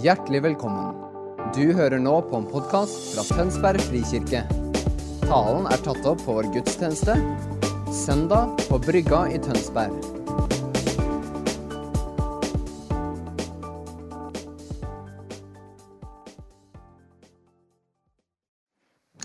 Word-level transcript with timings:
Hjertelig 0.00 0.38
velkommen. 0.40 0.94
Du 1.52 1.74
hører 1.76 2.00
nå 2.00 2.14
på 2.24 2.38
en 2.38 2.46
podkast 2.48 3.10
fra 3.12 3.22
Tønsberg 3.28 3.82
frikirke. 3.84 4.38
Talen 5.26 5.66
er 5.68 5.82
tatt 5.84 6.06
opp 6.08 6.22
på 6.24 6.36
vår 6.38 6.46
gudstjeneste 6.54 7.12
søndag 7.92 8.54
på 8.70 8.78
Brygga 8.80 9.18
i 9.28 9.40
Tønsberg. 9.44 9.92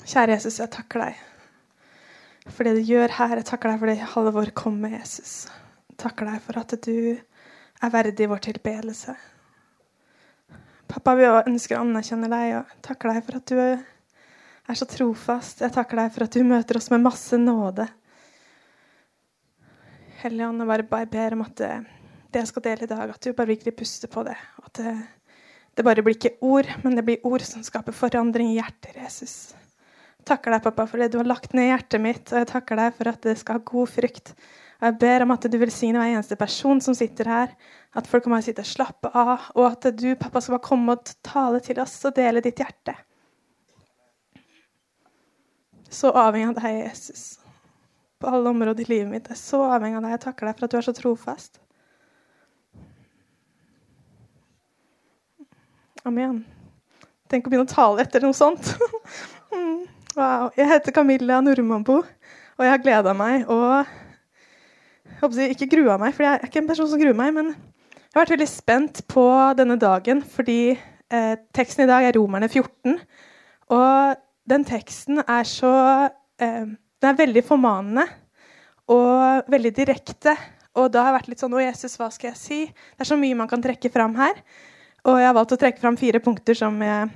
Kjære 0.03 0.35
Jesus, 0.35 0.59
jeg 0.59 0.73
takker 0.75 1.05
deg 1.05 1.23
for 2.51 2.67
det 2.67 2.75
du 2.81 2.83
gjør 2.91 3.15
her. 3.21 3.37
Jeg 3.39 3.49
takker 3.53 3.71
deg 3.71 3.79
for 3.79 3.93
det 3.93 4.11
Halvor 4.17 4.51
kom 4.51 4.83
med, 4.83 4.99
Jesus. 4.99 5.47
Jeg 5.93 6.03
takker 6.03 6.27
deg 6.33 6.43
for 6.43 6.59
at 6.59 6.75
du 6.83 7.15
er 7.15 7.95
verdig 7.95 8.27
vår 8.35 8.43
tilbedelse. 8.51 9.15
Pappa, 10.87 11.17
vi 11.19 11.27
ønsker 11.27 11.75
å 11.75 11.83
anerkjenne 11.83 12.29
deg 12.31 12.53
og 12.61 12.75
takker 12.85 13.11
deg 13.11 13.25
for 13.27 13.39
at 13.39 13.51
du 13.51 13.57
er 13.59 14.77
så 14.77 14.87
trofast. 14.87 15.63
Jeg 15.65 15.73
takker 15.75 15.99
deg 15.99 16.13
for 16.15 16.23
at 16.27 16.37
du 16.37 16.45
møter 16.47 16.79
oss 16.79 16.87
med 16.93 17.03
masse 17.03 17.35
nåde. 17.41 17.87
Hellige 20.21 20.47
Ånd, 20.47 20.63
jeg 20.63 21.09
ber 21.11 21.35
om 21.35 21.43
at 21.43 21.55
det, 21.59 21.71
det 22.31 22.41
jeg 22.41 22.51
skal 22.53 22.65
dele 22.69 22.87
i 22.87 22.91
dag, 22.91 23.11
at 23.11 23.21
du 23.21 23.35
bare 23.35 23.51
virkelig 23.51 23.75
puster 23.77 24.11
på 24.11 24.23
det. 24.25 24.37
At 24.63 24.79
det, 24.79 24.93
det 25.75 25.85
bare 25.85 26.03
blir 26.05 26.15
ikke 26.15 26.37
ord, 26.41 26.71
men 26.85 26.95
det 26.97 27.03
blir 27.05 27.27
ord 27.27 27.43
som 27.45 27.65
skaper 27.67 27.95
forandring 27.95 28.53
i 28.53 28.57
hjertet, 28.57 28.95
Jesus 28.95 29.35
Jeg 29.51 30.25
takker 30.31 30.55
deg, 30.55 30.63
pappa, 30.65 30.87
for 30.87 31.03
det 31.03 31.11
du 31.11 31.19
har 31.19 31.27
lagt 31.27 31.53
ned 31.53 31.67
i 31.67 31.73
hjertet 31.73 32.03
mitt. 32.03 32.31
Og 32.31 32.41
jeg 32.41 32.49
takker 32.53 32.79
deg 32.79 32.95
for 32.95 33.11
at 33.11 33.27
det 33.27 33.35
skal 33.43 33.59
ha 33.59 33.67
god 33.73 33.91
frukt. 33.91 34.33
Og 34.79 34.87
jeg 34.87 34.97
ber 35.03 35.25
om 35.25 35.35
at 35.35 35.45
du 35.51 35.59
velsigner 35.59 35.99
hver 36.01 36.15
eneste 36.15 36.39
person 36.39 36.81
som 36.83 36.95
sitter 36.97 37.29
her. 37.31 37.53
At 37.97 38.07
folk 38.07 38.27
kan 38.27 38.35
bare 38.35 38.45
sitte 38.45 38.61
og 38.61 38.69
slappe 38.69 39.11
av. 39.17 39.49
Og 39.57 39.65
at 39.71 39.89
du, 39.97 40.11
pappa, 40.19 40.41
skal 40.41 40.57
bare 40.57 40.67
komme 40.67 40.95
og 40.95 41.13
tale 41.25 41.61
til 41.65 41.81
oss 41.81 41.95
og 42.05 42.15
dele 42.17 42.43
ditt 42.45 42.61
hjerte. 42.61 42.93
Så 45.89 46.11
avhengig 46.11 46.51
av 46.51 46.59
deg, 46.59 46.81
Jesus. 46.83 47.23
På 48.21 48.29
alle 48.33 48.51
områder 48.51 48.85
i 48.85 48.91
livet 48.91 49.09
mitt. 49.09 49.29
Jeg 49.31 49.37
er 49.37 49.41
så 49.41 49.63
avhengig 49.71 49.97
av 49.97 50.05
deg. 50.05 50.13
Jeg 50.17 50.25
takker 50.27 50.49
deg 50.49 50.59
for 50.59 50.67
at 50.67 50.75
du 50.75 50.77
er 50.79 50.87
så 50.87 50.95
trofast. 50.97 51.61
Amen. 56.07 56.43
Tenk 57.27 57.47
å 57.47 57.51
begynne 57.51 57.67
å 57.67 57.71
tale 57.71 58.03
etter 58.03 58.23
noe 58.23 58.35
sånt. 58.37 58.75
mm. 59.55 59.87
Wow. 60.17 60.51
Jeg 60.57 60.69
heter 60.71 60.93
Camilla 60.95 61.39
Nordmambo, 61.43 61.99
og 62.01 62.63
jeg 62.65 62.71
har 62.73 62.79
gleda 62.81 63.11
meg 63.13 63.43
og 63.53 63.85
jeg 65.07 65.19
håper 65.19 65.51
ikke 65.53 65.67
grua 65.69 65.97
meg, 66.01 66.15
for 66.15 66.25
jeg 66.25 66.37
er 66.37 66.47
ikke 66.47 66.61
en 66.63 66.69
person 66.69 66.89
som 66.89 67.01
gruer 67.01 67.17
meg, 67.17 67.35
men 67.35 67.51
jeg 68.07 68.15
har 68.15 68.23
vært 68.23 68.35
veldig 68.37 68.49
spent 68.49 69.01
på 69.11 69.25
denne 69.59 69.75
dagen 69.81 70.23
fordi 70.25 70.61
eh, 70.73 71.33
teksten 71.55 71.85
i 71.85 71.89
dag 71.89 72.07
er 72.07 72.15
Romerne 72.17 72.47
14. 72.47 72.95
Og 73.75 74.23
den 74.47 74.63
teksten 74.67 75.21
er 75.21 75.43
så 75.47 75.73
eh, 76.39 76.63
Den 76.97 77.11
er 77.11 77.19
veldig 77.19 77.43
formanende 77.45 78.07
og 78.89 79.51
veldig 79.51 79.73
direkte. 79.75 80.33
Og 80.79 80.89
da 80.93 81.03
har 81.03 81.11
jeg 81.11 81.17
vært 81.19 81.29
litt 81.33 81.43
sånn 81.43 81.55
Å, 81.57 81.61
Jesus, 81.61 81.97
hva 81.99 82.07
skal 82.13 82.31
jeg 82.31 82.39
si? 82.39 82.59
Det 82.71 83.03
er 83.03 83.11
så 83.11 83.19
mye 83.19 83.37
man 83.37 83.51
kan 83.51 83.61
trekke 83.61 83.91
fram 83.93 84.15
her. 84.17 84.39
Og 85.07 85.19
jeg 85.19 85.27
har 85.27 85.35
valgt 85.37 85.53
å 85.55 85.59
trekke 85.59 85.83
fram 85.83 85.99
fire 85.99 86.23
punkter 86.23 86.57
som 86.57 86.79
jeg 86.81 87.11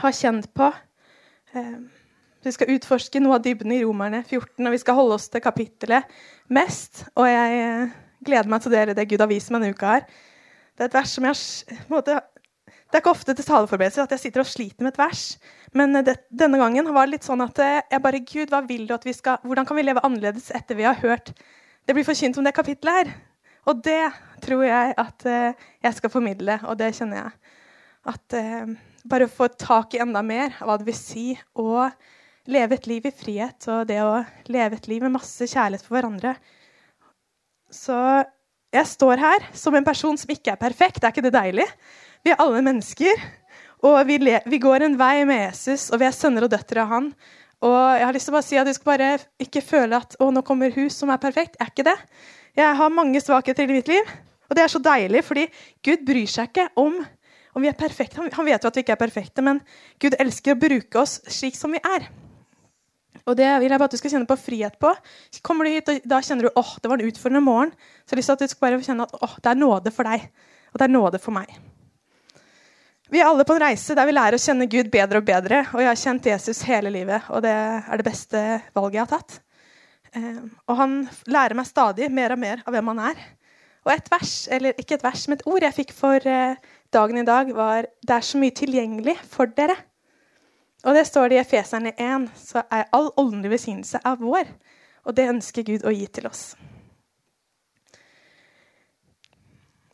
har 0.00 0.16
kjent 0.16 0.50
på. 0.56 0.72
Eh, 1.54 1.78
vi 2.40 2.52
skal 2.56 2.72
utforske 2.72 3.20
noe 3.20 3.36
av 3.36 3.44
dybden 3.44 3.72
i 3.76 3.82
Romerne 3.84 4.22
14, 4.24 4.64
og 4.64 4.72
vi 4.72 4.80
skal 4.80 4.96
holde 4.96 5.18
oss 5.18 5.28
til 5.28 5.42
kapittelet 5.44 6.08
mest. 6.48 7.04
Og 7.20 7.28
jeg 7.28 7.58
eh, 7.60 7.98
gleder 8.24 8.50
meg 8.50 8.62
til 8.62 8.70
å 8.70 8.74
dele 8.74 8.96
det 8.96 9.06
Gud 9.10 9.22
har 9.22 9.30
vist 9.30 9.52
meg 9.52 9.64
denne 9.64 9.76
uka 9.76 9.94
her. 9.94 10.04
Det 10.76 10.84
er 10.84 10.90
et 10.90 10.98
vers 10.98 11.14
som 11.16 11.26
jeg 11.28 11.78
måte, 11.92 12.20
Det 12.90 12.98
er 12.98 13.02
ikke 13.04 13.12
ofte 13.14 13.34
til 13.38 13.46
taleforberedelser 13.46 14.02
at 14.02 14.12
jeg 14.16 14.22
sitter 14.24 14.42
og 14.42 14.50
sliter 14.50 14.82
med 14.82 14.92
et 14.92 14.98
vers. 14.98 15.24
Men 15.78 15.94
eh, 15.94 16.04
det, 16.06 16.16
denne 16.34 16.58
gangen 16.58 16.88
var 16.90 17.06
det 17.06 17.14
litt 17.18 17.26
sånn 17.26 17.42
at 17.44 17.58
eh, 17.62 17.80
jeg 17.86 18.02
bare 18.02 18.22
Gud, 18.26 18.50
hva 18.50 18.62
vil 18.66 18.86
du 18.88 18.94
at 18.96 19.06
vi 19.06 19.14
skal 19.14 19.38
Hvordan 19.46 19.68
kan 19.68 19.78
vi 19.78 19.84
leve 19.86 20.02
annerledes 20.02 20.50
etter 20.56 20.78
vi 20.78 20.88
har 20.88 20.98
hørt 20.98 21.30
det 21.86 21.94
blir 21.96 22.06
forkynt 22.06 22.36
om 22.38 22.46
det 22.46 22.54
kapittelet 22.54 22.98
her? 22.98 23.12
Og 23.70 23.78
det 23.84 24.02
tror 24.42 24.64
jeg 24.66 24.94
at 24.98 25.24
jeg 25.26 25.96
skal 25.96 26.12
formidle, 26.12 26.56
og 26.64 26.78
det 26.80 26.90
kjenner 26.96 27.18
jeg. 27.20 27.56
At 28.10 28.36
bare 29.10 29.28
få 29.28 29.48
tak 29.48 29.94
i 29.94 30.00
enda 30.02 30.22
mer 30.22 30.54
av 30.60 30.68
hva 30.68 30.76
det 30.80 30.86
vil 30.88 30.96
si 30.96 31.26
å 31.58 31.88
leve 32.50 32.76
et 32.76 32.88
liv 32.90 33.06
i 33.06 33.14
frihet 33.14 33.68
og 33.70 33.86
det 33.88 34.00
å 34.02 34.22
leve 34.50 34.78
et 34.78 34.88
liv 34.90 35.04
med 35.04 35.14
masse 35.14 35.46
kjærlighet 35.48 35.84
for 35.86 35.98
hverandre. 35.98 36.34
Så 37.70 37.96
jeg 38.74 38.86
står 38.86 39.22
her 39.22 39.50
som 39.56 39.74
en 39.74 39.86
person 39.86 40.18
som 40.18 40.30
ikke 40.30 40.54
er 40.54 40.60
perfekt. 40.60 41.04
Er 41.04 41.14
ikke 41.14 41.24
det 41.26 41.34
deilig? 41.34 41.66
Vi 42.24 42.32
er 42.34 42.42
alle 42.42 42.62
mennesker. 42.66 43.22
Og 43.86 44.00
vi, 44.06 44.18
vi 44.20 44.58
går 44.60 44.84
en 44.84 44.98
vei 45.00 45.22
med 45.24 45.40
Jesus, 45.46 45.88
og 45.88 46.02
vi 46.02 46.08
er 46.10 46.12
sønner 46.12 46.44
og 46.44 46.52
døtre 46.52 46.82
av 46.82 46.90
han. 46.90 47.06
Og 47.64 47.78
jeg 47.96 48.06
har 48.06 48.16
lyst 48.16 48.28
til 48.28 48.32
å 48.32 48.36
bare 48.36 48.46
si 48.46 48.58
at 48.60 48.68
Du 48.68 48.72
skal 48.76 48.90
bare 48.90 49.08
ikke 49.40 49.62
føle 49.64 49.96
at 49.96 50.16
å, 50.20 50.28
nå 50.32 50.42
kommer 50.44 50.72
hus 50.74 50.98
som 51.00 51.12
er 51.12 51.20
perfekt. 51.20 51.56
Er 51.60 51.72
ikke 51.72 51.86
det. 51.88 51.96
Jeg 52.56 52.76
har 52.76 52.92
mange 52.92 53.22
svakheter 53.22 53.64
i 53.64 53.78
mitt 53.78 53.88
liv, 53.88 54.12
og 54.50 54.56
det 54.58 54.64
er 54.64 54.72
så 54.72 54.80
deilig, 54.82 55.22
fordi 55.24 55.46
Gud 55.86 56.04
bryr 56.06 56.28
seg 56.28 56.50
ikke 56.50 56.68
om 56.80 56.98
om 57.50 57.64
vi 57.64 57.70
er 57.70 57.78
perfekte. 57.78 58.20
Han 58.36 58.46
vet 58.46 58.62
jo 58.62 58.70
at 58.70 58.76
vi 58.78 58.84
ikke 58.84 58.94
er 58.94 59.00
perfekte, 59.00 59.42
men 59.42 59.58
Gud 60.02 60.14
elsker 60.22 60.54
å 60.54 60.60
bruke 60.60 61.00
oss 61.02 61.18
slik 61.30 61.56
som 61.58 61.72
vi 61.74 61.80
er. 61.82 62.06
Og 63.26 63.36
det 63.36 63.48
vil 63.60 63.70
jeg 63.70 63.80
bare 63.80 63.90
at 63.90 63.94
du 63.94 64.00
skal 64.00 64.14
kjenne 64.14 64.28
på 64.28 64.38
frihet 64.40 64.78
på. 64.80 64.92
Kommer 65.46 65.66
du 65.66 65.74
hit, 65.74 65.90
og 65.90 66.06
da 66.08 66.20
kjenner 66.24 66.48
du 66.48 66.60
åh, 66.60 66.70
det 66.80 66.90
var 66.90 67.00
en 67.00 67.10
utfordrende 67.10 67.44
morgen. 67.44 67.74
Så 68.04 68.12
jeg 68.12 68.16
har 68.16 68.20
lyst 68.22 68.32
til 68.32 68.38
at 68.38 68.44
du 68.44 68.52
skal 68.54 68.66
bare 68.66 68.86
kjenne 68.86 69.06
at 69.08 69.26
åh, 69.26 69.34
det 69.42 69.50
er 69.52 69.60
nåde 69.60 69.92
for 69.94 70.10
deg, 70.10 70.30
og 70.72 70.80
det 70.80 70.86
er 70.86 70.94
nåde 70.94 71.20
for 71.22 71.36
meg. 71.36 71.52
Vi 73.10 73.18
er 73.18 73.26
alle 73.26 73.42
på 73.46 73.56
en 73.56 73.64
reise 73.64 73.94
der 73.98 74.06
vi 74.06 74.14
lærer 74.14 74.38
å 74.38 74.42
kjenne 74.42 74.68
Gud 74.70 74.90
bedre 74.92 75.18
og 75.18 75.26
bedre. 75.26 75.64
Og 75.74 75.82
jeg 75.82 75.90
har 75.90 75.98
kjent 75.98 76.28
Jesus 76.30 76.62
hele 76.68 76.92
livet, 76.94 77.26
og 77.34 77.42
det 77.42 77.54
er 77.54 77.98
det 77.98 78.06
beste 78.06 78.42
valget 78.76 79.00
jeg 79.00 79.02
har 79.02 79.12
tatt. 79.16 79.40
Eh, 80.14 80.38
og 80.70 80.78
han 80.78 80.96
lærer 81.30 81.58
meg 81.58 81.66
stadig 81.66 82.10
mer 82.14 82.36
og 82.36 82.42
mer 82.42 82.62
av 82.62 82.74
hvem 82.74 82.92
han 82.92 83.02
er. 83.10 83.24
Og 83.86 83.94
et 83.94 84.10
vers, 84.12 84.34
eller 84.52 84.78
ikke 84.78 84.98
et 84.98 85.04
vers, 85.06 85.26
men 85.26 85.40
et 85.40 85.46
ord 85.50 85.66
jeg 85.66 85.76
fikk 85.80 85.94
for 85.96 86.30
eh, 86.30 86.58
dagen 86.94 87.18
i 87.18 87.26
dag, 87.26 87.50
var 87.56 87.86
'Det 88.06 88.14
er 88.14 88.26
så 88.30 88.38
mye 88.38 88.54
tilgjengelig 88.54 89.16
for 89.26 89.46
dere'. 89.46 89.89
Og 90.84 90.96
det 90.96 91.04
står 91.08 91.28
det 91.28 91.36
i 91.36 91.42
Efeserne 91.42 91.92
1, 91.92 92.26
så 92.40 92.62
er 92.72 92.88
all 92.96 93.10
åndelig 93.20 93.52
besignelse 93.58 94.00
av 94.06 94.22
vår. 94.24 94.48
Og 95.04 95.16
det 95.16 95.28
ønsker 95.28 95.66
Gud 95.66 95.84
å 95.84 95.92
gi 95.92 96.06
til 96.08 96.28
oss. 96.30 96.44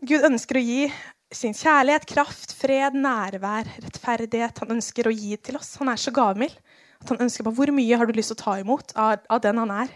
Gud 0.07 0.27
ønsker 0.29 0.59
å 0.59 0.63
gi 0.63 0.87
sin 1.35 1.55
kjærlighet, 1.57 2.07
kraft, 2.07 2.53
fred, 2.55 2.95
nærvær, 2.95 3.67
rettferdighet. 3.83 4.63
Han 4.63 4.77
ønsker 4.77 5.09
å 5.09 5.15
gi 5.15 5.35
til 5.43 5.59
oss. 5.59 5.75
Han 5.81 5.91
er 5.91 5.99
så 5.99 6.13
gavmild 6.15 6.55
at 7.03 7.11
han 7.13 7.27
ønsker 7.27 7.47
på 7.47 7.55
hvor 7.57 7.73
mye 7.75 7.99
har 7.99 8.07
du 8.07 8.15
lyst 8.17 8.33
til 8.33 8.39
å 8.39 8.45
ta 8.45 8.59
imot 8.61 8.95
av, 8.95 9.25
av 9.31 9.43
den 9.43 9.59
han 9.63 9.73
er. 9.75 9.91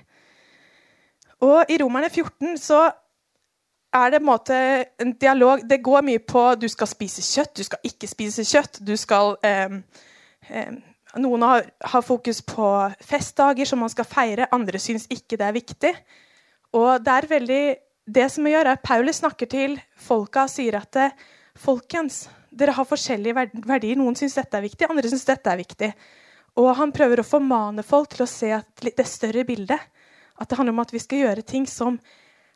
Og 1.46 1.70
i 1.70 1.78
Romerne 1.80 2.10
14 2.10 2.58
så 2.60 2.82
er 3.94 4.12
det 4.12 4.20
en, 4.20 4.26
måte, 4.26 4.56
en 5.02 5.14
dialog 5.18 5.64
Det 5.66 5.80
går 5.82 6.04
mye 6.06 6.20
på 6.22 6.42
du 6.60 6.68
skal 6.70 6.86
spise 6.86 7.24
kjøtt, 7.24 7.56
du 7.56 7.66
skal 7.66 7.86
ikke 7.86 8.10
spise 8.10 8.44
kjøtt. 8.46 8.82
Du 8.86 8.92
skal 9.00 9.36
eh, 9.46 9.80
noen 11.20 11.42
har, 11.46 11.68
har, 11.92 12.02
fokus 12.02 12.42
på 12.46 12.66
festdager 13.04 13.68
som 13.68 13.82
man 13.82 13.92
skal 13.92 14.08
feire, 14.08 14.48
andre 14.54 14.78
syns 14.82 15.08
ikke 15.10 15.38
det 15.40 15.46
er 15.46 15.56
viktig. 15.56 15.92
Og 16.78 17.02
det 17.02 17.16
er 17.16 17.30
veldig, 17.30 17.62
det 18.06 18.26
som 18.30 18.46
gjør 18.46 18.72
er 18.72 18.82
Paulus 18.84 19.22
snakker 19.22 19.50
til 19.50 19.78
folka 19.98 20.46
og 20.46 20.52
sier 20.52 20.78
at 20.78 21.00
folkens, 21.58 22.28
dere 22.50 22.74
har 22.74 22.86
forskjellige 22.88 23.46
verdier. 23.66 23.98
Noen 23.98 24.18
syns 24.18 24.36
dette 24.38 24.58
er 24.58 24.66
viktig, 24.66 24.88
andre 24.90 25.10
syns 25.10 25.26
dette 25.28 25.50
er 25.50 25.60
viktig. 25.60 25.90
Og 26.58 26.72
han 26.78 26.92
prøver 26.94 27.22
å 27.22 27.26
formane 27.26 27.84
folk 27.86 28.10
til 28.14 28.24
å 28.24 28.30
se 28.30 28.50
det 28.82 29.06
større 29.06 29.46
bildet. 29.46 29.78
At 30.40 30.50
det 30.50 30.58
handler 30.58 30.74
om 30.74 30.82
at 30.82 30.94
vi 30.94 31.02
skal 31.02 31.24
gjøre 31.24 31.46
ting 31.46 31.66
som 31.68 31.98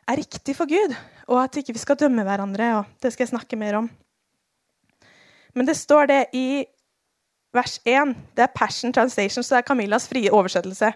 er 0.09 0.19
riktig 0.19 0.55
for 0.57 0.69
Gud, 0.69 0.93
og 1.29 1.39
at 1.41 1.57
ikke 1.57 1.73
vi 1.73 1.81
skal 1.81 1.97
dømme 1.97 2.25
hverandre. 2.25 2.71
og 2.79 3.01
Det 3.01 3.13
skal 3.13 3.25
jeg 3.25 3.33
snakke 3.33 3.57
mer 3.57 3.79
om. 3.81 3.89
Men 5.55 5.69
det 5.69 5.77
står 5.79 6.09
det 6.11 6.21
i 6.35 6.65
vers 7.55 7.79
1. 7.87 8.13
Det 8.35 8.43
er 8.45 8.53
Passion 8.53 8.93
Translation, 8.93 9.43
så 9.43 9.55
det 9.55 9.63
er 9.63 9.67
Camillas 9.69 10.07
frie 10.11 10.31
oversettelse. 10.33 10.91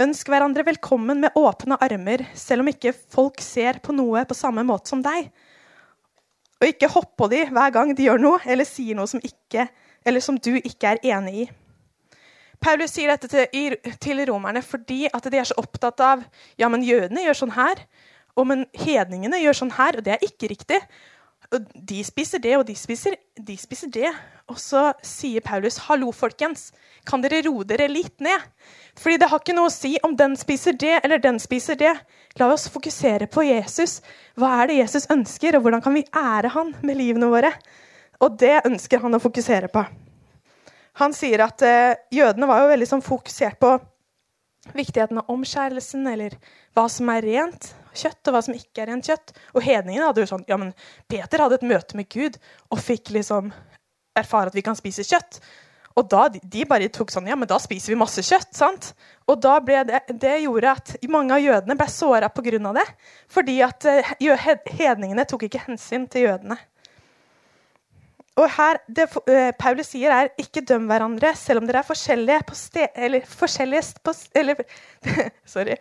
Ønsk 0.00 0.30
hverandre 0.32 0.64
velkommen 0.64 1.20
med 1.20 1.36
åpne 1.36 1.76
armer, 1.84 2.24
selv 2.38 2.64
om 2.64 2.70
ikke 2.72 2.94
folk 2.96 3.42
ser 3.44 3.82
på 3.84 3.92
noe 3.92 4.24
på 4.28 4.36
samme 4.36 4.64
måte 4.64 4.88
som 4.88 5.02
deg. 5.04 5.28
Og 6.62 6.68
ikke 6.70 6.88
hopp 6.94 7.16
på 7.18 7.28
dem 7.32 7.52
hver 7.52 7.74
gang 7.74 7.92
de 7.96 8.06
gjør 8.06 8.22
noe 8.22 8.38
eller 8.46 8.68
sier 8.68 8.96
noe 8.96 9.10
som, 9.10 9.20
ikke, 9.20 9.66
som 10.24 10.38
du 10.40 10.54
ikke 10.62 10.94
er 10.94 11.02
enig 11.12 11.42
i. 11.42 11.48
Paulus 12.62 12.94
sier 12.94 13.10
dette 13.10 13.28
til, 13.28 13.76
til, 14.00 14.22
romerne 14.30 14.62
fordi 14.62 15.08
at 15.10 15.26
de 15.26 15.40
er 15.40 15.48
så 15.50 15.58
opptatt 15.58 16.00
av 16.06 16.22
ja, 16.60 16.68
men 16.70 16.86
jødene 16.86 17.24
gjør 17.26 17.40
sånn 17.40 17.56
her, 17.56 17.82
og 18.38 18.46
men 18.48 18.62
hedningene 18.78 19.42
gjør 19.42 19.58
sånn 19.58 19.74
her, 19.76 19.98
og 19.98 20.06
det 20.06 20.14
er 20.14 20.24
ikke 20.24 20.52
riktig 20.54 20.78
de 21.60 22.00
spiser 22.04 22.40
det, 22.40 22.54
og 22.56 22.66
de 22.66 22.74
spiser, 22.76 23.16
de 23.36 23.56
spiser 23.60 23.90
det. 23.92 24.10
Og 24.48 24.58
så 24.58 24.92
sier 25.04 25.40
Paulus, 25.40 25.78
'Hallo, 25.78 26.12
folkens, 26.12 26.72
kan 27.06 27.22
dere 27.22 27.42
roe 27.46 27.64
dere 27.64 27.88
litt 27.88 28.20
ned?' 28.20 28.48
Fordi 28.96 29.16
det 29.16 29.28
har 29.28 29.40
ikke 29.40 29.54
noe 29.56 29.70
å 29.70 29.72
si 29.72 29.98
om 30.04 30.16
den 30.16 30.36
spiser 30.36 30.72
det 30.72 31.00
eller 31.04 31.18
den 31.18 31.38
spiser 31.38 31.74
det. 31.74 31.94
La 32.38 32.52
oss 32.52 32.68
fokusere 32.68 33.26
på 33.26 33.44
Jesus. 33.44 34.02
Hva 34.36 34.62
er 34.62 34.66
det 34.66 34.76
Jesus 34.76 35.06
ønsker, 35.10 35.56
og 35.56 35.62
hvordan 35.62 35.82
kan 35.82 35.94
vi 35.94 36.04
ære 36.12 36.48
han 36.52 36.74
med 36.82 36.96
livene 36.96 37.30
våre? 37.32 37.52
Og 38.20 38.36
det 38.38 38.66
ønsker 38.66 39.00
han 39.00 39.14
å 39.14 39.22
fokusere 39.22 39.68
på. 39.68 39.84
Han 41.00 41.12
sier 41.12 41.40
at 41.40 41.62
eh, 41.62 41.96
jødene 42.12 42.46
var 42.46 42.60
jo 42.60 42.72
veldig 42.72 42.88
sånn 42.88 43.04
fokusert 43.04 43.58
på 43.58 43.78
viktigheten 44.76 45.18
av 45.18 45.30
omskjærelsen, 45.32 46.04
eller 46.06 46.36
hva 46.76 46.84
som 46.92 47.08
er 47.08 47.24
rent 47.24 47.72
kjøtt, 47.94 48.20
og 48.26 48.36
hva 48.36 48.44
som 48.46 48.56
ikke 48.56 48.84
er 48.84 48.92
rent 48.92 49.08
kjøtt. 49.08 49.34
Og 49.56 49.64
hedningene 49.64 50.08
hadde 50.08 50.24
jo 50.24 50.30
sånn 50.34 50.46
Ja, 50.50 50.58
men 50.60 50.72
Peter 51.10 51.44
hadde 51.44 51.60
et 51.60 51.68
møte 51.68 51.98
med 51.98 52.08
Gud 52.12 52.38
og 52.70 52.80
fikk 52.82 53.12
liksom 53.16 53.52
erfare 54.18 54.52
at 54.52 54.56
vi 54.56 54.64
kan 54.64 54.78
spise 54.78 55.04
kjøtt. 55.06 55.40
Og 55.98 56.08
da, 56.08 56.26
de 56.32 56.64
bare 56.68 56.88
tok 56.92 57.12
sånn 57.12 57.28
Ja, 57.28 57.36
men 57.36 57.48
da 57.50 57.58
spiser 57.60 57.92
vi 57.92 58.00
masse 58.00 58.24
kjøtt. 58.24 58.52
sant? 58.56 58.92
Og 59.28 59.40
da 59.44 59.58
ble 59.64 59.82
det, 59.88 60.02
det 60.22 60.38
gjorde 60.44 60.74
at 60.76 60.94
mange 61.12 61.36
av 61.36 61.44
jødene 61.44 61.76
ble 61.78 61.88
såra 61.92 62.30
pga. 62.32 62.72
det. 62.78 62.86
Fordi 63.28 63.60
at 63.64 63.88
uh, 63.88 64.12
hedningene 64.78 65.26
tok 65.28 65.48
ikke 65.48 65.66
hensyn 65.66 66.08
til 66.08 66.28
jødene. 66.28 66.58
Og 68.40 68.48
her, 68.48 68.80
Det 68.88 69.10
uh, 69.12 69.52
Paulus 69.58 69.92
sier, 69.92 70.10
er 70.10 70.32
ikke 70.40 70.64
døm 70.64 70.88
hverandre 70.88 71.34
selv 71.36 71.60
om 71.60 71.68
dere 71.68 71.82
er 71.82 71.88
forskjellige 71.88 72.48
på 72.48 72.56
sted... 72.56 72.88
Eller 72.96 73.28
forskjellige 73.28 74.00
på 74.04 74.16
Eller 74.34 74.64
Sorry. 75.44 75.76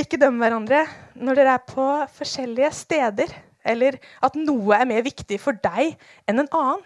Ikke 0.00 0.18
døm 0.20 0.38
hverandre 0.40 0.84
når 1.20 1.38
dere 1.38 1.56
er 1.58 1.64
på 1.68 1.86
forskjellige 2.16 2.72
steder. 2.76 3.32
Eller 3.62 3.98
at 4.24 4.34
noe 4.38 4.74
er 4.74 4.88
mer 4.90 5.04
viktig 5.06 5.38
for 5.40 5.58
deg 5.62 5.94
enn 6.26 6.42
en 6.42 6.50
annen. 6.50 6.82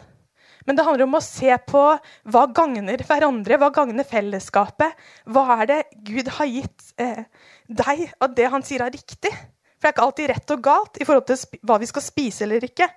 Men 0.66 0.74
det 0.74 0.82
handler 0.82 1.06
om 1.06 1.14
å 1.14 1.22
se 1.22 1.52
på 1.70 1.82
hva 2.26 2.42
gagner 2.50 3.02
hverandre, 3.06 3.58
hva 3.62 3.68
gagner 3.74 4.06
fellesskapet. 4.06 4.96
Hva 5.30 5.60
er 5.60 5.68
det 5.70 5.76
Gud 6.08 6.30
har 6.40 6.48
gitt 6.50 6.88
eh, 6.98 7.22
deg, 7.70 8.08
og 8.18 8.34
det 8.34 8.48
han 8.50 8.66
sier, 8.66 8.82
er 8.82 8.94
riktig? 8.94 9.30
For 9.30 9.86
det 9.86 9.92
er 9.92 9.94
ikke 9.94 10.06
alltid 10.08 10.30
rett 10.32 10.54
og 10.56 10.64
galt 10.66 10.98
i 10.98 11.06
forhold 11.06 11.28
til 11.30 11.62
hva 11.68 11.78
vi 11.78 11.90
skal 11.90 12.02
spise 12.02 12.46
eller 12.46 12.66
ikke. 12.66 12.88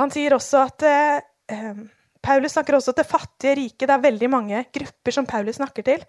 Han 0.00 0.12
sier 0.12 0.36
også 0.36 0.60
at 0.66 0.86
eh, 0.86 1.22
eh, 1.56 1.80
Paulus 2.20 2.52
snakker 2.52 2.76
også 2.76 2.92
til 2.98 3.08
fattige 3.08 3.56
rike. 3.62 3.86
Det 3.88 3.96
er 3.96 4.04
veldig 4.04 4.30
mange 4.30 4.64
grupper 4.76 5.16
som 5.16 5.28
Paulus 5.28 5.56
snakker 5.56 5.88
til. 5.88 6.04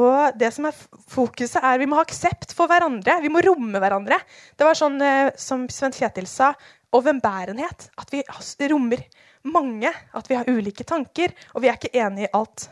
Og 0.00 0.38
det 0.38 0.50
som 0.50 0.66
er 0.66 0.78
fokuset 1.12 1.62
er 1.62 1.78
Vi 1.78 1.86
må 1.86 1.98
ha 2.00 2.04
aksept 2.06 2.54
for 2.56 2.70
hverandre. 2.70 3.20
Vi 3.22 3.30
må 3.30 3.42
romme 3.44 3.78
hverandre. 3.78 4.18
Det 4.56 4.66
var 4.66 4.78
sånn 4.78 4.98
eh, 5.02 5.30
som 5.38 5.68
Sven 5.70 5.94
Kjetil 5.94 6.26
sa, 6.26 6.52
overbærenhet. 6.94 7.90
At 8.00 8.10
vi 8.10 8.24
rommer 8.72 9.04
mange. 9.46 9.92
At 10.14 10.30
vi 10.30 10.38
har 10.40 10.50
ulike 10.50 10.86
tanker, 10.88 11.34
og 11.54 11.62
vi 11.62 11.70
er 11.70 11.78
ikke 11.78 11.94
enige 11.94 12.26
i 12.26 12.34
alt. 12.34 12.68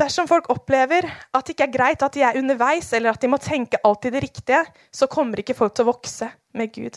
Dersom 0.00 0.28
folk 0.30 0.46
opplever 0.52 1.04
at 1.04 1.44
det 1.44 1.52
ikke 1.52 1.66
er 1.66 1.74
greit 1.74 2.02
at 2.06 2.14
de 2.14 2.22
er 2.24 2.38
underveis, 2.40 2.88
eller 2.96 3.12
at 3.12 3.20
de 3.20 3.28
må 3.28 3.36
tenke 3.42 3.80
alltid 3.84 4.14
det 4.16 4.22
riktige, 4.24 4.62
så 4.92 5.10
kommer 5.10 5.42
ikke 5.42 5.56
folk 5.58 5.74
til 5.76 5.84
å 5.84 5.90
vokse 5.90 6.30
med 6.56 6.72
Gud. 6.72 6.96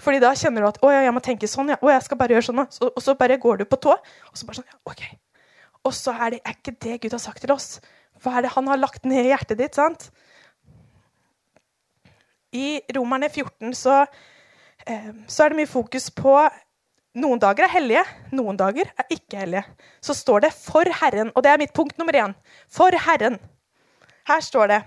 Fordi 0.00 0.20
da 0.22 0.30
kjenner 0.38 0.62
du 0.62 0.68
at 0.68 0.78
'Å 0.80 0.92
ja, 0.92 1.00
jeg 1.08 1.14
må 1.16 1.20
tenke 1.20 1.48
sånn', 1.50 1.72
ja. 1.74 1.76
'Å, 1.80 1.90
jeg 1.90 2.04
skal 2.06 2.20
bare 2.20 2.36
gjøre 2.36 2.46
sånn', 2.48 2.92
og 2.96 3.02
så 3.02 3.16
bare 3.18 3.36
går 3.36 3.58
du 3.58 3.64
på 3.64 3.80
tå. 3.80 3.96
Og 4.30 4.36
så 4.38 4.46
bare 4.46 4.60
sånn, 4.60 4.70
ja, 4.70 4.78
ok. 4.86 5.02
Og 5.84 5.94
så 5.96 6.12
er 6.12 6.36
det 6.36 6.40
er 6.44 6.56
ikke 6.58 6.76
det 6.84 6.98
Gud 7.02 7.14
har 7.16 7.22
sagt 7.22 7.42
til 7.44 7.52
oss. 7.54 7.78
Hva 8.20 8.36
er 8.36 8.44
det 8.44 8.54
han 8.56 8.68
har 8.68 8.80
lagt 8.80 9.06
ned 9.08 9.24
i 9.24 9.32
hjertet 9.32 9.58
ditt? 9.60 9.78
sant? 9.78 10.10
I 12.52 12.80
Romerne 12.96 13.30
14 13.30 13.72
så, 13.78 14.02
eh, 14.86 15.12
så 15.30 15.44
er 15.44 15.52
det 15.52 15.60
mye 15.60 15.70
fokus 15.70 16.10
på 16.10 16.34
noen 17.18 17.40
dager 17.42 17.66
er 17.66 17.72
hellige, 17.72 18.02
noen 18.34 18.58
dager 18.58 18.90
er 18.98 19.06
ikke 19.10 19.40
hellige. 19.42 19.64
Så 20.00 20.14
står 20.14 20.40
det 20.40 20.52
'for 20.52 20.84
Herren', 20.84 21.32
og 21.34 21.42
det 21.42 21.50
er 21.50 21.58
mitt 21.58 21.72
punkt 21.72 21.98
nummer 21.98 22.12
én. 22.12 22.34
For 22.68 22.90
Herren. 22.90 23.38
Her 24.26 24.40
står 24.40 24.66
det 24.66 24.84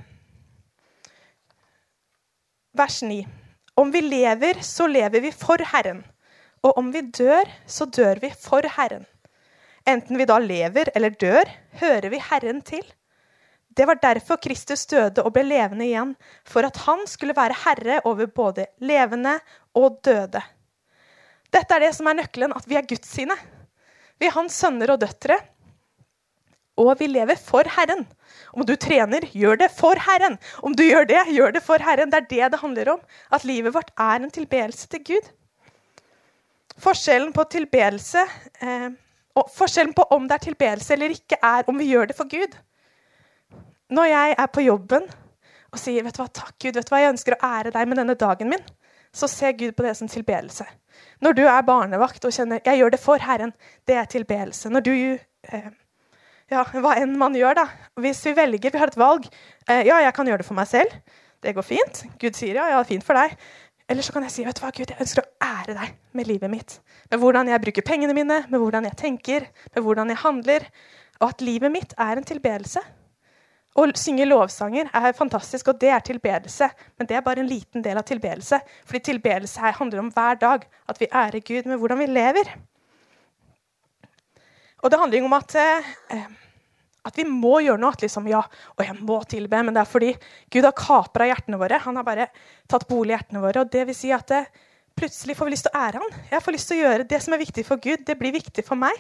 vers 2.74 3.02
9. 3.02 3.28
Om 3.76 3.92
vi 3.92 4.02
lever, 4.02 4.62
så 4.62 4.88
lever 4.88 5.20
vi 5.20 5.32
for 5.32 5.58
Herren. 5.64 6.04
Og 6.64 6.78
om 6.78 6.94
vi 6.94 7.02
dør, 7.02 7.44
så 7.68 7.86
dør 7.86 8.20
vi 8.22 8.30
for 8.30 8.62
Herren. 8.78 9.06
Enten 9.90 10.18
vi 10.18 10.28
da 10.28 10.38
lever 10.40 10.92
eller 10.96 11.16
dør, 11.20 11.50
hører 11.82 12.10
vi 12.14 12.22
Herren 12.30 12.62
til. 12.64 12.84
Det 13.74 13.88
var 13.90 13.98
derfor 14.00 14.38
Kristus 14.38 14.86
døde 14.88 15.24
og 15.26 15.34
ble 15.36 15.44
levende 15.48 15.88
igjen, 15.88 16.14
for 16.46 16.66
at 16.68 16.78
han 16.86 17.02
skulle 17.10 17.36
være 17.36 17.58
herre 17.66 18.00
over 18.06 18.30
både 18.30 18.68
levende 18.86 19.40
og 19.76 19.98
døde. 20.06 20.42
Dette 21.54 21.76
er 21.76 21.84
det 21.84 21.92
som 21.98 22.08
er 22.10 22.20
nøkkelen, 22.22 22.54
at 22.56 22.70
vi 22.70 22.78
er 22.78 22.86
Guds 22.88 23.10
sine. 23.10 23.36
Vi 24.22 24.30
er 24.30 24.38
hans 24.38 24.56
sønner 24.62 24.94
og 24.94 25.02
døtre. 25.02 25.40
Og 26.80 26.96
vi 26.98 27.10
lever 27.10 27.38
for 27.38 27.68
Herren. 27.70 28.08
Om 28.54 28.66
du 28.66 28.74
trener, 28.78 29.28
gjør 29.34 29.60
det 29.62 29.70
for 29.74 30.00
Herren. 30.08 30.40
Om 30.66 30.74
du 30.74 30.86
gjør 30.86 31.06
det, 31.10 31.22
gjør 31.36 31.54
det 31.54 31.62
for 31.66 31.82
Herren. 31.86 32.10
Det 32.10 32.24
er 32.24 32.30
det 32.30 32.52
det 32.54 32.62
handler 32.62 32.96
om. 32.96 33.04
At 33.30 33.46
livet 33.46 33.76
vårt 33.76 33.92
er 33.94 34.22
en 34.22 34.34
tilbedelse 34.34 34.90
til 34.90 35.04
Gud. 35.12 35.30
Forskjellen 36.82 37.34
på 37.34 37.46
tilbedelse 37.54 38.24
eh, 38.66 38.90
og 39.40 39.50
forskjellen 39.50 39.96
på 39.98 40.06
om 40.14 40.28
det 40.30 40.38
er 40.38 40.46
tilbedelse 40.48 40.94
eller 40.96 41.16
ikke, 41.16 41.40
er 41.42 41.68
om 41.70 41.80
vi 41.80 41.90
gjør 41.90 42.12
det 42.12 42.18
for 42.18 42.30
Gud. 42.30 42.56
Når 43.94 44.10
jeg 44.10 44.36
er 44.38 44.50
på 44.54 44.64
jobben 44.66 45.10
og 45.74 45.82
sier 45.82 46.06
vet 46.06 46.16
du 46.16 46.22
hva, 46.22 46.30
takk 46.30 46.56
Gud, 46.62 46.78
vet 46.78 46.88
du 46.88 46.94
hva, 46.94 47.02
jeg 47.02 47.14
ønsker 47.16 47.36
å 47.36 47.44
ære 47.50 47.74
deg 47.74 47.90
med 47.90 48.02
denne 48.02 48.18
dagen 48.20 48.52
min, 48.54 48.66
så 49.14 49.30
ser 49.30 49.56
Gud 49.58 49.76
på 49.78 49.86
det 49.86 49.94
som 49.98 50.10
tilbedelse. 50.10 50.66
Når 51.22 51.38
du 51.38 51.44
er 51.46 51.66
barnevakt 51.66 52.26
og 52.26 52.34
kjenner 52.34 52.62
jeg 52.66 52.82
gjør 52.82 52.94
det 52.94 53.02
for 53.02 53.22
Herren, 53.22 53.54
det 53.90 53.98
er 53.98 54.10
tilbedelse. 54.10 54.70
Når 54.74 54.86
du 54.86 54.94
eh, 54.94 55.72
ja, 56.52 56.64
hva 56.66 56.96
enn 57.02 57.18
man 57.18 57.36
gjør, 57.38 57.58
da. 57.62 57.68
Hvis 58.02 58.22
vi 58.28 58.36
velger, 58.38 58.74
vi 58.74 58.82
har 58.82 58.92
et 58.92 59.00
valg. 59.00 59.28
Eh, 59.68 59.86
ja, 59.88 60.00
jeg 60.04 60.16
kan 60.16 60.30
gjøre 60.30 60.44
det 60.44 60.48
for 60.50 60.58
meg 60.58 60.70
selv. 60.70 60.94
Det 61.44 61.54
går 61.56 61.66
fint. 61.68 62.04
Gud 62.22 62.38
sier 62.38 62.60
ja, 62.60 62.70
ja, 62.72 62.82
fint 62.88 63.06
for 63.06 63.18
deg. 63.18 63.34
Eller 63.90 64.06
så 64.06 64.14
kan 64.16 64.24
jeg 64.24 64.32
si 64.32 64.46
vet 64.48 64.58
du 64.58 64.64
hva, 64.64 64.72
Gud, 64.72 64.92
jeg 64.92 65.04
ønsker 65.04 65.26
å 65.26 65.32
ære 65.44 65.76
deg 65.76 65.96
med 66.16 66.28
livet 66.30 66.52
mitt. 66.52 66.76
Med 67.12 67.20
hvordan 67.20 67.52
jeg 67.52 67.64
bruker 67.66 67.86
pengene 67.86 68.16
mine, 68.16 68.42
med 68.48 68.62
hvordan 68.62 68.88
jeg 68.88 69.00
tenker, 69.00 69.48
med 69.76 69.84
hvordan 69.86 70.14
jeg 70.14 70.22
handler. 70.24 70.68
Og 71.20 71.30
at 71.30 71.44
livet 71.44 71.74
mitt 71.74 71.96
er 72.00 72.20
en 72.20 72.28
tilbedelse. 72.28 72.84
Å 73.74 73.88
synge 73.98 74.28
lovsanger 74.30 74.92
er 74.94 75.16
fantastisk, 75.18 75.72
og 75.72 75.80
det 75.82 75.90
er 75.90 76.04
tilbedelse. 76.06 76.70
Men 76.98 77.10
det 77.10 77.18
er 77.18 77.26
bare 77.26 77.42
en 77.42 77.50
liten 77.50 77.84
del 77.86 77.98
av 77.98 78.06
tilbedelse. 78.08 78.60
Fordi 78.86 79.02
tilbedelse 79.10 79.64
her 79.64 79.76
handler 79.80 80.04
om 80.04 80.12
hver 80.14 80.38
dag. 80.42 80.68
At 80.88 81.02
vi 81.02 81.10
ærer 81.10 81.42
Gud 81.42 81.68
med 81.70 81.82
hvordan 81.82 82.04
vi 82.04 82.10
lever. 82.12 82.54
Og 84.84 84.92
det 84.92 85.00
handler 85.00 85.26
om 85.26 85.36
at 85.38 85.56
eh, 85.58 85.92
at 87.04 87.18
vi 87.20 87.26
må 87.28 87.58
gjøre 87.64 87.82
noe. 87.82 87.94
At 87.96 88.04
liksom, 88.06 88.28
ja, 88.32 88.42
og 88.76 88.84
jeg 88.86 88.96
må 89.04 89.20
tilbe, 89.30 89.64
men 89.66 89.76
det 89.76 89.84
er 89.84 89.90
fordi 89.90 90.14
Gud 90.54 90.68
har 90.68 90.76
kapra 90.78 91.28
hjertene 91.30 91.60
våre. 91.60 91.82
Han 91.84 92.00
har 92.00 92.08
bare 92.08 92.30
tatt 92.72 92.88
bolig 92.90 93.14
i 93.14 93.18
hjertene 93.18 93.44
våre. 93.44 93.64
og 93.64 93.74
det 93.74 93.86
vil 93.90 93.98
si 93.98 94.14
at 94.16 94.28
det, 94.32 94.46
Plutselig 94.94 95.34
får 95.34 95.48
vi 95.48 95.52
lyst 95.56 95.66
til 95.66 95.74
å 95.74 95.80
ære 95.88 96.02
han. 96.04 96.18
Jeg 96.30 96.46
får 96.46 96.54
lyst 96.54 96.68
til 96.70 96.78
å 96.78 96.84
gjøre 96.84 97.06
Det 97.10 97.20
som 97.26 97.34
er 97.34 97.40
viktig 97.42 97.64
for 97.66 97.82
Gud, 97.82 98.04
det 98.06 98.16
blir 98.20 98.36
viktig 98.36 98.62
for 98.66 98.78
meg. 98.78 99.00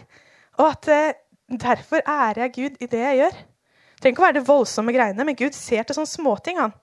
Og 0.58 0.66
at 0.72 0.88
eh, 0.90 1.18
derfor 1.46 2.02
ærer 2.02 2.48
jeg 2.48 2.54
Gud 2.56 2.80
i 2.82 2.88
det 2.90 3.02
jeg 3.04 3.20
gjør. 3.20 3.36
Det 3.38 4.02
trenger 4.02 4.16
ikke 4.16 4.24
å 4.24 4.26
være 4.26 4.38
det 4.40 4.48
voldsomme 4.48 4.96
greiene, 4.96 5.28
men 5.28 5.38
Gud 5.38 5.54
ser 5.54 5.86
til 5.86 6.00
sånne 6.00 6.10
småting. 6.10 6.58
Han. 6.64 6.74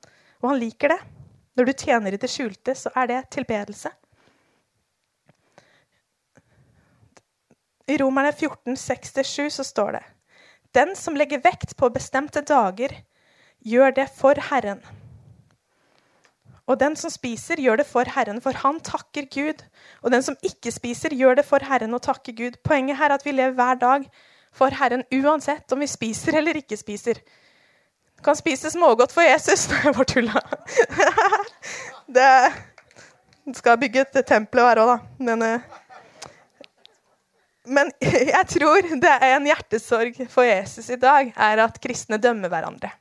Og 0.45 0.53
han 0.53 0.61
liker 0.63 0.95
det. 0.95 1.01
Når 1.59 1.67
du 1.67 1.73
tjener 1.75 2.15
i 2.15 2.21
det 2.23 2.31
skjulte, 2.31 2.77
så 2.79 2.93
er 2.97 3.11
det 3.11 3.19
tilbedelse. 3.35 3.91
I 7.91 7.99
Romerne 7.99 8.31
14, 8.31 8.79
6-7 8.79 9.51
så 9.59 9.67
står 9.67 9.99
det 9.99 10.05
den 10.75 10.97
som 10.97 11.17
legger 11.19 11.43
vekt 11.45 11.77
på 11.77 11.91
bestemte 11.93 12.43
dager, 12.47 12.95
gjør 13.67 13.95
det 13.97 14.09
for 14.17 14.39
Herren. 14.51 14.81
Og 16.71 16.79
den 16.81 16.95
som 16.97 17.11
spiser, 17.11 17.59
gjør 17.59 17.81
det 17.81 17.87
for 17.89 18.07
Herren, 18.15 18.39
for 18.41 18.55
han 18.63 18.79
takker 18.87 19.27
Gud. 19.35 19.65
Og 20.03 20.13
den 20.15 20.23
som 20.23 20.37
ikke 20.47 20.71
spiser, 20.71 21.15
gjør 21.19 21.41
det 21.41 21.45
for 21.49 21.65
Herren 21.67 21.95
og 21.95 22.03
takker 22.07 22.37
Gud. 22.37 22.61
Poenget 22.65 23.01
her 23.01 23.11
er 23.11 23.19
at 23.19 23.27
vi 23.27 23.35
lever 23.35 23.57
hver 23.59 23.81
dag 23.81 24.07
for 24.55 24.75
Herren 24.79 25.03
uansett 25.15 25.73
om 25.73 25.83
vi 25.83 25.91
spiser 25.91 26.39
eller 26.39 26.61
ikke 26.61 26.79
spiser. 26.79 27.19
Du 28.17 28.23
kan 28.23 28.37
spise 28.39 28.71
smågodt 28.71 29.13
for 29.13 29.27
Jesus. 29.27 29.67
Nei, 29.71 29.81
jeg 29.85 29.95
bare 29.97 30.05
tulla. 30.05 30.43
Det 33.51 33.57
skal 33.57 33.79
bygge 33.81 34.05
et 34.05 34.27
tempel 34.29 34.63
her 34.63 34.83
òg, 34.83 34.91
da. 34.91 34.97
Men 35.27 35.43
eh, 35.47 35.79
men 37.71 37.93
jeg 38.35 38.47
tror 38.57 38.93
det 39.01 39.17
er 39.17 39.35
en 39.37 39.49
hjertesorg 39.49 40.23
for 40.33 40.47
Jesus 40.49 40.91
i 40.91 40.99
dag 41.01 41.33
er 41.35 41.65
at 41.65 41.81
kristne 41.83 42.21
dømmer 42.21 42.53
hverandre. 42.53 42.93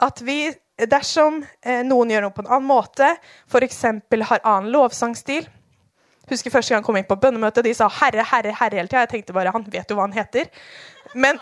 At 0.00 0.22
vi, 0.24 0.46
dersom 0.88 1.42
eh, 1.60 1.82
noen 1.84 2.12
gjør 2.14 2.28
noe 2.28 2.36
på 2.36 2.44
en 2.46 2.52
annen 2.54 2.70
måte, 2.70 3.10
f.eks. 3.50 3.82
har 4.30 4.44
annen 4.44 4.70
lovsangstil 4.72 5.48
Husker 6.30 6.52
første 6.54 6.70
gang 6.70 6.78
jeg 6.78 6.86
kom 6.86 6.98
inn 7.00 7.08
på 7.08 7.18
bønnemøte, 7.18 7.62
de 7.66 7.72
sa 7.74 7.88
'Herre, 7.90 8.22
Herre, 8.22 8.52
Herre' 8.54 8.78
hele 8.78 8.86
tida. 8.86 9.02
Jeg 9.02 9.10
tenkte 9.10 9.34
bare 9.34 9.50
han 9.50 9.64
vet 9.66 9.90
jo 9.90 9.96
hva 9.98 10.06
han 10.06 10.14
heter. 10.14 10.46
Men, 11.14 11.40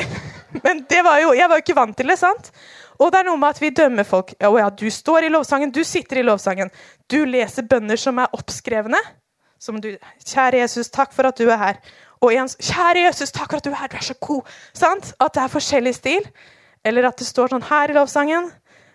men 0.64 0.80
var 0.88 1.20
jo, 1.20 1.34
jeg 1.36 1.48
var 1.50 1.58
jo 1.58 1.64
ikke 1.64 1.76
vant 1.76 1.96
til 1.96 2.08
det. 2.08 2.18
sant? 2.18 2.50
Og 2.96 3.12
det 3.12 3.20
er 3.20 3.28
noe 3.28 3.36
med 3.36 3.52
at 3.52 3.60
vi 3.60 3.70
dømmer 3.76 4.08
folk. 4.08 4.32
Å 4.40 4.52
ja, 4.56 4.70
du 4.70 4.88
står 4.90 5.26
i 5.26 5.32
lovsangen, 5.32 5.70
du 5.70 5.82
sitter 5.84 6.22
i 6.22 6.24
lovsangen. 6.24 6.72
Du 7.12 7.24
leser 7.28 7.68
bønner 7.68 8.00
som 8.00 8.18
er 8.18 8.32
oppskrevne. 8.32 9.00
Som 9.58 9.80
du 9.80 9.96
'Kjære 10.24 10.60
Jesus, 10.60 10.90
takk 10.90 11.12
for 11.12 11.26
at 11.26 11.38
du 11.38 11.48
er 11.48 11.56
her.' 11.56 11.80
Og 12.20 12.32
igjen 12.32 12.48
'Kjære 12.48 13.06
Jesus, 13.06 13.32
takk 13.32 13.50
for 13.50 13.56
at 13.56 13.64
du 13.64 13.70
er 13.70 13.76
her. 13.76 13.88
Du 13.88 13.96
er 13.96 14.00
så 14.00 14.14
god.' 14.14 14.46
Sant? 14.72 15.14
At 15.20 15.34
det 15.34 15.42
er 15.42 15.48
forskjellig 15.48 15.94
stil. 15.94 16.30
Eller 16.84 17.08
at 17.08 17.18
det 17.18 17.26
står 17.26 17.48
sånn 17.48 17.62
her 17.62 17.90
i 17.90 17.96
lovsangen. 17.96 18.52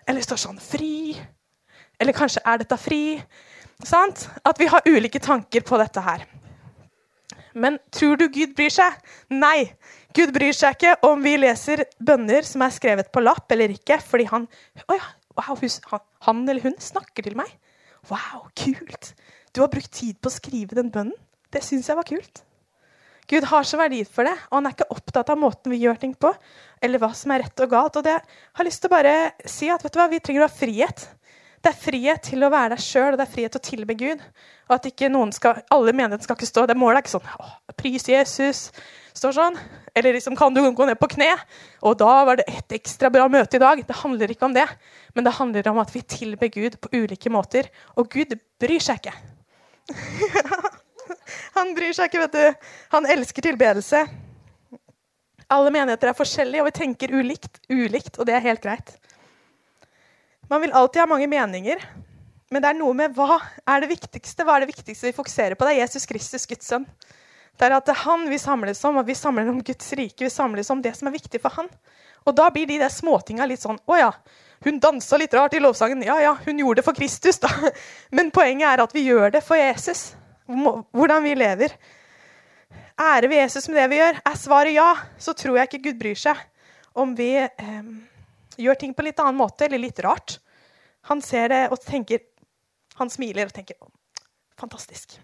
Eller 0.08 0.22
det 0.22 0.30
står 0.30 0.38
sånn 0.38 0.60
'fri'. 0.60 1.18
Eller 2.00 2.14
kanskje 2.14 2.42
'er 2.46 2.58
dette 2.58 2.78
fri'? 2.78 3.24
Sant? 3.84 4.30
At 4.46 4.60
vi 4.60 4.66
har 4.66 4.82
ulike 4.86 5.20
tanker 5.20 5.62
på 5.62 5.78
dette 5.78 6.02
her. 6.02 6.26
Men 7.54 7.80
tror 7.92 8.16
du 8.16 8.28
Gud 8.32 8.56
bryr 8.56 8.70
seg? 8.70 8.94
Nei. 9.30 9.74
Gud 10.16 10.34
bryr 10.36 10.54
seg 10.56 10.76
ikke 10.76 10.96
om 11.08 11.22
vi 11.24 11.38
leser 11.40 11.84
bønner 12.00 12.46
som 12.48 12.64
er 12.66 12.74
skrevet 12.76 13.12
på 13.12 13.24
lapp 13.24 13.52
eller 13.52 13.74
ikke, 13.74 14.00
fordi 14.04 14.28
han 14.32 14.48
Å 14.88 14.98
ja, 14.98 15.08
wow, 15.38 15.58
han, 15.92 16.00
han 16.28 16.50
eller 16.50 16.62
hun 16.62 16.78
snakker 16.80 17.24
til 17.24 17.38
meg. 17.40 17.52
Wow, 18.10 18.50
kult. 18.58 19.14
Du 19.52 19.62
har 19.64 19.72
brukt 19.72 19.92
tid 19.92 20.20
på 20.22 20.32
å 20.32 20.34
skrive 20.34 20.78
den 20.78 20.92
bønnen. 20.94 21.18
Det 21.52 21.64
syns 21.66 21.90
jeg 21.90 22.00
var 22.00 22.08
kult. 22.08 22.44
Gud 23.32 23.46
har 23.48 23.64
så 23.68 23.78
verdi 23.80 24.02
for 24.08 24.28
det, 24.28 24.34
og 24.50 24.58
han 24.58 24.68
er 24.68 24.74
ikke 24.76 24.92
opptatt 24.92 25.30
av 25.32 25.40
måten 25.40 25.72
vi 25.72 25.80
gjør 25.84 26.00
ting 26.02 26.14
på, 26.20 26.32
eller 26.84 27.00
hva 27.00 27.12
som 27.16 27.32
er 27.32 27.46
rett 27.46 27.64
og 27.64 27.72
galt. 27.72 28.00
Og 28.00 28.08
jeg 28.08 28.20
har 28.60 28.68
lyst 28.68 28.82
til 28.84 28.92
å 28.92 28.96
bare 28.96 29.16
si 29.48 29.70
at 29.72 29.84
vet 29.86 29.94
du 29.94 30.00
hva, 30.02 30.08
vi 30.12 30.20
trenger 30.24 30.44
å 30.44 30.50
ha 30.50 30.56
frihet. 30.56 31.06
Det 31.62 31.70
er 31.70 31.78
frihet 31.78 32.24
til 32.26 32.42
å 32.42 32.50
være 32.52 32.74
deg 32.74 32.82
sjøl, 32.82 33.14
og 33.14 33.20
det 33.20 33.28
er 33.28 33.34
frihet 33.36 33.54
til 33.54 33.62
å 33.62 33.68
tilbe 33.68 33.96
Gud. 34.00 34.24
Og 34.68 34.76
at 34.76 34.88
ikke 34.90 35.12
noen 35.14 35.32
skal, 35.36 35.62
alle 35.72 35.94
menigheter 35.94 36.26
skal 36.26 36.40
ikke 36.40 36.50
stå 36.50 36.64
Det 36.72 36.78
målet 36.80 37.02
er 37.02 37.06
ikke 37.06 37.14
sånn 37.14 37.76
Pris 37.78 38.08
Jesus. 38.10 38.62
står 39.14 39.36
sånn. 39.36 39.60
Eller 39.94 40.16
liksom 40.16 40.36
kan 40.40 40.56
du 40.56 40.64
gå 40.64 40.88
ned 40.88 40.98
på 40.98 41.12
kne? 41.12 41.30
Og 41.86 42.00
da 42.00 42.14
var 42.26 42.40
det 42.40 42.48
et 42.50 42.78
ekstra 42.80 43.12
bra 43.14 43.28
møte 43.30 43.60
i 43.60 43.62
dag. 43.62 43.84
Det 43.86 44.00
handler 44.02 44.32
ikke 44.32 44.48
om 44.50 44.56
det. 44.56 44.66
Men 45.14 45.28
det 45.28 45.38
handler 45.38 45.70
om 45.70 45.84
at 45.84 45.94
vi 45.94 46.02
tilber 46.02 46.50
Gud 46.50 46.80
på 46.82 46.96
ulike 46.96 47.30
måter. 47.30 47.70
Og 47.96 48.10
Gud 48.10 48.34
bryr 48.60 48.82
seg 48.82 49.04
ikke. 49.04 49.14
Han 51.58 51.74
bryr 51.76 51.94
seg 51.96 52.10
ikke, 52.10 52.26
vet 52.26 52.36
du. 52.38 52.68
Han 52.94 53.08
elsker 53.10 53.46
tilbedelse. 53.50 54.04
Alle 55.52 55.72
menigheter 55.74 56.12
er 56.12 56.18
forskjellige, 56.18 56.64
og 56.64 56.70
vi 56.70 56.78
tenker 56.78 57.16
ulikt, 57.16 57.60
ulikt, 57.72 58.20
og 58.20 58.28
det 58.30 58.38
er 58.38 58.46
helt 58.46 58.64
greit. 58.64 58.94
Man 60.52 60.64
vil 60.64 60.76
alltid 60.76 61.04
ha 61.04 61.10
mange 61.12 61.28
meninger, 61.32 61.84
men 62.52 62.64
det 62.64 62.72
er 62.72 62.80
noe 62.80 62.96
med 62.96 63.16
hva 63.16 63.38
er 63.40 63.84
det 63.84 63.94
viktigste 63.94 64.44
Hva 64.44 64.58
er 64.58 64.66
det 64.66 64.74
viktigste 64.74 65.08
vi 65.08 65.16
fokuserer 65.16 65.56
på? 65.56 65.64
Det 65.64 65.76
er 65.76 65.84
Jesus 65.86 66.08
Kristus, 66.08 66.48
Guds 66.48 66.68
sønn. 66.68 66.88
Det 67.56 67.68
er 67.68 67.76
at 67.78 67.88
det 67.88 67.94
er 67.94 68.04
han 68.04 68.26
vi 68.28 68.40
samles 68.42 68.80
om, 68.88 69.00
og 69.00 69.08
vi 69.08 69.16
samler 69.16 69.48
om 69.52 69.62
Guds 69.64 69.92
rike. 69.96 70.26
Vi 70.26 70.32
samles 70.32 70.72
om 70.74 70.82
det 70.84 70.96
som 70.98 71.08
er 71.08 71.16
viktig 71.16 71.40
for 71.44 71.56
han. 71.56 71.70
Og 72.28 72.36
da 72.36 72.50
blir 72.52 72.68
de 72.68 72.80
der 72.82 72.92
småtinga 72.92 73.48
litt 73.50 73.64
sånn 73.64 73.80
Å 73.88 73.98
ja, 73.98 74.10
hun 74.66 74.78
dansa 74.80 75.18
litt 75.18 75.34
rart 75.34 75.56
i 75.58 75.62
lovsangen. 75.62 76.04
Ja 76.06 76.20
ja, 76.22 76.36
hun 76.46 76.60
gjorde 76.60 76.82
det 76.82 76.86
for 76.86 76.98
Kristus, 76.98 77.40
da. 77.42 77.50
Men 78.16 78.30
poenget 78.34 78.68
er 78.70 78.84
at 78.84 78.94
vi 78.96 79.08
gjør 79.08 79.34
det 79.34 79.42
for 79.46 79.58
Jesus. 79.58 80.12
Hvordan 80.46 81.24
vi 81.26 81.34
lever. 81.36 81.74
Ærer 83.02 83.28
vi 83.32 83.40
Jesus 83.40 83.68
med 83.70 83.80
det 83.82 83.90
vi 83.90 84.00
gjør? 84.02 84.22
Er 84.28 84.38
svaret 84.38 84.76
ja, 84.76 84.92
så 85.18 85.34
tror 85.34 85.58
jeg 85.58 85.70
ikke 85.70 85.84
Gud 85.90 86.00
bryr 86.02 86.20
seg 86.20 86.48
om 86.94 87.14
vi 87.16 87.32
eh, 87.40 87.92
gjør 88.60 88.80
ting 88.80 88.94
på 88.94 89.06
litt 89.06 89.20
annen 89.24 89.40
måte, 89.40 89.66
eller 89.66 89.80
litt 89.80 90.00
rart. 90.04 90.38
Han 91.10 91.24
ser 91.24 91.50
det 91.50 91.62
og 91.72 91.80
tenker 91.82 92.28
Han 93.00 93.10
smiler 93.10 93.48
og 93.48 93.54
tenker 93.56 93.78
Fantastisk. 94.60 95.16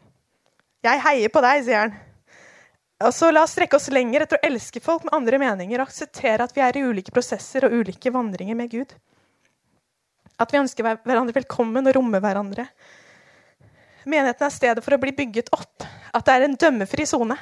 Jeg 0.82 1.02
heier 1.04 1.30
på 1.30 1.42
deg, 1.44 1.66
sier 1.68 1.84
han. 1.84 1.98
Og 3.06 3.12
så 3.14 3.30
La 3.30 3.44
oss 3.46 3.54
strekke 3.54 3.78
oss 3.78 3.92
lenger 3.94 4.24
etter 4.24 4.40
å 4.40 4.48
elske 4.48 4.82
folk 4.82 5.04
med 5.06 5.14
andre 5.14 5.38
meninger 5.42 5.78
og 5.78 5.92
akseptere 5.92 6.48
at 6.48 6.56
vi 6.56 6.64
er 6.66 6.80
i 6.80 6.86
ulike 6.88 7.14
prosesser 7.14 7.68
og 7.68 7.76
ulike 7.84 8.10
vandringer 8.14 8.58
med 8.58 8.72
Gud. 8.72 8.96
At 10.38 10.54
vi 10.54 10.62
ønsker 10.62 10.86
hverandre 10.86 11.36
velkommen 11.36 11.90
og 11.90 11.96
rommer 11.98 12.22
hverandre. 12.24 12.68
Menigheten 14.08 14.48
er 14.48 14.54
stedet 14.54 14.84
for 14.86 14.96
å 14.96 15.02
bli 15.02 15.14
bygget 15.18 15.50
opp. 15.56 15.86
At 16.16 16.28
det 16.28 16.36
er 16.36 16.46
en 16.48 16.60
dømmefri 16.60 17.08
sone. 17.10 17.36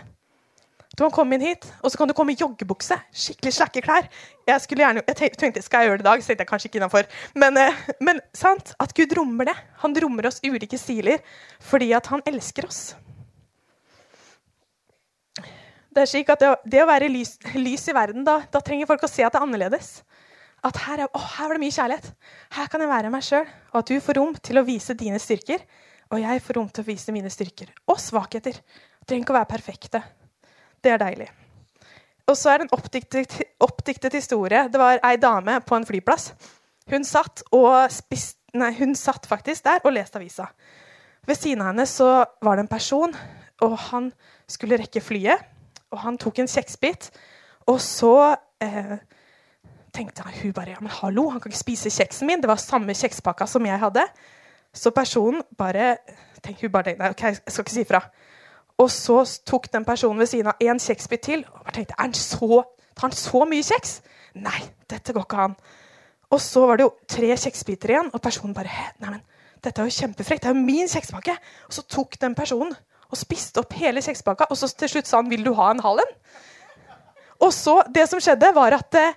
Du 0.95 1.03
kan 1.03 1.11
komme 1.11 1.35
inn 1.35 1.43
hit, 1.43 1.65
og 1.83 1.91
så 1.91 1.99
kan 1.99 2.07
du 2.07 2.15
komme 2.15 2.31
i 2.31 2.39
joggebukse. 2.39 2.95
Skikkelig 3.11 3.51
slakke 3.57 3.81
klær. 3.83 4.05
Jeg, 4.47 4.61
gjerne, 4.71 5.03
jeg 5.03 5.33
tenkte 5.35 5.63
skal 5.63 5.83
jeg 5.83 5.89
gjøre 5.89 5.99
det 5.99 6.05
i 6.05 6.07
dag, 6.07 6.21
så 6.23 6.31
tenkte 6.31 6.45
jeg 6.45 6.51
kanskje 6.53 6.69
ikke 6.69 6.79
innafor. 6.79 7.09
Men, 7.35 7.59
eh, 7.59 7.81
men 7.99 8.21
sant, 8.37 8.71
at 8.79 8.93
Gud 8.95 9.11
rommer 9.17 9.49
det. 9.51 9.57
Han 9.83 9.97
rommer 10.05 10.29
oss 10.31 10.39
ulike 10.45 10.79
stiler 10.79 11.19
fordi 11.59 11.91
at 11.97 12.07
han 12.13 12.23
elsker 12.31 12.69
oss. 12.69 12.81
Det 15.95 16.03
er 16.03 16.11
slik 16.11 16.31
at 16.31 16.41
det, 16.43 16.53
det 16.71 16.83
å 16.83 16.87
være 16.87 17.11
lys, 17.11 17.37
lys, 17.55 17.89
i 17.91 17.95
verden, 17.95 18.23
da, 18.27 18.41
da, 18.51 18.59
trenger 18.63 18.87
folk 18.87 19.03
å 19.07 19.11
se 19.11 19.23
at 19.23 19.35
det 19.35 19.39
er 19.39 19.45
annerledes. 19.47 19.91
At 20.65 20.79
her, 20.81 21.03
er, 21.05 21.09
å, 21.13 21.21
her 21.21 21.49
var 21.49 21.57
det 21.57 21.61
mye 21.61 21.75
kjærlighet. 21.75 22.11
Her 22.55 22.69
kan 22.71 22.81
jeg 22.81 22.89
være 22.89 23.11
meg 23.13 23.25
sjøl. 23.25 23.45
Og 23.73 23.79
at 23.83 23.91
du 23.91 24.01
får 24.01 24.17
rom 24.17 24.35
til 24.41 24.59
å 24.59 24.65
vise 24.65 24.95
dine 24.97 25.19
styrker, 25.21 25.61
og 26.13 26.21
jeg 26.21 26.41
får 26.45 26.57
rom 26.57 26.69
til 26.73 26.85
å 26.85 26.87
vise 26.87 27.13
mine 27.13 27.31
styrker. 27.33 27.71
Og 27.91 27.99
svakheter. 28.01 28.57
Trenger 29.05 29.25
ikke 29.25 29.35
å 29.35 29.37
være 29.37 29.51
perfekte. 29.51 30.01
Det 30.81 30.93
er 30.93 31.01
deilig. 31.01 31.29
Og 32.25 32.37
så 32.37 32.49
er 32.49 32.61
det 32.61 32.65
en 32.65 32.75
oppdiktet, 32.77 33.37
oppdiktet 33.61 34.17
historie. 34.17 34.63
Det 34.71 34.81
var 34.81 35.01
ei 35.05 35.17
dame 35.21 35.59
på 35.65 35.77
en 35.77 35.85
flyplass. 35.85 36.31
Hun 36.89 37.05
satt, 37.05 37.43
spist, 37.93 38.39
nei, 38.57 38.71
hun 38.79 38.95
satt 38.97 39.25
faktisk 39.29 39.65
der 39.65 39.85
og 39.85 39.93
leste 39.93 40.17
avisa. 40.17 40.49
Ved 41.25 41.37
siden 41.37 41.61
av 41.61 41.71
henne 41.71 41.85
så 41.89 42.09
var 42.45 42.57
det 42.57 42.65
en 42.65 42.71
person, 42.71 43.13
og 43.65 43.77
han 43.89 44.11
skulle 44.49 44.77
rekke 44.81 45.01
flyet. 45.01 45.41
Og 45.93 46.01
han 46.01 46.17
tok 46.21 46.41
en 46.41 46.49
kjeksbit, 46.49 47.11
og 47.69 47.77
så 47.81 48.35
eh, 48.61 48.97
tenkte 49.95 50.25
hun 50.27 50.53
bare 50.55 50.75
ja, 50.75 50.81
men 50.83 50.91
hallo, 50.91 51.29
han 51.31 51.41
kan 51.41 51.51
ikke 51.51 51.63
spise 51.63 51.91
kjeksen 51.93 52.27
min. 52.29 52.41
Det 52.43 52.49
var 52.51 52.61
samme 52.61 52.95
kjekspakka 52.95 53.47
som 53.49 53.65
jeg 53.65 53.79
hadde. 53.81 54.03
Så 54.75 54.91
personen 54.95 55.43
bare 55.57 55.97
tenkte, 56.43 56.65
hun 56.65 56.73
bare 56.73 56.89
tenkte, 56.89 57.03
nei, 57.03 57.11
ok, 57.15 57.23
jeg 57.31 57.53
skal 57.53 57.65
ikke 57.65 57.75
si 57.75 57.85
ifra. 57.85 58.01
Og 58.81 58.91
så 58.91 59.21
tok 59.47 59.69
den 59.71 59.85
personen 59.87 60.19
ved 60.19 60.29
siden 60.29 60.51
av 60.51 60.59
en 60.61 60.81
kjeksbit 60.81 61.23
til. 61.23 61.45
og 61.53 61.63
bare 61.63 61.77
tenkte, 61.79 61.95
er 61.97 62.07
han 62.07 62.13
så, 62.13 62.63
Tar 62.95 63.09
han 63.09 63.15
så 63.15 63.41
mye 63.43 63.63
kjeks? 63.63 63.97
Nei, 64.39 64.61
dette 64.87 65.11
går 65.11 65.25
ikke 65.25 65.47
an. 65.49 65.55
Og 66.31 66.39
så 66.41 66.61
var 66.67 66.79
det 66.79 66.85
jo 66.85 66.93
tre 67.11 67.33
kjeksbiter 67.35 67.91
igjen, 67.91 68.11
og 68.13 68.21
personen 68.23 68.55
bare 68.55 68.71
Nei, 69.03 69.09
men 69.17 69.21
dette 69.63 69.81
er 69.81 69.89
jo 69.89 69.95
kjempefrekt. 69.97 70.43
Det 70.43 70.51
er 70.51 70.55
jo 70.55 70.63
min 70.63 70.87
kjekspakke. 70.91 71.35
Og 71.67 71.75
så 71.75 71.83
tok 71.91 72.15
den 72.21 72.35
personen 72.37 72.75
og 73.11 73.19
spiste 73.19 73.61
opp 73.61 73.75
hele 73.77 74.03
kjekspakka, 74.03 74.47
og 74.49 74.57
så 74.59 74.69
til 74.71 74.91
slutt 74.91 75.07
sa 75.07 75.17
han 75.21 75.29
'Vil 75.29 75.43
du 75.45 75.53
ha 75.53 75.71
en 75.71 75.79
halv 75.79 75.99
en?' 75.99 76.15
Og 77.39 77.53
så, 77.53 77.83
det 77.95 78.09
som 78.09 78.19
skjedde, 78.19 78.55
var 78.55 78.73
at 78.73 78.95
eh, 78.95 79.13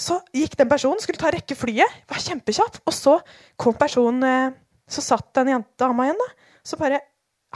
så 0.00 0.18
gikk 0.32 0.54
den 0.56 0.70
personen, 0.70 1.00
skulle 1.02 1.20
ta 1.20 1.30
rekke 1.32 1.56
flyet, 1.58 1.96
var 2.08 2.20
kjempekjapp. 2.24 2.78
Og 2.88 2.94
så 2.96 3.18
kom 3.60 3.76
personen 3.76 4.24
eh, 4.24 4.58
Så 4.92 5.00
satt 5.04 5.28
den 5.38 5.48
jentedama 5.52 6.04
igjen, 6.08 6.20
da. 6.20 6.52
Så 6.64 6.76
bare 6.80 7.00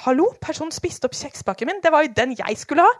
Hallo, 0.05 0.29
personen 0.41 0.73
spiste 0.73 1.09
opp 1.09 1.17
kjekspakken 1.17 1.69
min. 1.69 1.79
Det 1.81 1.91
var 1.93 2.05
jo 2.05 2.13
den 2.13 2.35
jeg 2.37 2.59
skulle 2.61 2.85
ha. 2.85 2.97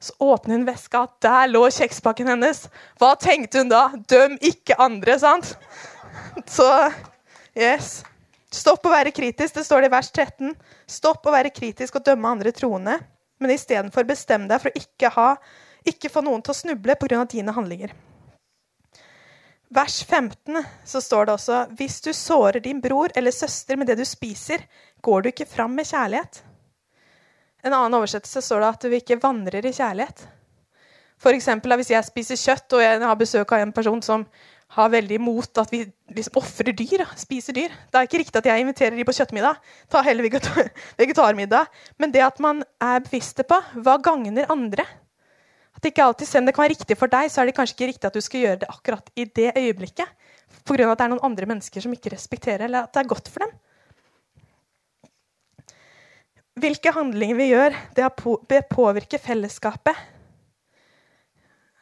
Så 0.00 0.14
åpner 0.24 0.56
hun 0.56 0.64
veska. 0.64 1.04
Der 1.22 1.50
lå 1.50 1.66
kjekspakken 1.68 2.30
hennes. 2.32 2.64
Hva 3.00 3.12
tenkte 3.20 3.60
hun 3.60 3.68
da? 3.68 3.82
Døm 4.08 4.38
ikke 4.40 4.78
andre, 4.80 5.18
sant? 5.20 5.52
Så 6.48 6.66
yes. 7.52 8.00
Stopp 8.52 8.88
å 8.88 8.92
være 8.94 9.12
kritisk. 9.12 9.58
Det 9.58 9.66
står 9.68 9.84
det 9.84 9.90
i 9.92 9.94
vers 9.94 10.08
13. 10.10 10.56
Stopp 10.88 11.28
å 11.28 11.34
være 11.36 11.52
kritisk 11.52 12.00
og 12.00 12.06
dømme 12.08 12.32
andre 12.32 12.52
troende. 12.56 12.96
Men 13.36 13.52
istedenfor 13.52 14.08
bestem 14.08 14.48
deg 14.48 14.64
for 14.64 14.72
å 14.72 14.80
ikke, 14.80 15.12
ha, 15.12 15.28
ikke 15.88 16.10
få 16.12 16.24
noen 16.24 16.40
til 16.44 16.56
å 16.56 16.58
snuble 16.62 16.96
pga. 16.96 17.26
dine 17.28 17.52
handlinger. 17.52 17.92
Vers 19.72 20.02
15 20.04 20.64
så 20.84 21.00
står 21.00 21.26
det 21.26 21.34
også 21.38 21.58
hvis 21.78 22.00
du 22.04 22.10
sårer 22.12 22.60
din 22.60 22.80
bror 22.84 23.12
eller 23.16 23.32
søster 23.32 23.78
med 23.80 23.88
det 23.88 23.96
du 24.02 24.04
spiser, 24.04 24.66
går 25.00 25.22
du 25.22 25.30
ikke 25.30 25.48
fram 25.48 25.72
med 25.78 25.88
kjærlighet. 25.88 26.42
En 27.64 27.72
annen 27.72 27.96
oversettelse 27.96 28.42
står 28.44 28.60
det 28.60 28.68
at 28.68 28.84
du 28.84 28.96
ikke 28.98 29.20
vandrer 29.22 29.64
i 29.64 29.72
kjærlighet. 29.72 30.26
For 31.22 31.32
eksempel, 31.32 31.72
hvis 31.78 31.92
jeg 31.94 32.04
spiser 32.04 32.40
kjøtt 32.40 32.76
og 32.76 32.82
jeg 32.82 33.00
har 33.00 33.16
besøk 33.16 33.54
av 33.54 33.62
en 33.62 33.72
person 33.72 34.02
som 34.04 34.26
har 34.76 34.92
veldig 34.92 35.18
imot 35.20 35.60
at 35.60 35.72
vi 35.72 35.82
liksom 36.16 36.38
ofrer 36.40 36.72
dyr, 36.76 37.04
spiser 37.16 37.56
dyr. 37.56 37.72
Det 37.92 37.98
er 37.98 38.08
ikke 38.08 38.22
riktig 38.22 38.40
at 38.40 38.48
jeg 38.48 38.64
inviterer 38.64 38.96
de 38.96 39.04
på 39.08 39.14
kjøttmiddag. 39.16 39.60
Ta 39.92 40.02
heller 40.04 40.28
vegetarmiddag. 41.00 41.68
Men 42.00 42.12
det 42.12 42.24
at 42.24 42.40
man 42.44 42.64
er 42.80 43.04
bevisste 43.04 43.44
på 43.48 43.60
hva 43.84 43.98
gagner 44.04 44.52
andre, 44.52 44.86
at 45.82 45.90
ikke 45.90 46.04
alltid, 46.04 46.28
Selv 46.28 46.42
om 46.42 46.46
det 46.46 46.54
kan 46.54 46.62
være 46.62 46.76
riktig 46.76 46.96
for 46.98 47.10
deg, 47.10 47.30
så 47.30 47.42
er 47.42 47.50
det 47.50 47.56
kanskje 47.56 47.74
ikke 47.74 47.90
riktig 47.90 48.06
at 48.06 48.14
du 48.14 48.22
skal 48.22 48.40
gjøre 48.40 48.60
det 48.62 48.70
akkurat 48.70 49.10
i 49.18 49.24
det 49.24 49.50
øyeblikket. 49.58 50.06
Pga. 50.62 50.92
at 50.92 50.98
det 50.98 51.04
er 51.04 51.10
noen 51.10 51.26
andre 51.26 51.46
mennesker 51.46 51.82
som 51.82 51.92
ikke 51.92 52.12
respekterer, 52.12 52.68
eller 52.68 52.86
at 52.86 52.92
det 52.94 53.00
er 53.02 53.10
godt 53.10 53.28
for 53.28 53.42
dem. 53.42 53.54
Hvilke 56.62 56.92
handlinger 56.92 57.34
vi 57.34 57.48
gjør, 57.50 57.74
det 57.96 58.60
påvirker 58.70 59.18
fellesskapet. 59.18 59.96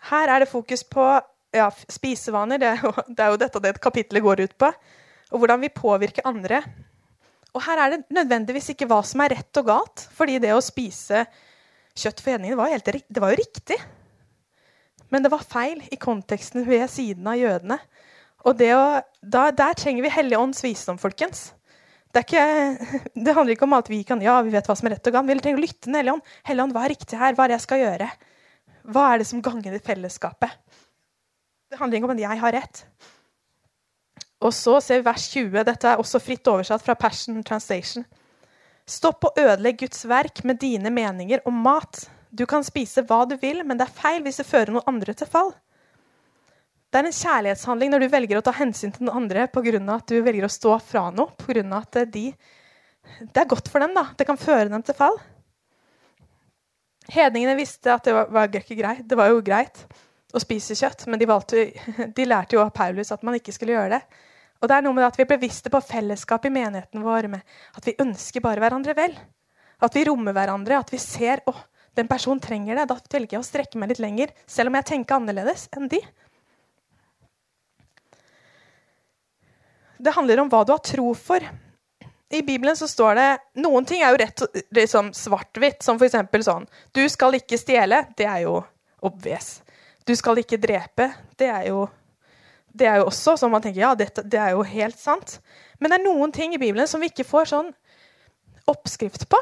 Her 0.09 0.33
er 0.33 0.41
det 0.41 0.49
fokus 0.49 0.83
på 0.85 1.05
ja, 1.53 1.69
spisevaner. 1.91 2.57
Det 2.57 2.71
er, 2.71 2.81
jo, 2.81 2.95
det 3.17 3.21
er 3.25 3.35
jo 3.35 3.41
dette 3.43 3.61
det 3.61 3.75
kapittelet 3.83 4.25
går 4.25 4.47
ut 4.47 4.57
på. 4.57 4.73
Og 5.35 5.43
hvordan 5.43 5.61
vi 5.61 5.69
påvirker 5.69 6.25
andre. 6.25 6.63
Og 7.53 7.61
her 7.67 7.85
er 7.85 7.93
det 7.93 8.03
nødvendigvis 8.15 8.73
ikke 8.73 8.89
hva 8.89 9.03
som 9.05 9.21
er 9.21 9.35
rett 9.37 9.61
og 9.61 9.67
galt. 9.67 10.09
fordi 10.15 10.39
det 10.41 10.55
å 10.55 10.65
spise 10.65 11.27
Kjøtt 11.99 12.23
for 12.23 12.35
hedningene 12.35 12.59
var, 12.61 12.75
det 12.85 13.23
var 13.23 13.33
jo 13.33 13.41
riktig. 13.41 13.79
Men 15.11 15.25
det 15.25 15.33
var 15.33 15.43
feil 15.43 15.81
i 15.91 15.99
konteksten 16.01 16.65
ved 16.69 16.87
siden 16.91 17.27
av 17.27 17.39
jødene. 17.39 17.81
Og 18.47 18.63
å, 18.63 18.85
da, 19.21 19.51
Der 19.53 19.75
trenger 19.77 20.07
vi 20.07 20.13
Hellig 20.15 20.39
ånds 20.39 20.63
visdom, 20.65 21.01
folkens. 21.03 21.51
Det, 22.15 22.25
ikke, 22.25 22.45
det, 23.25 23.35
handler 23.35 23.55
ikke 23.55 23.67
om 23.69 23.77
at 23.79 23.91
vi 23.91 24.01
kan, 24.07 24.23
ja, 24.23 24.39
vi 24.47 24.55
vet 24.55 24.67
hva 24.71 24.77
som 24.79 24.89
er 24.89 24.97
rett 24.97 25.11
og 25.11 25.17
galt. 25.19 25.31
Vi 25.31 25.43
trenger 25.43 25.61
å 25.61 25.67
lytte 25.67 25.87
til 25.87 25.99
Hellig 25.99 26.15
ånd. 26.17 26.35
Hellig 26.49 26.67
ånd, 26.67 26.77
hva 26.77 26.87
er 26.87 26.95
riktig 26.95 27.21
her? 27.21 27.37
Hva 27.37 27.47
er 27.47 27.53
det 27.53 27.59
jeg 27.59 27.67
skal 27.67 27.83
gjøre? 27.85 28.11
Hva 28.91 29.07
er 29.11 29.21
det 29.21 29.29
som 29.29 29.43
gagner 29.45 29.83
fellesskapet? 29.85 30.79
Det 31.71 31.79
handler 31.79 32.01
ikke 32.01 32.09
om 32.09 32.17
at 32.17 32.23
jeg 32.23 32.41
har 32.41 32.57
rett. 32.57 32.85
Og 34.41 34.55
så 34.57 34.79
ser 34.83 35.03
vi 35.03 35.07
vers 35.11 35.27
20. 35.35 35.61
Dette 35.69 35.91
er 35.91 36.01
også 36.01 36.23
fritt 36.23 36.49
oversatt 36.49 36.83
fra 36.83 36.97
Passion 36.99 37.43
Translation. 37.47 38.07
Stopp 38.89 39.27
å 39.29 39.35
ødelegge 39.39 39.87
Guds 39.87 40.05
verk 40.09 40.43
med 40.45 40.61
dine 40.63 40.93
meninger 40.95 41.43
om 41.49 41.57
mat. 41.65 42.07
Du 42.31 42.47
kan 42.47 42.65
spise 42.67 43.03
hva 43.07 43.25
du 43.29 43.37
vil, 43.41 43.65
men 43.67 43.79
det 43.79 43.89
er 43.89 43.99
feil 44.01 44.23
hvis 44.25 44.41
det 44.41 44.49
fører 44.49 44.75
noen 44.75 44.89
andre 44.95 45.15
til 45.19 45.31
fall. 45.31 45.53
Det 46.91 46.99
er 46.99 47.07
en 47.07 47.15
kjærlighetshandling 47.15 47.93
når 47.93 48.03
du 48.03 48.11
velger 48.11 48.39
å 48.39 48.45
ta 48.47 48.55
hensyn 48.57 48.91
til 48.95 49.07
noen 49.07 49.25
andre 49.25 49.47
pga. 49.51 49.79
at 49.95 50.09
du 50.11 50.23
velger 50.23 50.45
å 50.45 50.51
stå 50.51 50.79
fra 50.83 51.11
noe. 51.15 51.31
På 51.39 51.53
grunn 51.53 51.73
av 51.73 51.87
at 51.87 52.11
de, 52.11 52.33
det 53.21 53.43
er 53.43 53.47
godt 53.47 53.69
for 53.69 53.81
dem. 53.81 53.95
da. 53.95 54.09
Det 54.17 54.27
kan 54.27 54.39
føre 54.39 54.69
dem 54.69 54.83
til 54.83 54.95
fall. 54.99 55.21
Hedningene 57.11 57.57
visste 57.59 57.95
at 57.95 58.05
det 58.05 58.15
var, 58.15 58.27
var 58.31 58.51
ikke 58.51 58.79
greit. 58.79 59.07
Det 59.07 59.19
var 59.19 59.31
jo 59.31 59.43
greit 59.43 59.85
å 60.35 60.43
spise 60.43 60.77
kjøtt, 60.79 61.07
men 61.11 61.19
de, 61.19 61.27
valgte, 61.31 61.71
de, 62.17 62.27
lærte 62.27 62.57
jo 62.57 62.65
av 62.65 62.75
Paulus 62.75 63.11
at 63.15 63.23
man 63.27 63.39
ikke 63.39 63.55
skulle 63.55 63.75
gjøre 63.75 63.99
det. 63.99 64.03
Og 64.61 64.69
det 64.69 64.77
er 64.77 64.85
noe 64.85 64.97
med 64.97 65.07
at 65.07 65.17
Vi 65.17 65.25
er 65.25 65.33
bevisste 65.33 65.73
på 65.73 65.81
fellesskap 65.81 66.45
i 66.45 66.53
menigheten 66.53 67.05
vår, 67.05 67.29
med 67.33 67.41
at 67.77 67.87
vi 67.87 67.97
ønsker 68.03 68.45
bare 68.45 68.61
hverandre 68.61 68.95
vel. 68.97 69.17
At 69.81 69.97
vi 69.97 70.05
rommer 70.05 70.37
hverandre, 70.37 70.79
at 70.79 70.93
vi 70.93 71.01
ser 71.01 71.41
å, 71.49 71.55
den 71.97 72.09
personen 72.09 72.43
trenger 72.45 72.77
det. 72.77 72.89
Da 72.91 72.99
velger 73.01 73.39
jeg 73.39 73.41
å 73.41 73.49
strekke 73.49 73.81
meg 73.81 73.95
litt 73.95 74.03
lenger, 74.05 74.35
selv 74.47 74.69
om 74.71 74.77
jeg 74.77 74.91
tenker 74.93 75.17
annerledes 75.17 75.69
enn 75.77 75.89
de. 75.89 76.03
Det 80.01 80.15
handler 80.17 80.41
om 80.41 80.53
hva 80.53 80.63
du 80.65 80.73
har 80.73 80.85
tro 80.85 81.13
for. 81.17 81.45
I 82.31 82.43
Bibelen 82.47 82.77
så 82.79 82.87
står 82.89 83.17
det 83.19 83.29
Noen 83.65 83.87
ting 83.89 84.05
er 84.05 84.15
jo 84.15 84.21
rett 84.21 84.43
liksom 84.77 85.11
svart-hvitt, 85.17 85.83
som 85.83 85.99
f.eks. 85.99 86.15
sånn 86.47 86.69
Du 86.95 87.03
skal 87.11 87.37
ikke 87.41 87.59
stjele. 87.59 88.05
Det 88.17 88.29
er 88.29 88.45
jo 88.45 88.61
obvious. 89.03 89.59
Du 90.07 90.15
skal 90.17 90.39
ikke 90.41 90.61
drepe. 90.61 91.11
Det 91.37 91.49
er 91.51 91.67
jo, 91.69 91.85
det 92.77 92.87
er 92.87 93.01
jo 93.01 93.09
også 93.11 93.37
sånn 93.41 93.53
man 93.53 93.63
tenker 93.65 93.83
ja, 93.83 93.95
dette, 93.99 94.23
det 94.23 94.39
er 94.41 94.55
jo 94.55 94.65
helt 94.67 94.99
sant. 94.99 95.39
Men 95.81 95.91
det 95.91 95.99
er 95.99 96.05
noen 96.05 96.35
ting 96.35 96.55
i 96.55 96.61
Bibelen 96.61 96.89
som 96.91 97.03
vi 97.03 97.11
ikke 97.11 97.27
får 97.27 97.51
sånn 97.53 97.71
oppskrift 98.71 99.27
på. 99.31 99.41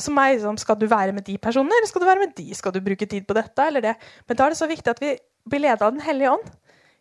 Som 0.00 0.18
er 0.18 0.34
liksom, 0.34 0.58
Skal 0.58 0.78
du 0.80 0.86
være 0.88 1.12
med 1.12 1.26
de 1.26 1.36
personene, 1.38 1.76
eller 1.76 1.90
skal 1.90 2.02
du 2.02 2.08
være 2.08 2.24
med 2.24 2.34
de? 2.36 2.48
Skal 2.56 2.72
du 2.74 2.80
bruke 2.84 3.06
tid 3.06 3.26
på 3.28 3.36
dette 3.36 3.66
eller 3.66 3.84
det? 3.84 3.94
Men 4.26 4.38
da 4.38 4.46
er 4.46 4.54
det 4.54 4.60
så 4.60 4.70
viktig 4.70 4.90
at 4.90 5.02
vi 5.02 5.14
blir 5.48 5.64
ledet 5.66 5.84
av 5.84 5.92
Den 5.92 6.04
hellige 6.04 6.32
ånd 6.32 6.48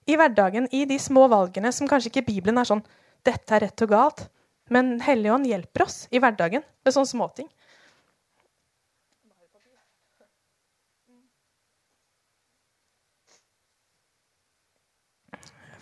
i 0.09 0.17
hverdagen, 0.17 0.67
i 0.73 0.85
de 0.89 0.97
små 0.99 1.27
valgene 1.29 1.71
som 1.75 1.87
kanskje 1.87 2.09
ikke 2.09 2.27
Bibelen 2.31 2.57
er 2.57 2.67
sånn 2.67 2.83
Dette 3.25 3.55
er 3.55 3.65
rett 3.67 3.85
og 3.85 3.91
galt. 3.91 4.27
Men 4.73 4.99
Hellige 5.01 5.33
ånd 5.33 5.47
hjelper 5.49 5.85
oss 5.87 6.03
i 6.13 6.21
hverdagen 6.21 6.63
med 6.63 6.93
sånne 6.93 7.09
småting. 7.09 7.49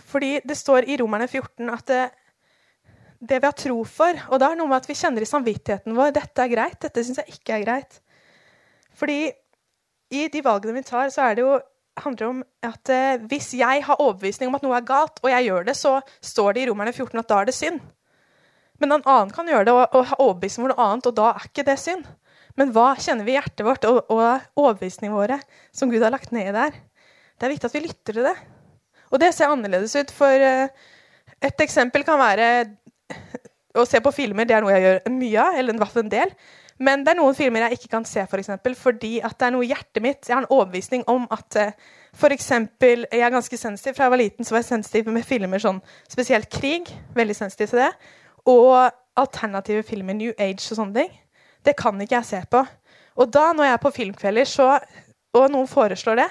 Fordi 0.07 0.37
det 0.47 0.57
står 0.57 0.87
i 0.87 0.97
Romerne 1.01 1.27
14 1.27 1.71
at 1.73 1.87
det, 1.91 2.03
det 3.19 3.41
vi 3.41 3.49
har 3.49 3.55
tro 3.57 3.81
for 3.89 4.19
Og 4.29 4.39
da 4.39 4.47
er 4.47 4.55
det 4.55 4.61
noe 4.61 4.69
med 4.71 4.79
at 4.79 4.87
vi 4.87 4.95
kjenner 4.95 5.25
i 5.25 5.29
samvittigheten 5.29 5.95
vår 5.97 6.13
dette 6.15 6.43
er 6.43 6.53
greit, 6.53 6.79
dette 6.83 7.03
syns 7.03 7.19
jeg 7.23 7.39
ikke 7.39 7.57
er 7.57 7.65
greit. 7.65 7.99
Fordi 8.97 9.25
i 10.13 10.27
de 10.31 10.43
valgene 10.43 10.77
vi 10.77 10.85
tar, 10.87 11.09
så 11.11 11.27
er 11.27 11.35
det 11.35 11.43
jo 11.43 11.57
handler 12.03 12.29
om 12.29 12.41
at 12.65 12.91
eh, 12.93 13.19
hvis 13.29 13.53
jeg 13.57 13.83
har 13.85 14.01
overbevisning 14.01 14.51
om 14.51 14.57
at 14.57 14.65
noe 14.65 14.75
er 14.77 14.85
galt, 14.87 15.19
og 15.23 15.31
jeg 15.31 15.47
gjør 15.47 15.67
det, 15.67 15.75
så 15.77 15.97
står 16.21 16.53
det 16.53 16.63
i 16.63 16.67
Romerne 16.69 16.93
14 16.93 17.21
at 17.21 17.29
da 17.29 17.39
er 17.41 17.49
det 17.49 17.55
synd. 17.57 17.81
Men 18.77 18.93
en 18.93 19.07
annen 19.09 19.33
kan 19.33 19.49
gjøre 19.49 19.65
det 19.65 19.73
og, 19.73 19.83
og 19.97 20.09
ha 20.11 20.19
overbevisning 20.21 20.67
om 20.67 20.73
noe 20.73 20.87
annet, 20.87 21.09
og 21.09 21.17
da 21.17 21.31
er 21.33 21.47
ikke 21.49 21.65
det 21.67 21.77
synd. 21.81 22.05
Men 22.57 22.73
hva 22.73 22.91
kjenner 23.01 23.25
vi 23.25 23.33
i 23.33 23.37
hjertet 23.37 23.65
vårt 23.65 23.85
og, 23.89 23.99
og 24.13 24.21
overbevisningene 24.57 25.17
våre 25.17 25.39
som 25.75 25.91
Gud 25.93 26.05
har 26.05 26.13
lagt 26.13 26.33
ned 26.35 26.53
der? 26.57 26.77
Det 27.37 27.45
er 27.45 27.53
viktig 27.53 27.69
at 27.69 27.77
vi 27.77 27.83
lytter 27.85 28.17
til 28.17 28.29
det. 28.29 28.37
Og 29.11 29.21
det 29.21 29.33
ser 29.35 29.53
annerledes 29.53 29.95
ut. 29.97 30.13
For 30.13 30.43
uh, 30.43 30.67
et 31.43 31.65
eksempel 31.65 32.05
kan 32.07 32.19
være 32.21 32.47
å 33.77 33.85
se 33.87 34.01
på 34.03 34.13
filmer. 34.15 34.47
Det 34.47 34.57
er 34.57 34.65
noe 34.65 34.75
jeg 34.75 34.85
gjør 34.85 35.17
mye 35.17 35.43
av, 35.43 35.59
eller 35.59 35.77
i 35.77 35.83
hvert 35.83 35.95
fall 35.95 36.05
en 36.05 36.15
del. 36.15 36.35
Men 36.77 37.01
det 37.05 37.15
er 37.15 37.17
noen 37.17 37.33
filmer 37.37 37.65
jeg 37.65 37.79
ikke 37.79 37.95
kan 37.95 38.03
se 38.05 38.21
for 38.29 38.37
eksempel, 38.37 38.75
fordi 38.77 39.15
at 39.25 39.33
det 39.39 39.47
er 39.47 39.53
noe 39.55 39.65
i 39.65 39.71
hjertet 39.71 40.03
mitt 40.03 40.27
Jeg 40.27 40.35
har 40.35 40.43
en 40.43 40.51
overbevisning 40.53 41.07
om 41.09 41.25
at 41.33 41.57
uh, 41.57 41.95
for 42.17 42.33
eksempel, 42.33 43.07
Jeg 43.11 43.25
er 43.25 43.33
ganske 43.33 43.57
sensitiv. 43.57 43.97
Fra 43.97 44.07
jeg 44.07 44.13
var 44.13 44.21
liten 44.21 44.45
så 44.45 44.55
var 44.55 44.63
jeg 44.63 44.71
sensitiv 44.71 45.11
med 45.13 45.25
filmer 45.25 45.61
sånn 45.61 45.81
spesielt 46.09 46.49
krig. 46.53 46.89
Veldig 47.17 47.35
sensitiv 47.37 47.73
til 47.73 47.85
det 47.85 47.91
og 48.47 48.91
alternative 49.17 49.83
filmer, 49.83 50.15
New 50.15 50.33
Age 50.39 50.71
og 50.71 50.79
sånne 50.79 51.01
ting. 51.01 51.15
Det 51.65 51.75
kan 51.77 51.99
ikke 52.01 52.19
jeg 52.19 52.29
se 52.29 52.41
på. 52.51 52.63
Og 53.17 53.31
da, 53.33 53.49
når 53.53 53.67
jeg 53.67 53.75
er 53.75 53.83
på 53.83 53.93
filmkvelder, 53.95 54.49
så, 54.49 54.67
og 55.35 55.47
noen 55.51 55.69
foreslår 55.69 56.21
det, 56.21 56.27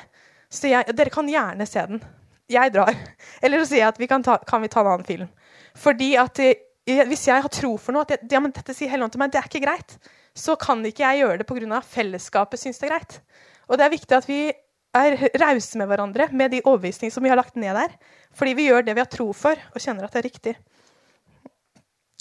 så 0.53 0.71
jeg 0.71 0.97
dere 0.97 1.12
kan 1.12 1.29
gjerne 1.29 1.67
se 1.69 1.83
den. 1.91 2.03
Jeg 2.51 2.73
drar. 2.75 2.95
Eller 3.45 3.63
så 3.63 3.71
sier 3.71 3.85
jeg 3.85 3.95
at 3.95 4.01
vi 4.01 4.09
kan, 4.11 4.25
ta, 4.25 4.39
kan 4.47 4.63
vi 4.63 4.71
ta 4.73 4.83
en 4.83 4.93
annen 4.93 5.09
film. 5.09 5.31
Fordi 5.77 6.15
at 6.21 6.43
jeg, 6.43 6.63
Hvis 6.87 7.27
jeg 7.27 7.43
har 7.43 7.51
tro 7.51 7.73
for 7.83 7.97
noe, 7.97 8.05
at 8.07 8.15
jeg, 8.15 8.29
ja, 8.31 8.39
men 8.39 8.53
dette 8.55 8.75
sier 8.77 8.93
Helland 8.93 9.11
til 9.11 9.19
meg, 9.19 9.33
det 9.35 9.41
er 9.41 9.49
ikke 9.49 9.65
greit, 9.65 9.97
så 10.39 10.55
kan 10.61 10.85
ikke 10.87 11.03
jeg 11.03 11.25
gjøre 11.25 11.41
det 11.41 11.47
pga. 11.49 11.81
fellesskapet 11.83 12.61
syns 12.61 12.79
det 12.79 12.87
er 12.87 12.93
greit. 12.93 13.17
Og 13.67 13.79
det 13.79 13.87
er 13.87 13.91
viktig 13.91 14.15
at 14.15 14.29
vi 14.29 14.53
er 14.95 15.17
rause 15.43 15.79
med 15.81 15.91
hverandre 15.91 16.29
med 16.31 16.55
de 16.55 16.61
overbevisningene 16.63 17.13
som 17.13 17.25
vi 17.27 17.33
har 17.33 17.41
lagt 17.41 17.57
ned 17.57 17.75
der. 17.75 17.97
Fordi 18.31 18.55
vi 18.55 18.69
gjør 18.69 18.87
det 18.87 18.95
vi 18.95 19.03
har 19.03 19.11
tro 19.11 19.33
for, 19.35 19.59
og 19.75 19.83
kjenner 19.83 20.07
at 20.07 20.15
det 20.15 20.23
er 20.23 20.29
riktig. 20.29 20.55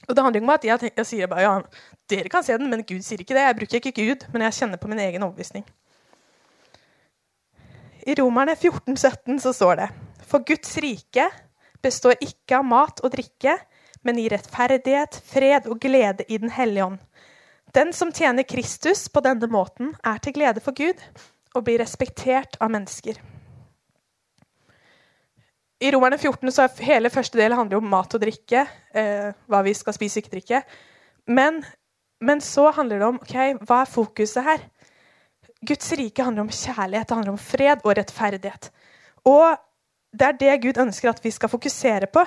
Og 0.08 0.16
det 0.16 0.24
handler 0.24 0.42
ikke 0.42 0.50
om 0.50 0.56
at 0.56 0.66
jeg, 0.66 0.80
tenker, 0.80 1.02
jeg 1.02 1.12
sier 1.12 1.30
bare 1.30 1.46
ja, 1.46 1.54
dere 2.10 2.30
kan 2.30 2.44
se 2.46 2.58
den, 2.58 2.70
men 2.70 2.84
Gud 2.86 3.06
sier 3.06 3.22
ikke 3.22 3.38
det. 3.38 3.46
Jeg 3.46 3.60
bruker 3.62 3.82
ikke 3.82 3.96
Gud, 4.02 4.26
men 4.34 4.46
jeg 4.46 4.58
kjenner 4.60 4.82
på 4.82 4.90
min 4.90 5.02
egen 5.06 5.24
overbevisning. 5.26 5.66
I 8.06 8.18
Romerne 8.20 8.54
14, 8.56 8.98
17 8.98 9.40
så 9.42 9.54
står 9.54 9.80
det 9.82 9.88
For 10.26 10.44
Guds 10.46 10.78
rike 10.82 11.30
består 11.86 12.18
ikke 12.24 12.60
av 12.60 12.66
mat 12.66 13.02
og 13.06 13.14
drikke, 13.14 13.58
men 14.06 14.20
i 14.22 14.28
rettferdighet, 14.30 15.18
fred 15.26 15.70
og 15.70 15.80
glede 15.82 16.26
i 16.30 16.38
Den 16.42 16.54
hellige 16.54 16.86
ånd. 16.86 17.00
Den 17.76 17.92
som 17.94 18.12
tjener 18.14 18.46
Kristus 18.48 19.08
på 19.12 19.22
denne 19.26 19.48
måten, 19.52 19.96
er 20.06 20.22
til 20.24 20.36
glede 20.38 20.62
for 20.64 20.78
Gud 20.78 21.02
og 21.56 21.66
blir 21.66 21.82
respektert 21.82 22.56
av 22.62 22.72
mennesker. 22.72 23.18
I 25.84 25.92
Romerne 25.92 26.18
14 26.18 26.54
så 26.56 26.66
er 26.66 26.86
hele 26.88 27.12
første 27.12 27.38
del 27.38 27.56
handler 27.56 27.82
om 27.82 27.90
mat 27.92 28.14
og 28.16 28.22
drikke. 28.24 28.64
Eh, 28.96 29.34
hva 29.52 29.60
vi 29.66 29.74
skal 29.76 29.96
spise, 29.98 30.22
ikke 30.22 30.38
drikke. 30.38 30.62
Men, 31.28 31.60
men, 32.24 32.42
så 32.42 32.70
handler 32.78 33.02
det 33.02 33.10
om 33.10 33.20
ok, 33.20 33.36
hva 33.68 33.82
er 33.84 33.92
fokuset 33.92 34.46
her. 34.46 34.64
Guds 35.66 35.92
rike 36.00 36.24
handler 36.24 36.46
om 36.46 36.54
kjærlighet, 36.54 37.10
det 37.10 37.18
handler 37.18 37.36
om 37.36 37.42
fred 37.42 37.84
og 37.84 37.98
rettferdighet. 37.98 38.70
Og 39.28 39.58
det 40.16 40.28
er 40.28 40.40
det 40.40 40.56
Gud 40.64 40.80
ønsker 40.82 41.12
at 41.12 41.22
vi 41.24 41.32
skal 41.34 41.52
fokusere 41.52 42.10
på. 42.12 42.24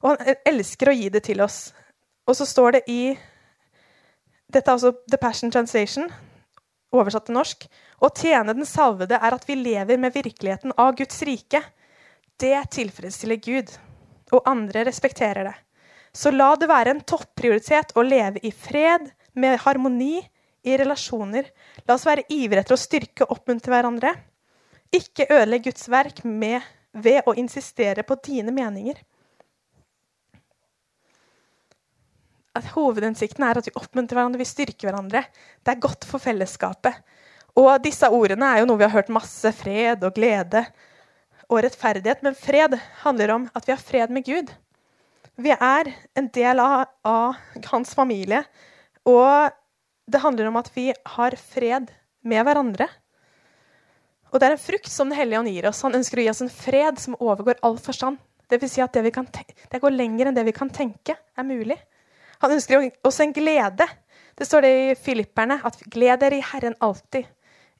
Og 0.00 0.12
han 0.12 0.36
elsker 0.48 0.90
å 0.90 0.96
gi 0.96 1.10
det 1.12 1.24
til 1.26 1.42
oss. 1.44 1.70
Og 2.28 2.36
så 2.38 2.46
står 2.48 2.78
det 2.78 2.82
i 2.88 3.02
Dette 4.50 4.66
er 4.66 4.76
altså 4.76 4.94
The 5.10 5.18
Passion 5.20 5.52
Translation, 5.52 6.08
oversatt 6.90 7.28
til 7.28 7.36
norsk. 7.36 7.66
Å 8.02 8.08
tjene 8.16 8.54
den 8.56 8.66
salvede 8.66 9.18
er 9.18 9.36
at 9.36 9.44
vi 9.46 9.58
lever 9.58 10.00
med 10.00 10.14
virkeligheten 10.14 10.74
av 10.80 10.96
Guds 10.98 11.20
rike 11.26 11.62
det 12.40 12.56
tilfredsstiller 12.72 13.36
Gud, 13.44 13.70
og 14.32 14.46
andre 14.48 14.86
respekterer 14.88 15.50
det. 15.50 15.56
Så 16.12 16.32
la 16.32 16.54
det 16.58 16.70
være 16.70 16.94
en 16.94 17.02
topprioritet 17.06 17.92
å 17.94 18.02
leve 18.02 18.40
i 18.42 18.50
fred, 18.50 19.10
med 19.38 19.60
harmoni, 19.62 20.18
i 20.66 20.76
relasjoner. 20.76 21.46
La 21.86 21.94
oss 21.94 22.06
være 22.08 22.26
ivrige 22.32 22.64
etter 22.64 22.74
å 22.74 22.80
styrke 22.80 23.26
og 23.26 23.36
oppmuntre 23.36 23.72
hverandre. 23.72 24.14
Ikke 24.94 25.28
ødelegg 25.30 25.68
Guds 25.68 25.86
verk 25.90 26.24
med, 26.24 26.60
ved 26.90 27.22
å 27.28 27.36
insistere 27.38 28.02
på 28.02 28.16
dine 28.18 28.50
meninger. 28.50 28.96
At 32.58 32.66
Hovedinnsikten 32.74 33.44
er 33.46 33.60
at 33.60 33.68
vi 33.68 33.76
oppmuntrer 33.78 34.18
hverandre, 34.18 34.40
vi 34.42 34.48
styrker 34.48 34.88
hverandre. 34.88 35.22
Det 35.62 35.70
er 35.70 35.82
godt 35.84 36.06
for 36.08 36.22
fellesskapet. 36.22 36.98
Og 37.58 37.70
disse 37.84 38.08
ordene 38.10 38.48
er 38.50 38.62
jo 38.62 38.70
noe 38.70 38.80
vi 38.80 38.86
har 38.88 38.96
hørt 38.96 39.12
masse. 39.14 39.52
Fred 39.54 40.02
og 40.06 40.16
glede 40.18 40.64
og 41.50 41.62
rettferdighet. 41.64 42.24
Men 42.26 42.38
fred 42.38 42.74
handler 43.04 43.34
om 43.36 43.46
at 43.54 43.68
vi 43.68 43.74
har 43.74 43.82
fred 43.82 44.14
med 44.14 44.26
Gud. 44.26 44.50
Vi 45.40 45.54
er 45.54 45.92
en 46.18 46.28
del 46.34 46.60
av, 46.62 46.90
av, 47.06 47.38
hans 47.70 47.94
familie. 47.96 48.42
Og 49.08 49.54
det 50.10 50.22
handler 50.24 50.50
om 50.50 50.58
at 50.60 50.70
vi 50.74 50.90
har 51.14 51.38
fred 51.38 51.90
med 52.26 52.44
hverandre. 52.46 52.90
Og 54.30 54.38
det 54.38 54.48
er 54.48 54.54
en 54.54 54.62
frukt 54.62 54.90
som 54.90 55.10
Den 55.10 55.18
hellige 55.18 55.40
ånd 55.40 55.50
gir 55.50 55.68
oss. 55.70 55.82
Han 55.82 55.96
ønsker 55.98 56.20
å 56.20 56.24
gi 56.24 56.30
oss 56.30 56.42
en 56.44 56.52
fred 56.52 57.00
som 57.02 57.18
overgår 57.18 57.58
all 57.66 57.78
forstand. 57.82 58.20
Det 58.50 58.58
vil 58.62 58.70
si 58.70 58.82
at 58.82 58.94
det, 58.94 59.12
det 59.70 59.80
går 59.82 59.94
lenger 59.94 60.26
enn 60.26 60.34
det 60.34 60.46
vi 60.46 60.54
kan 60.54 60.70
tenke, 60.70 61.14
er 61.14 61.46
mulig. 61.46 61.78
Han 62.42 62.54
ønsker 62.56 62.88
oss 63.06 63.20
en 63.20 63.34
glede. 63.36 63.86
Det 64.34 64.46
står 64.48 64.64
det 64.64 64.70
i 64.70 64.94
Filipperne 64.96 65.60
at 65.64 65.76
'gled 65.84 66.22
dere 66.22 66.38
i 66.38 66.46
Herren 66.52 66.74
alltid'. 66.80 67.28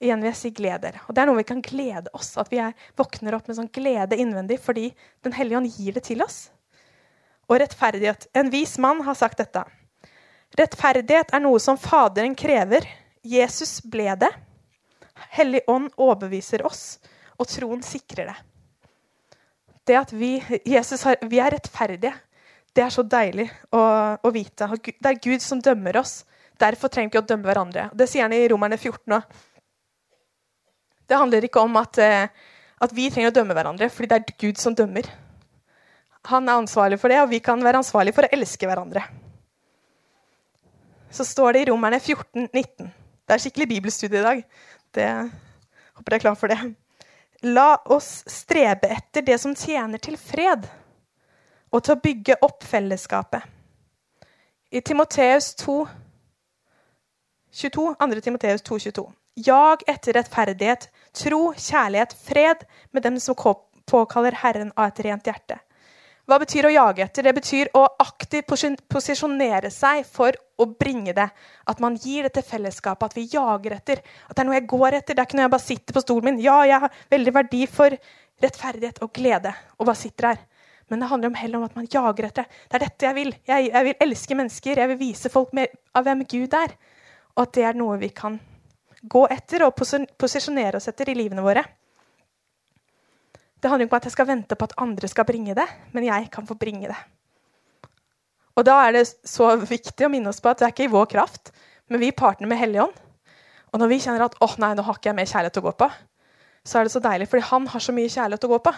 Igjen 0.00 0.22
vil 0.22 0.30
jeg 0.30 0.36
si 0.36 0.50
gled 0.56 0.80
dere. 0.80 1.00
Og 1.08 1.14
det 1.14 1.22
er 1.22 1.28
noe 1.28 1.40
vi 1.40 1.48
kan 1.48 1.60
glede 1.60 2.12
oss. 2.16 2.36
At 2.40 2.48
vi 2.52 2.60
er, 2.60 2.72
våkner 2.96 3.36
opp 3.36 3.48
med 3.48 3.58
sånn 3.58 3.68
glede 3.72 4.16
innvendig 4.16 4.60
fordi 4.60 4.90
Den 5.24 5.32
hellige 5.36 5.58
ånd 5.58 5.72
gir 5.76 5.96
det 5.96 6.04
til 6.08 6.22
oss. 6.24 6.50
Og 7.48 7.58
rettferdighet. 7.60 8.28
En 8.34 8.50
vis 8.50 8.78
mann 8.78 9.02
har 9.04 9.14
sagt 9.18 9.38
dette. 9.42 9.64
Rettferdighet 10.56 11.34
er 11.34 11.42
noe 11.44 11.60
som 11.60 11.76
Faderen 11.78 12.34
krever. 12.34 12.86
Jesus 13.22 13.80
ble 13.82 14.14
det. 14.16 14.30
Hellig 15.36 15.62
ånd 15.70 15.90
overbeviser 16.00 16.64
oss, 16.66 16.98
og 17.38 17.48
troen 17.48 17.82
sikrer 17.84 18.32
det. 18.32 18.38
Det 19.88 19.96
at 19.98 20.12
vi, 20.12 20.36
har, 20.40 21.24
vi 21.28 21.40
er 21.40 21.54
rettferdige, 21.56 22.14
det 22.76 22.84
er 22.84 22.92
så 22.94 23.02
deilig 23.02 23.48
å, 23.74 23.80
å 24.22 24.30
vite. 24.30 24.68
Det 24.78 25.08
er 25.10 25.22
Gud 25.22 25.42
som 25.42 25.62
dømmer 25.62 25.98
oss. 25.98 26.20
Derfor 26.60 26.92
trenger 26.92 27.08
vi 27.08 27.16
ikke 27.16 27.24
å 27.24 27.30
dømme 27.32 27.48
hverandre. 27.48 27.88
Det 27.96 28.06
sier 28.10 28.26
han 28.26 28.34
i 28.36 28.44
Romerne 28.52 28.78
14 28.78 29.16
òg. 29.16 29.38
Det 31.10 31.18
handler 31.18 31.46
ikke 31.48 31.64
om 31.64 31.74
at, 31.80 31.98
eh, 31.98 32.28
at, 32.78 32.92
vi 32.94 33.08
trenger 33.10 33.32
å 33.32 33.34
dømme 33.40 33.56
hverandre, 33.56 33.88
fordi 33.90 34.12
det 34.12 34.18
er 34.20 34.36
Gud 34.44 34.60
som 34.62 34.76
dømmer. 34.78 35.08
Han 36.30 36.46
er 36.46 36.60
ansvarlig 36.60 37.00
for 37.00 37.10
det, 37.10 37.18
og 37.24 37.32
vi 37.32 37.40
kan 37.42 37.58
være 37.64 37.80
ansvarlige 37.80 38.14
for 38.14 38.28
å 38.28 38.32
elske 38.36 38.68
hverandre. 38.68 39.02
Så 41.10 41.26
står 41.26 41.56
det 41.56 41.64
i 41.64 41.70
Romerne 41.72 41.98
14, 41.98 42.46
19. 42.52 42.92
Det 43.26 43.34
er 43.34 43.42
skikkelig 43.42 43.68
bibelstudie 43.72 44.20
i 44.20 44.26
dag. 44.28 44.44
Det 44.94 45.10
håper 45.94 46.14
jeg 46.14 46.20
er 46.20 46.24
klar 46.24 46.38
for 46.38 46.50
det. 46.52 46.58
La 47.46 47.76
oss 47.88 48.20
strebe 48.28 48.90
etter 48.92 49.24
det 49.24 49.38
som 49.40 49.54
tjener 49.56 50.02
til 50.02 50.18
fred, 50.20 50.66
og 51.70 51.84
til 51.86 51.94
å 51.94 52.02
bygge 52.02 52.36
opp 52.44 52.66
fellesskapet. 52.66 53.46
I 54.70 54.82
Timoteus 54.86 55.54
2, 55.62 55.78
22, 57.50 57.94
2. 57.98 58.20
Timoteus 58.20 58.62
2, 58.62 58.78
22. 58.78 59.06
Jag 59.34 59.82
etter 59.88 60.12
rettferdighet, 60.18 60.90
tro, 61.16 61.40
kjærlighet, 61.56 62.12
fred 62.12 62.66
med 62.90 63.02
dem 63.02 63.18
som 63.22 63.38
påkaller 63.86 64.36
Herren 64.42 64.72
av 64.76 64.90
et 64.90 65.00
rent 65.06 65.26
hjerte. 65.26 65.58
Hva 66.30 66.36
betyr 66.38 66.68
å 66.68 66.70
jage 66.70 67.02
etter? 67.02 67.26
Det 67.26 67.32
betyr 67.34 67.68
å 67.74 67.80
aktivt 68.04 68.46
posisjonere 68.86 69.66
seg 69.74 70.04
for 70.06 70.36
å 70.62 70.66
bringe 70.78 71.10
det. 71.16 71.24
At 71.66 71.80
man 71.82 71.96
gir 71.98 72.28
det 72.28 72.36
til 72.36 72.44
fellesskapet, 72.46 73.08
at 73.10 73.16
vi 73.18 73.24
jager 73.32 73.74
etter. 73.74 74.02
At 74.28 74.36
det 74.36 74.44
er 74.44 74.46
noe 74.46 74.54
jeg 74.60 74.68
går 74.70 74.96
etter. 75.00 75.16
Det 75.18 75.24
er 75.24 75.26
ikke 75.26 75.40
noe 75.40 75.48
jeg 75.48 75.52
bare 75.56 75.64
sitter 75.64 75.96
på 75.96 76.02
stolen 76.04 76.28
min. 76.28 76.38
Ja, 76.44 76.60
jeg 76.70 76.84
har 76.84 77.00
veldig 77.10 77.34
verdi 77.34 77.64
for 77.66 77.96
rettferdighet 78.44 79.02
og 79.02 79.10
glede 79.18 79.56
og 79.74 79.90
bare 79.90 79.98
sitter 79.98 80.28
her. 80.30 80.46
Men 80.90 81.02
det 81.02 81.10
handler 81.10 81.32
om 81.32 81.40
heller 81.40 81.58
om 81.58 81.66
at 81.66 81.74
man 81.80 81.90
jager 81.90 82.30
etter 82.30 82.46
det. 82.46 82.62
Det 82.62 82.78
er 82.78 82.84
dette 82.86 83.08
jeg 83.08 83.18
vil. 83.18 83.34
Jeg, 83.50 83.66
jeg 83.72 83.88
vil 83.88 84.06
elske 84.06 84.38
mennesker. 84.38 84.84
Jeg 84.84 84.92
vil 84.92 85.02
vise 85.02 85.34
folk 85.34 85.58
mer 85.58 85.74
av 85.98 86.06
hvem 86.06 86.22
Gud 86.30 86.54
er. 86.60 86.78
Og 87.34 87.42
at 87.48 87.58
det 87.58 87.66
er 87.66 87.82
noe 87.82 87.98
vi 87.98 88.14
kan 88.14 88.38
gå 89.02 89.26
etter 89.34 89.66
og 89.66 89.74
posisjonere 89.74 90.78
oss 90.78 90.90
etter 90.94 91.10
i 91.10 91.18
livene 91.18 91.42
våre. 91.42 91.66
Det 93.60 93.68
handler 93.68 93.86
ikke 93.86 93.96
om 93.96 94.00
at 94.00 94.08
jeg 94.08 94.16
skal 94.16 94.28
vente 94.30 94.56
på 94.56 94.68
at 94.68 94.76
andre 94.80 95.08
skal 95.08 95.26
bringe 95.28 95.54
det, 95.56 95.66
men 95.92 96.06
jeg 96.06 96.28
kan 96.32 96.46
få 96.48 96.56
bringe 96.56 96.88
det. 96.88 96.98
Og 98.56 98.64
Da 98.66 98.76
er 98.86 98.92
det 98.92 99.06
så 99.24 99.52
viktig 99.56 100.06
å 100.06 100.10
minne 100.12 100.32
oss 100.32 100.40
på 100.40 100.50
at 100.50 100.60
det 100.60 100.66
er 100.66 100.72
ikke 100.74 100.88
i 100.88 100.92
vår 100.92 101.06
kraft, 101.12 101.52
men 101.88 102.00
vi 102.00 102.10
partner 102.12 102.48
med 102.48 102.58
Helligånd. 102.60 102.96
Og 103.72 103.80
når 103.80 103.92
vi 103.92 104.00
kjenner 104.02 104.24
at 104.26 104.36
åh 104.42 104.56
nei, 104.58 104.72
nå 104.74 104.84
har 104.84 104.98
ikke 104.98 105.10
jeg 105.12 105.16
mer 105.16 105.28
kjærlighet 105.30 105.60
å 105.60 105.66
gå 105.68 105.72
på, 105.82 105.88
så 106.66 106.78
er 106.78 106.86
det 106.86 106.92
så 106.92 107.02
deilig, 107.04 107.28
fordi 107.30 107.46
han 107.48 107.68
har 107.72 107.84
så 107.84 107.94
mye 107.96 108.10
kjærlighet 108.10 108.46
å 108.46 108.50
gå 108.50 108.58
på. 108.66 108.72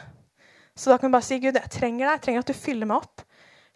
Så 0.78 0.90
da 0.90 0.98
kan 0.98 1.10
vi 1.10 1.16
bare 1.16 1.26
si 1.26 1.38
Gud, 1.42 1.56
jeg 1.56 1.72
trenger 1.72 2.06
deg, 2.06 2.12
jeg 2.12 2.24
trenger 2.26 2.44
at 2.44 2.52
du 2.52 2.56
fyller 2.56 2.88
meg 2.88 3.02
opp. 3.02 3.24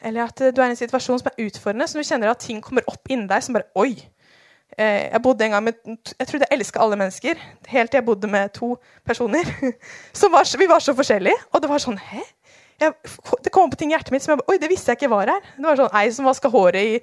Eller 0.05 0.29
at 0.29 0.38
du 0.38 0.61
er 0.61 0.69
i 0.69 0.75
en 0.75 0.79
situasjon 0.79 1.23
som 1.23 1.31
er 1.33 1.47
utfordrende, 1.47 1.88
så 1.88 1.99
du 1.99 2.07
kjenner 2.07 2.33
at 2.33 2.45
ting 2.45 2.61
kommer 2.64 2.87
opp 2.90 3.09
inni 3.11 3.29
deg 3.31 3.45
som 3.45 3.57
bare 3.57 3.69
Oi! 3.81 3.97
Eh, 4.77 5.09
jeg 5.09 5.23
bodde 5.25 5.45
en 5.45 5.55
gang 5.55 5.65
med 5.65 5.73
Jeg 6.19 6.29
trodde 6.29 6.45
jeg 6.45 6.59
elska 6.59 6.81
alle 6.85 6.97
mennesker. 7.01 7.39
Helt 7.73 7.91
til 7.91 7.99
jeg 7.99 8.05
bodde 8.05 8.29
med 8.29 8.53
to 8.53 8.77
personer. 9.05 9.49
Var, 10.37 10.59
vi 10.59 10.69
var 10.69 10.79
så 10.85 10.95
forskjellige. 10.95 11.37
Og 11.53 11.62
det 11.62 11.71
var 11.71 11.81
sånn 11.81 11.99
Hæ? 11.99 12.25
Jeg, 12.81 12.93
det 13.45 13.53
kom 13.53 13.71
på 13.73 13.79
ting 13.81 13.91
i 13.91 13.95
hjertet 13.97 14.12
mitt 14.12 14.25
som 14.25 14.35
jeg, 14.35 14.45
Oi, 14.53 14.59
det 14.61 14.69
visste 14.69 14.93
jeg 14.93 15.01
ikke 15.01 15.09
var 15.15 15.31
her. 15.33 15.47
Det 15.57 15.65
var 15.65 15.79
sånn 15.81 15.97
ei 15.97 16.11
som 16.12 16.29
vaska 16.29 16.51
håret 16.53 16.77
i, 16.85 16.99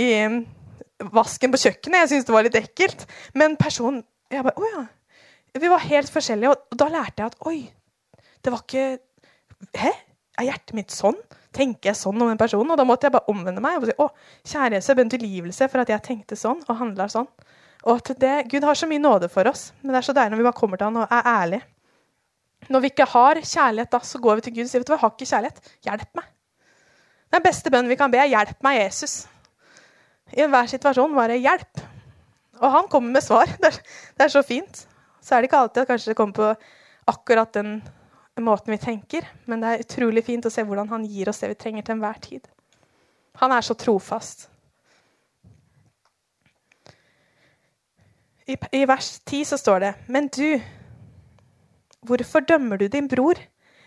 i, 0.00 0.06
vasken 1.12 1.52
på 1.52 1.60
kjøkkenet. 1.60 2.06
Jeg 2.06 2.10
syntes 2.12 2.28
det 2.30 2.36
var 2.36 2.46
litt 2.46 2.56
ekkelt. 2.56 3.04
Men 3.36 3.58
personen 3.60 4.00
jeg 4.32 4.46
bare, 4.46 4.70
ja. 4.72 4.86
Vi 5.60 5.68
var 5.68 5.84
helt 5.84 6.12
forskjellige. 6.14 6.54
Og 6.56 6.80
da 6.80 6.88
lærte 6.88 7.20
jeg 7.20 7.34
at 7.34 7.46
oi, 7.50 7.58
det 8.40 8.54
var 8.54 8.64
ikke 8.64 8.86
Hæ? 9.76 9.92
Er 10.40 10.46
hjertet 10.46 10.72
mitt 10.72 10.94
sånn? 10.94 11.18
Tenker 11.54 11.90
jeg 11.90 11.98
sånn 11.98 12.20
om 12.20 12.30
den 12.30 12.40
personen? 12.40 12.70
Og 12.72 12.78
da 12.78 12.86
måtte 12.86 13.08
jeg 13.08 13.14
bare 13.14 13.30
omvende 13.32 13.62
meg 13.64 13.78
og 13.78 13.88
si 13.88 13.96
å, 13.98 14.08
kjære 14.52 14.78
Jesus, 14.78 14.92
jeg 14.92 15.00
om 15.02 15.12
tilgivelse 15.12 15.68
for 15.72 15.82
at 15.82 15.92
jeg 15.92 16.04
tenkte 16.06 16.38
sånn 16.38 16.62
og 16.66 16.78
handla 16.78 17.08
sånn. 17.10 17.28
Og 17.88 17.96
at 17.96 18.12
det, 18.20 18.32
Gud 18.52 18.64
har 18.66 18.76
så 18.76 18.88
mye 18.88 19.02
nåde 19.02 19.30
for 19.32 19.48
oss, 19.48 19.70
men 19.80 19.94
det 19.94 20.02
er 20.02 20.08
så 20.10 20.16
deilig 20.16 20.34
når 20.34 20.42
vi 20.42 20.48
bare 20.50 20.60
kommer 20.60 20.80
til 20.80 20.90
han 20.90 21.00
og 21.00 21.14
er 21.16 21.30
ærlige. 21.32 21.66
Når 22.68 22.82
vi 22.84 22.90
ikke 22.92 23.08
har 23.08 23.40
kjærlighet, 23.40 23.90
da, 23.92 24.02
så 24.04 24.20
går 24.20 24.38
vi 24.38 24.44
til 24.46 24.54
Gud 24.58 24.66
og 24.66 24.72
sier 24.72 24.82
vet 24.82 24.90
du 24.90 24.92
hva, 24.92 24.98
jeg 24.98 25.04
har 25.06 25.14
ikke 25.14 25.30
kjærlighet. 25.30 25.70
Hjelp 25.88 26.20
meg. 26.20 26.26
Den 27.30 27.44
beste 27.44 27.72
bønnen 27.72 27.90
vi 27.90 27.96
kan 27.96 28.10
be, 28.12 28.18
er 28.20 28.28
'hjelp 28.28 28.58
meg, 28.66 28.80
Jesus'. 28.82 29.28
I 30.36 30.42
enhver 30.44 30.66
situasjon 30.66 31.14
bare 31.14 31.38
'hjelp'. 31.40 31.82
Og 32.60 32.70
han 32.70 32.88
kommer 32.90 33.12
med 33.12 33.24
svar. 33.24 33.46
Det 33.62 33.72
er, 33.72 33.80
det 34.18 34.24
er 34.24 34.28
så 34.28 34.42
fint. 34.42 34.86
Så 35.22 35.34
er 35.34 35.40
det 35.40 35.48
ikke 35.48 35.56
alltid 35.56 35.82
at 35.82 35.88
kanskje 35.88 36.10
det 36.10 36.16
kommer 36.16 36.34
på 36.34 36.54
akkurat 37.08 37.54
den 37.54 37.82
måten 38.38 38.72
vi 38.72 38.78
tenker, 38.78 39.26
men 39.44 39.60
det 39.60 39.68
er 39.72 39.84
utrolig 39.84 40.24
fint 40.24 40.46
å 40.46 40.52
se 40.52 40.64
hvordan 40.64 40.88
han 40.92 41.04
gir 41.04 41.28
oss 41.28 41.42
det 41.42 41.50
vi 41.52 41.58
trenger 41.60 41.86
til 41.86 41.96
enhver 41.96 42.20
tid. 42.22 42.46
Han 43.42 43.52
er 43.52 43.64
så 43.64 43.74
trofast. 43.78 44.48
I, 48.46 48.56
I 48.80 48.86
vers 48.88 49.12
10 49.28 49.44
så 49.52 49.58
står 49.60 49.80
det 49.84 49.90
Men 50.08 50.26
du, 50.34 50.60
hvorfor 52.06 52.42
dømmer 52.46 52.80
du 52.80 52.88
din 52.88 53.08
bror? 53.08 53.38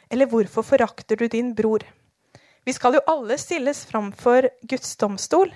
Eller 0.10 0.29
hvorfor 0.29 0.62
forakter 0.62 1.17
du 1.17 1.27
din 1.27 1.56
bror? 1.56 1.84
Vi 2.63 2.73
skal 2.73 2.95
jo 2.95 3.03
alle 3.08 3.38
stilles 3.38 3.84
framfor 3.89 4.47
Guds 4.62 4.95
domstol. 4.97 5.51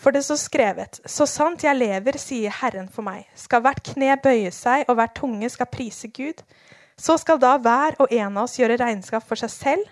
For 0.00 0.16
det 0.16 0.22
så 0.24 0.36
skrevet, 0.40 1.02
så 1.04 1.26
sant 1.28 1.64
jeg 1.66 1.76
lever, 1.76 2.16
sier 2.16 2.54
Herren 2.62 2.86
for 2.88 3.04
meg, 3.04 3.26
skal 3.36 3.60
hvert 3.66 3.82
kne 3.84 4.14
bøye 4.22 4.48
seg, 4.54 4.86
og 4.88 4.96
hver 4.96 5.10
tunge 5.12 5.50
skal 5.52 5.68
prise 5.68 6.08
Gud. 6.08 6.40
Så 7.00 7.16
skal 7.20 7.40
da 7.40 7.54
hver 7.62 7.96
og 8.02 8.12
en 8.12 8.36
av 8.36 8.44
oss 8.44 8.58
gjøre 8.58 8.76
regnskap 8.80 9.24
for 9.26 9.40
seg 9.40 9.52
selv. 9.52 9.88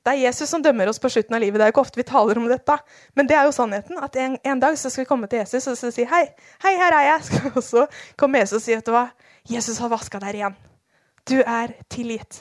Det 0.00 0.14
er 0.14 0.22
Jesus 0.22 0.48
som 0.48 0.62
dømmer 0.64 0.88
oss 0.88 1.00
på 1.02 1.10
slutten 1.12 1.34
av 1.36 1.42
livet. 1.42 1.58
Det 1.60 1.66
er 1.66 1.68
jo 1.68 1.74
ikke 1.74 1.82
ofte 1.82 2.00
vi 2.00 2.06
taler 2.08 2.38
om 2.40 2.46
dette. 2.48 2.76
Men 3.18 3.28
det 3.28 3.36
er 3.36 3.44
jo 3.44 3.52
sannheten. 3.52 3.98
at 4.00 4.16
En, 4.16 4.38
en 4.44 4.62
dag 4.62 4.78
skal 4.78 5.02
vi 5.02 5.08
komme 5.08 5.28
til 5.28 5.42
Jesus 5.42 5.66
og 5.68 5.76
si 5.76 6.06
hei, 6.08 6.22
hei, 6.64 6.72
her 6.80 6.96
er 6.96 7.06
jeg. 7.08 7.40
Og 7.56 7.62
så 7.64 7.84
kommer 8.16 8.40
Jesus 8.40 8.62
og 8.62 8.64
sier 8.64 8.84
vet? 8.86 9.26
Jesus 9.50 9.80
har 9.82 9.92
vaska 9.92 10.20
deg 10.22 10.38
igjen. 10.38 10.56
Du 11.28 11.36
er 11.42 11.74
tilgitt. 11.92 12.40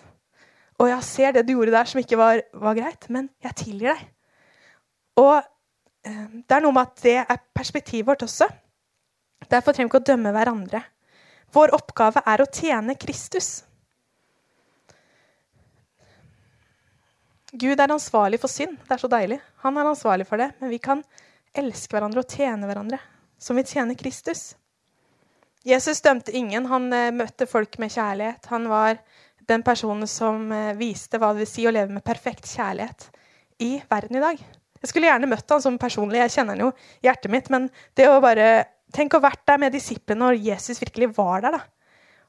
Og 0.79 0.87
jeg 0.87 1.03
ser 1.03 1.35
det 1.35 1.43
du 1.47 1.57
gjorde 1.57 1.75
der 1.75 1.89
som 1.89 1.99
ikke 1.99 2.17
var, 2.19 2.39
var 2.53 2.77
greit, 2.77 3.09
men 3.11 3.27
jeg 3.43 3.57
tilgir 3.59 3.91
deg. 3.91 4.05
Og 5.19 5.35
eh, 6.07 6.27
det 6.47 6.55
er 6.55 6.63
noe 6.63 6.75
med 6.75 6.87
at 6.87 7.03
det 7.03 7.17
er 7.25 7.43
perspektivet 7.55 8.07
vårt 8.07 8.23
også. 8.23 8.47
Derfor 9.51 9.75
trenger 9.75 9.89
vi 9.89 9.91
ikke 9.91 10.03
å 10.05 10.09
dømme 10.13 10.31
hverandre. 10.35 10.83
Vår 11.55 11.73
oppgave 11.73 12.21
er 12.25 12.43
å 12.43 12.47
tjene 12.53 12.95
Kristus. 12.99 13.63
Gud 17.51 17.79
er 17.81 17.89
ansvarlig 17.89 18.37
for 18.41 18.51
synd. 18.51 18.77
Det 18.85 18.93
er 18.93 19.01
så 19.01 19.09
deilig. 19.09 19.39
Han 19.63 19.77
er 19.77 19.89
ansvarlig 19.89 20.27
for 20.29 20.41
det. 20.41 20.51
Men 20.59 20.69
vi 20.69 20.77
kan 20.83 21.01
elske 21.57 21.95
hverandre 21.95 22.21
og 22.21 22.29
tjene 22.29 22.69
hverandre 22.69 22.99
som 23.41 23.57
vi 23.57 23.65
tjener 23.65 23.97
Kristus. 23.97 24.53
Jesus 25.65 26.01
dømte 26.05 26.35
ingen. 26.35 26.67
Han 26.69 26.93
eh, 26.93 27.09
møtte 27.15 27.47
folk 27.49 27.79
med 27.81 27.91
kjærlighet. 27.91 28.45
Han 28.53 28.69
var 28.69 28.99
den 29.49 29.65
personen 29.65 30.07
som 30.07 30.51
eh, 30.53 30.75
viste 30.77 31.17
hva 31.17 31.33
det 31.33 31.43
vil 31.43 31.51
si 31.51 31.65
å 31.67 31.73
leve 31.73 31.95
med 31.95 32.05
perfekt 32.05 32.47
kjærlighet 32.51 33.09
i 33.65 33.79
verden 33.89 34.19
i 34.19 34.23
dag. 34.23 34.43
Jeg 34.79 34.91
skulle 34.91 35.09
gjerne 35.09 35.27
møtt 35.27 35.51
han 35.51 35.63
som 35.63 35.79
personlig. 35.81 36.21
Jeg 36.21 36.35
kjenner 36.37 36.55
han 36.55 36.67
jo 36.67 36.71
i 37.01 37.09
hjertet 37.09 37.33
mitt. 37.33 37.49
Men 37.51 37.67
det 37.97 38.07
å 38.07 38.21
bare 38.23 38.49
Tenk 38.95 39.13
å 39.13 39.19
ha 39.19 39.29
vært 39.29 39.45
der 39.47 39.59
med 39.61 39.75
disiplene 39.75 40.25
når 40.25 40.39
Jesus 40.41 40.81
virkelig 40.81 41.11
var 41.17 41.43
der. 41.45 41.57
da. 41.57 41.61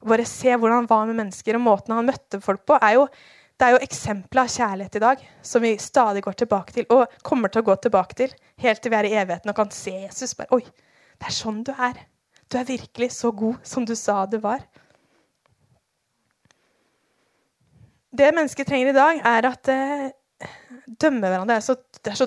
Bare 0.05 0.25
se 0.29 0.53
hvordan 0.53 0.83
han 0.83 0.88
var 0.90 1.07
med 1.09 1.18
mennesker, 1.18 1.57
og 1.57 1.64
måten 1.64 1.94
han 1.96 2.09
møtte 2.09 2.40
folk 2.44 2.64
på. 2.68 2.79
er 2.81 2.99
jo, 2.99 3.09
Det 3.61 3.66
er 3.66 3.75
jo 3.75 3.85
eksempler 3.85 4.40
av 4.40 4.49
kjærlighet 4.49 4.94
i 4.96 5.01
dag 5.05 5.25
som 5.44 5.61
vi 5.61 5.75
stadig 5.77 6.23
går 6.25 6.33
tilbake 6.33 6.73
til, 6.73 6.87
og 6.88 7.12
kommer 7.23 7.49
til 7.49 7.61
å 7.61 7.66
gå 7.66 7.75
tilbake 7.77 8.16
til 8.16 8.31
helt 8.57 8.81
til 8.81 8.90
vi 8.90 8.96
er 8.96 9.05
i 9.05 9.16
evigheten 9.20 9.51
og 9.51 9.57
kan 9.57 9.70
se 9.70 9.90
Jesus. 9.90 10.35
bare, 10.35 10.49
Oi, 10.53 10.62
det 11.20 11.29
er 11.29 11.37
sånn 11.37 11.62
du 11.62 11.73
er. 11.73 12.07
Du 12.49 12.57
er 12.59 12.64
virkelig 12.64 13.11
så 13.12 13.31
god 13.31 13.61
som 13.62 13.85
du 13.85 13.94
sa 13.94 14.25
du 14.27 14.38
var. 14.38 14.64
Det 18.11 18.33
mennesket 18.35 18.66
trenger 18.66 18.90
i 18.90 18.96
dag, 18.96 19.20
er 19.25 19.46
at 19.46 19.68
eh, 19.68 20.11
dømme 21.01 21.29
hverandre 21.29 21.57
er 21.57 21.61
så, 21.61 21.77
Det 22.05 22.11
er 22.11 22.18
så 22.18 22.27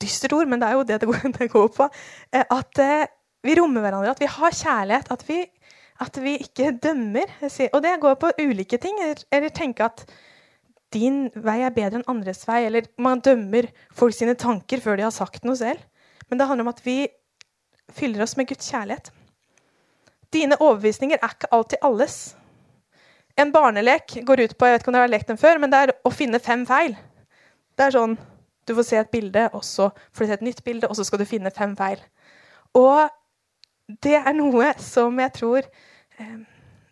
dystert 0.00 0.32
ord, 0.32 0.46
men 0.46 0.60
det 0.60 0.68
er 0.68 0.76
jo 0.76 0.84
det 0.86 1.00
det 1.00 1.08
går, 1.08 1.32
det 1.38 1.50
går 1.50 1.68
på. 1.74 1.88
Eh, 2.32 2.44
at 2.44 2.78
eh, 2.78 3.06
vi 3.46 3.54
rommer 3.58 3.84
hverandre, 3.84 4.14
at 4.14 4.22
vi 4.22 4.30
har 4.30 4.56
kjærlighet, 4.56 5.12
at 5.14 5.22
vi, 5.28 5.42
at 6.04 6.18
vi 6.22 6.34
ikke 6.42 6.72
dømmer. 6.82 7.30
Og 7.72 7.82
det 7.84 8.00
går 8.02 8.18
på 8.22 8.32
ulike 8.40 8.80
ting. 8.82 8.98
Eller 9.32 9.54
tenke 9.54 9.86
at 9.86 10.04
din 10.94 11.28
vei 11.34 11.60
er 11.62 11.74
bedre 11.74 12.00
enn 12.00 12.10
andres 12.10 12.42
vei. 12.48 12.64
Eller 12.66 12.88
man 12.98 13.22
dømmer 13.24 13.70
folk 13.94 14.16
sine 14.16 14.34
tanker 14.38 14.82
før 14.84 14.98
de 14.98 15.06
har 15.06 15.14
sagt 15.14 15.46
noe 15.46 15.58
selv. 15.58 15.82
Men 16.28 16.40
det 16.40 16.48
handler 16.48 16.66
om 16.66 16.74
at 16.74 16.82
vi 16.84 17.06
fyller 17.94 18.24
oss 18.24 18.36
med 18.36 18.48
Guds 18.50 18.68
kjærlighet. 18.68 19.12
Dine 20.34 20.58
overbevisninger 20.60 21.22
er 21.22 21.32
ikke 21.32 21.52
alltid 21.56 21.86
alles. 21.86 22.18
En 23.38 23.52
barnelek 23.54 24.18
går 24.26 24.42
ut 24.44 24.56
på 24.58 24.66
jeg 24.66 24.74
vet 24.74 24.82
ikke 24.82 24.90
om 24.90 24.96
dere 24.96 25.06
har 25.06 25.12
lekt 25.12 25.30
den 25.30 25.38
før, 25.40 25.60
men 25.62 25.70
det 25.72 25.78
er 25.78 25.92
å 26.04 26.10
finne 26.12 26.40
fem 26.42 26.66
feil. 26.68 26.96
Det 27.78 27.86
er 27.86 27.94
sånn, 27.94 28.18
Du 28.68 28.74
får 28.76 28.84
se 28.84 28.96
et 29.00 29.08
bilde, 29.08 29.46
og 29.56 29.62
så 29.64 29.86
får 30.12 30.20
du 30.20 30.28
se 30.28 30.34
et 30.34 30.42
nytt 30.44 30.58
bilde, 30.64 30.88
og 30.90 30.96
så 30.98 31.04
skal 31.06 31.22
du 31.22 31.24
finne 31.24 31.48
fem 31.56 31.70
feil. 31.72 32.02
Og 32.76 33.08
det 33.88 34.16
er 34.20 34.34
noe 34.36 34.72
som 34.82 35.16
jeg 35.22 35.34
tror 35.38 35.64
eh, 36.20 36.38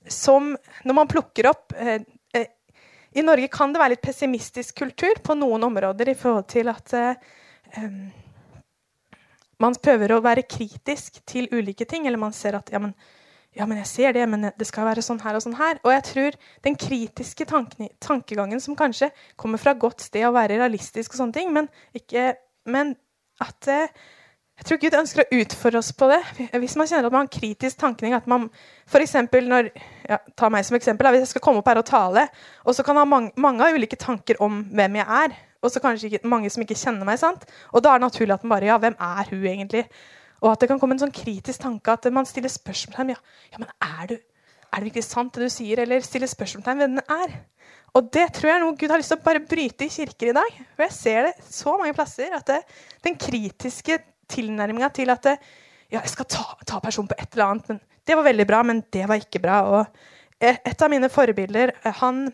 Som 0.09 0.55
når 0.87 0.97
man 0.97 1.11
plukker 1.11 1.51
opp 1.51 1.75
eh, 1.77 2.01
eh, 2.33 2.47
I 3.13 3.25
Norge 3.27 3.51
kan 3.53 3.75
det 3.75 3.83
være 3.83 3.97
litt 3.97 4.07
pessimistisk 4.07 4.79
kultur 4.81 5.21
på 5.25 5.37
noen 5.37 5.67
områder 5.69 6.13
i 6.13 6.17
forhold 6.19 6.49
til 6.53 6.73
at 6.73 6.95
man 9.61 9.75
prøver 9.83 10.15
å 10.15 10.23
være 10.25 10.45
kritisk 10.49 11.19
til 11.29 11.49
ulike 11.53 11.85
ting. 11.89 12.07
Eller 12.07 12.21
man 12.21 12.33
ser 12.37 12.57
at 12.57 12.71
ja 12.73 12.81
men, 12.81 12.93
ja, 13.57 13.67
men 13.69 13.81
jeg 13.83 13.89
ser 13.91 14.17
det, 14.17 14.27
men 14.29 14.51
det 14.53 14.69
skal 14.69 14.87
være 14.89 15.05
sånn 15.05 15.21
her 15.25 15.37
og 15.37 15.45
sånn 15.45 15.57
her. 15.59 15.81
Og 15.85 15.93
jeg 15.93 16.05
tror 16.11 16.39
den 16.65 16.77
kritiske 16.81 17.49
tankegangen 17.49 18.63
som 18.63 18.77
kanskje 18.79 19.11
kommer 19.41 19.61
fra 19.61 19.75
godt 19.77 20.05
sted 20.07 20.29
å 20.29 20.35
være 20.37 20.61
realistisk, 20.61 21.13
og 21.15 21.23
sånne 21.23 21.37
ting, 21.37 21.53
men, 21.57 21.69
ikke, 21.97 22.35
men 22.69 22.95
at 23.45 23.69
eh, 23.73 24.07
jeg 24.57 24.64
tror 24.64 24.79
Gud 24.81 24.95
ønsker 24.97 25.21
å 25.23 25.38
utfordre 25.42 25.81
oss 25.83 25.90
på 25.92 26.07
det. 26.09 26.21
Hvis 26.57 26.77
man 26.81 26.88
kjenner 26.88 27.11
at 27.11 27.14
man 27.14 27.27
har 27.27 27.33
kritisk 27.33 27.77
tankning 27.81 28.14
at 28.16 28.29
man 28.31 28.47
for 28.88 29.05
når, 29.45 29.69
ja, 30.09 30.19
Ta 30.37 30.49
meg 30.49 30.64
som 30.64 30.79
eksempel. 30.79 31.11
Hvis 31.12 31.27
jeg 31.27 31.33
skal 31.35 31.45
komme 31.45 31.61
opp 31.61 31.69
her 31.69 31.83
og 31.83 31.85
tale, 31.85 32.25
og 32.64 32.75
så 32.75 32.83
kan 32.83 32.97
jeg 32.97 33.05
ha 33.05 33.11
mange, 33.11 33.33
mange 33.37 33.69
ulike 33.77 33.99
tanker 34.01 34.40
om 34.40 34.62
hvem 34.73 34.97
jeg 34.97 35.07
er, 35.07 35.37
og 35.61 35.73
så 35.73 35.83
kanskje 35.83 36.09
ikke, 36.09 36.29
mange 36.29 36.49
som 36.51 36.64
ikke 36.64 36.79
kjenner 36.79 37.05
meg. 37.05 37.19
sant? 37.21 37.45
Og 37.73 37.85
da 37.85 37.92
er 37.92 38.01
det 38.01 38.09
naturlig 38.09 38.35
at 38.35 38.45
man 38.45 38.57
bare 38.57 38.71
Ja, 38.71 38.79
hvem 38.81 38.97
er 38.97 39.29
hun 39.29 39.45
egentlig? 39.45 39.85
Og 40.40 40.51
at 40.53 40.61
det 40.61 40.71
kan 40.71 40.81
komme 40.81 40.97
en 40.97 41.05
sånn 41.05 41.12
kritisk 41.12 41.61
tanke 41.61 41.92
at 41.92 42.09
man 42.12 42.29
stiller 42.29 42.53
spørsmål 42.53 43.12
ja, 43.12 43.21
ja, 43.53 43.61
men 43.61 43.69
er, 43.81 44.09
du, 44.09 44.16
er 44.16 44.81
det 44.81 44.88
virkelig 44.88 45.05
sant, 45.05 45.35
det 45.35 45.49
du 45.49 45.53
sier? 45.53 45.81
Eller 45.85 46.01
stiller 46.05 46.29
spørsmål 46.33 46.64
hvem 46.64 46.85
den 46.85 47.01
er. 47.05 47.38
Og 47.97 48.09
det 48.12 48.29
tror 48.37 48.51
jeg 48.51 48.57
er 48.57 48.64
noe 48.64 48.77
Gud 48.77 48.92
har 48.92 49.01
lyst 49.01 49.12
til 49.12 49.21
å 49.21 49.25
bare 49.25 49.45
bryte 49.45 49.85
i 49.85 49.92
kirker 49.92 50.33
i 50.33 50.37
dag. 50.37 50.61
For 50.77 50.88
jeg 50.88 50.97
ser 50.97 51.29
det 51.29 51.49
så 51.49 51.77
mange 51.77 51.97
plasser. 51.97 52.33
at 52.37 52.47
det, 52.49 52.61
Den 53.05 53.16
kritiske 53.21 53.99
tilnærminga 54.33 54.91
til 54.95 55.12
at 55.12 55.23
det, 55.27 55.37
ja, 55.91 56.01
jeg 56.01 56.12
skal 56.12 56.29
ta, 56.31 56.45
ta 56.67 56.81
personen 56.83 57.11
på 57.11 57.19
et 57.19 57.33
eller 57.33 57.47
annet. 57.47 57.69
men 57.69 57.81
Det 58.07 58.17
var 58.17 58.27
veldig 58.27 58.47
bra, 58.47 58.62
men 58.62 58.83
det 58.93 59.07
var 59.09 59.23
ikke 59.23 59.43
bra. 59.43 59.61
Og 59.71 59.87
et 60.41 60.83
av 60.83 60.93
mine 60.93 61.09
forbilder 61.09 61.73
han, 62.01 62.27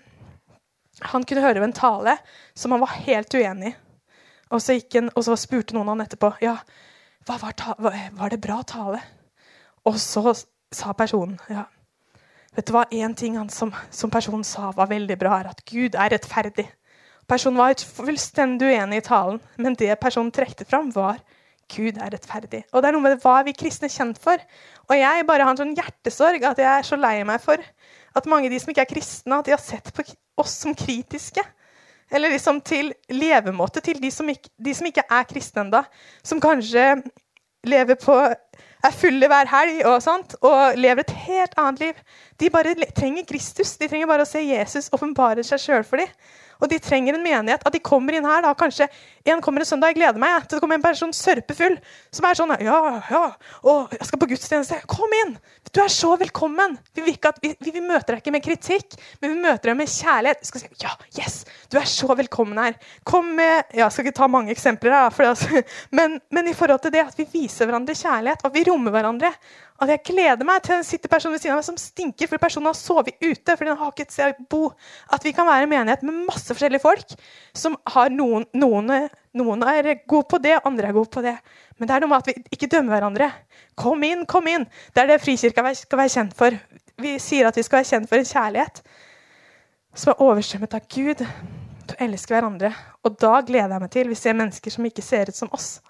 han 1.12 1.24
kunne 1.24 1.44
høre 1.44 1.62
en 1.64 1.76
tale 1.76 2.16
som 2.54 2.74
han 2.74 2.82
var 2.82 2.96
helt 3.04 3.34
uenig 3.34 3.72
i. 3.72 3.76
Og 4.52 4.60
så, 4.60 4.76
og 5.16 5.22
så 5.24 5.36
spurte 5.40 5.72
noen 5.72 5.88
han 5.94 6.02
etterpå 6.04 6.34
ja, 6.42 6.58
var, 7.24 7.40
var, 7.78 7.94
var, 8.18 8.32
det 8.32 8.40
bra 8.42 8.58
tale? 8.68 9.00
Og 9.88 9.96
så 10.00 10.34
sa 10.72 10.92
personen 10.96 11.38
ja, 11.48 11.64
vet 12.56 12.68
du 12.68 12.74
hva, 12.74 12.84
Én 12.92 13.16
ting 13.16 13.38
han 13.40 13.48
som, 13.52 13.72
som, 13.90 14.12
personen 14.12 14.44
sa 14.44 14.70
var 14.76 14.90
veldig 14.92 15.16
bra, 15.20 15.38
er 15.40 15.52
at 15.54 15.64
Gud 15.68 15.96
er 15.96 16.12
rettferdig. 16.12 16.66
Personen 17.28 17.62
var 17.62 17.78
fullstendig 17.80 18.74
uenig 18.74 19.00
i 19.00 19.06
talen, 19.06 19.40
men 19.56 19.78
det 19.80 19.94
personen 20.02 20.32
trekte 20.34 20.66
fram, 20.68 20.90
var 20.92 21.22
Gud 21.72 21.96
er 21.96 22.12
rettferdig. 22.12 22.62
Og 22.72 22.82
det 22.82 22.90
er 22.90 22.96
noe 22.96 23.04
med 23.04 23.22
hva 23.22 23.38
er 23.40 23.48
vi 23.48 23.56
kristne 23.56 23.90
kjent 23.92 24.20
for. 24.22 24.40
Og 24.90 24.94
jeg 24.98 25.26
bare 25.28 25.46
har 25.46 25.54
en 25.54 25.62
sånn 25.62 25.74
hjertesorg 25.78 26.44
at 26.48 26.60
jeg 26.60 26.70
er 26.70 26.86
så 26.86 26.98
lei 27.00 27.16
meg 27.28 27.42
for 27.42 27.62
at 28.12 28.28
mange 28.28 28.50
av 28.50 28.54
de 28.54 28.60
som 28.60 28.72
ikke 28.72 28.84
er 28.84 28.92
kristne, 28.92 29.38
at 29.38 29.48
de 29.48 29.54
har 29.54 29.62
sett 29.62 29.88
på 29.94 30.04
oss 30.40 30.58
som 30.64 30.76
kritiske. 30.76 31.44
Eller 32.12 32.34
liksom 32.34 32.60
til 32.60 32.92
levemåte 33.08 33.80
til 33.84 34.00
de 34.02 34.10
som 34.12 34.28
ikke, 34.28 34.52
de 34.60 34.74
som 34.76 34.88
ikke 34.88 35.06
er 35.08 35.28
kristne 35.28 35.64
ennå. 35.64 35.80
Som 36.24 36.42
kanskje 36.44 36.98
lever 37.68 37.96
på 38.00 38.16
er 38.82 38.94
fulle 38.98 39.28
hver 39.30 39.48
helg 39.48 39.84
og, 39.86 39.96
sånt, 40.02 40.34
og 40.42 40.78
lever 40.78 41.04
et 41.04 41.16
helt 41.28 41.54
annet 41.60 41.84
liv. 41.86 42.00
De 42.40 42.50
bare 42.52 42.74
trenger 42.96 43.26
Kristus. 43.28 43.76
De 43.78 43.88
trenger 43.88 44.10
bare 44.10 44.26
å 44.26 44.28
se 44.28 44.42
Jesus 44.42 44.90
åpenbare 44.92 45.44
seg 45.46 45.62
sjøl 45.62 45.86
for 45.86 46.02
dem. 46.02 46.10
Og 46.62 46.70
de 46.70 46.78
trenger 46.82 47.16
en 47.18 47.24
menighet. 47.24 47.64
At 47.66 47.74
de 47.74 47.80
kommer 47.82 48.14
inn 48.16 48.26
her 48.28 48.44
da, 48.44 48.54
kanskje 48.58 48.88
En 49.28 49.42
kommer 49.42 49.62
en 49.62 49.68
søndag, 49.68 49.92
jeg 49.92 50.00
gleder 50.00 50.18
meg 50.18 50.46
til 50.46 50.56
det 50.56 50.62
kommer 50.62 50.78
en 50.78 50.82
person 50.82 51.12
sørpefull 51.14 51.76
som 52.14 52.26
er 52.26 52.38
sånn 52.38 52.54
Ja, 52.62 52.78
ja, 53.10 53.22
og 53.70 53.92
jeg 53.94 54.08
skal 54.08 54.20
på 54.22 54.28
gudstjeneste. 54.32 54.80
Kom 54.90 55.12
inn! 55.22 55.36
Du 55.72 55.80
er 55.82 55.92
så 55.92 56.10
velkommen! 56.20 56.74
Vi, 56.92 57.04
vil, 57.06 57.16
at, 57.28 57.38
vi, 57.42 57.52
vi 57.62 57.82
møter 57.84 58.16
deg 58.16 58.22
ikke 58.22 58.34
med 58.34 58.44
kritikk, 58.44 58.96
men 59.22 59.36
vi 59.36 59.44
møter 59.46 59.70
deg 59.70 59.78
med 59.78 59.92
kjærlighet. 59.92 60.42
Vi 60.42 60.50
skal 60.50 60.64
si 60.64 60.82
ja, 60.82 60.92
yes, 61.20 61.38
du 61.70 61.78
er 61.80 61.86
så 61.88 62.10
velkommen 62.18 62.58
her. 62.60 62.76
Kom 63.08 63.30
med 63.38 63.54
ja, 63.70 63.86
Jeg 63.86 63.94
skal 63.94 64.08
ikke 64.08 64.18
ta 64.18 64.28
mange 64.30 64.52
eksempler, 64.54 64.96
her, 64.96 65.14
det, 65.16 65.30
altså, 65.32 65.62
men, 65.98 66.18
men 66.34 66.50
i 66.50 66.56
forhold 66.58 66.82
til 66.84 66.94
det 66.94 67.06
at 67.06 67.18
vi 67.18 67.28
viser 67.30 67.70
hverandre 67.70 67.96
kjærlighet, 67.96 68.42
at 68.42 68.58
vi 68.58 68.66
rommer 68.68 68.94
hverandre, 68.94 69.32
at 69.80 69.90
jeg 69.90 70.02
gleder 70.12 70.46
meg 70.46 70.60
til 70.62 70.76
den 70.76 70.84
sitter 70.86 71.10
personen 71.10 71.34
ved 71.34 71.42
siden 71.42 71.54
av 71.56 71.62
meg 71.62 71.66
som 71.66 71.78
stinker 71.80 72.28
fordi 72.28 72.42
personen 72.44 72.68
har 72.68 72.76
sovet 72.78 73.16
ute. 73.18 73.56
fordi 73.56 73.70
den 73.70 73.78
har 73.80 73.92
ikke 73.92 74.04
et 74.06 74.14
sted 74.14 74.34
å 74.34 74.46
bo. 74.50 74.62
At 75.10 75.24
vi 75.24 75.32
kan 75.34 75.48
være 75.48 75.66
en 75.66 75.72
menighet 75.72 76.04
med 76.06 76.20
masse 76.28 76.52
forskjellige 76.52 76.84
folk 76.84 77.14
som 77.56 77.74
har 77.94 78.12
noen, 78.12 78.46
noen, 78.54 78.92
noen 79.38 79.64
er 79.72 79.94
gode 80.06 80.28
på 80.30 80.38
det, 80.44 80.58
andre 80.68 80.90
er 80.90 80.96
gode 80.96 81.10
på 81.10 81.24
det. 81.24 81.34
Men 81.78 81.88
det 81.88 81.96
er 81.96 82.04
noe 82.04 82.12
med 82.12 82.22
at 82.22 82.30
vi 82.30 82.54
ikke 82.54 82.70
dømmer 82.70 82.96
hverandre. 82.96 83.30
Kom 83.78 84.04
inn, 84.06 84.26
kom 84.28 84.46
inn! 84.50 84.68
Det 84.94 85.02
er 85.02 85.10
det 85.10 85.22
Frikirka 85.24 85.64
skal 85.78 86.02
være 86.02 86.14
kjent 86.14 86.36
for. 86.38 86.58
Vi 87.02 87.16
sier 87.22 87.48
at 87.48 87.58
vi 87.58 87.64
skal 87.66 87.80
være 87.80 87.90
kjent 87.90 88.10
for 88.10 88.20
en 88.20 88.28
kjærlighet 88.28 88.84
som 89.98 90.12
er 90.12 90.22
overstrømmet 90.24 90.78
av 90.78 90.86
Gud. 90.92 91.24
Til 91.82 91.96
å 91.96 92.04
elske 92.06 92.36
hverandre. 92.36 92.70
Og 93.02 93.16
da 93.18 93.40
gleder 93.42 93.74
jeg 93.74 93.82
meg 93.82 93.90
til 93.96 94.12
vi 94.12 94.20
ser 94.20 94.38
mennesker 94.38 94.76
som 94.76 94.86
ikke 94.86 95.02
ser 95.02 95.32
ut 95.32 95.38
som 95.40 95.50
oss. 95.56 95.80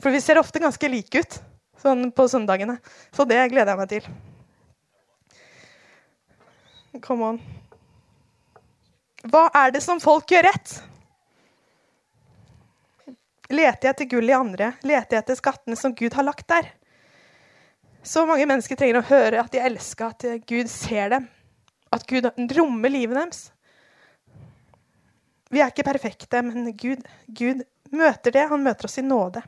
For 0.00 0.10
vi 0.10 0.22
ser 0.24 0.40
ofte 0.40 0.62
ganske 0.62 0.90
like 0.90 1.22
ut 1.22 1.38
sånn 1.80 2.10
på 2.14 2.28
søndagene. 2.30 2.78
Så 3.14 3.26
det 3.28 3.40
gleder 3.52 3.72
jeg 3.72 3.80
meg 3.80 3.90
til. 3.90 4.10
Come 7.04 7.32
on. 7.32 7.40
Hva 9.30 9.46
er 9.62 9.74
det 9.74 9.82
som 9.84 10.00
folk 10.02 10.30
gjør 10.32 10.48
rett? 10.48 10.78
Leter 13.50 13.88
jeg 13.88 13.94
etter 13.94 14.08
gull 14.10 14.30
i 14.30 14.36
andre? 14.36 14.72
Leter 14.86 15.18
jeg 15.18 15.24
etter 15.24 15.38
skattene 15.38 15.78
som 15.78 15.94
Gud 15.96 16.14
har 16.16 16.26
lagt 16.26 16.48
der? 16.50 16.70
Så 18.02 18.24
mange 18.26 18.46
mennesker 18.48 18.78
trenger 18.78 19.00
å 19.00 19.08
høre 19.10 19.42
at 19.42 19.52
de 19.52 19.60
elsker, 19.60 20.14
at 20.14 20.46
Gud 20.48 20.70
ser 20.72 21.10
dem. 21.12 21.26
At 21.92 22.06
Gud 22.08 22.30
rommer 22.56 22.92
livet 22.92 23.18
deres. 23.18 23.48
Vi 25.50 25.60
er 25.60 25.72
ikke 25.72 25.88
perfekte, 25.88 26.40
men 26.46 26.70
Gud, 26.78 27.02
Gud 27.26 27.64
møter 27.90 28.32
det. 28.32 28.46
Han 28.52 28.62
møter 28.64 28.86
oss 28.86 29.00
i 29.02 29.04
nåde. 29.04 29.42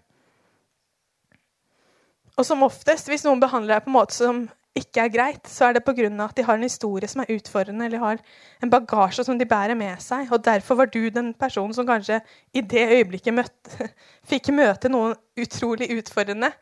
Og 2.39 2.47
som 2.49 2.65
oftest, 2.65 3.11
hvis 3.11 3.25
noen 3.27 3.41
behandler 3.43 3.77
deg 3.77 3.87
på 3.87 3.93
en 3.93 3.99
måte 3.99 4.17
som 4.17 4.45
ikke 4.79 5.03
er 5.03 5.11
greit, 5.13 5.49
så 5.53 5.67
er 5.67 5.75
det 5.77 5.83
pga. 5.85 6.09
at 6.25 6.37
de 6.37 6.45
har 6.45 6.57
en 6.57 6.63
historie 6.63 7.09
som 7.09 7.21
er 7.21 7.35
utfordrende, 7.35 7.85
eller 7.85 7.99
har 7.99 8.19
en 8.63 8.71
bagasje 8.71 9.25
som 9.25 9.39
de 9.39 9.45
bærer 9.45 9.77
med 9.77 10.01
seg. 10.01 10.33
Og 10.33 10.45
derfor 10.45 10.75
var 10.75 10.87
du 10.87 11.11
den 11.11 11.35
personen 11.35 11.75
som 11.75 11.87
kanskje 11.87 12.23
i 12.55 12.61
det 12.61 12.89
øyeblikket 12.89 13.35
møtte, 13.35 13.91
fikk 14.31 14.49
møte 14.49 14.89
noen 14.89 15.15
utrolig 15.37 15.91
utfordrende. 15.93 16.53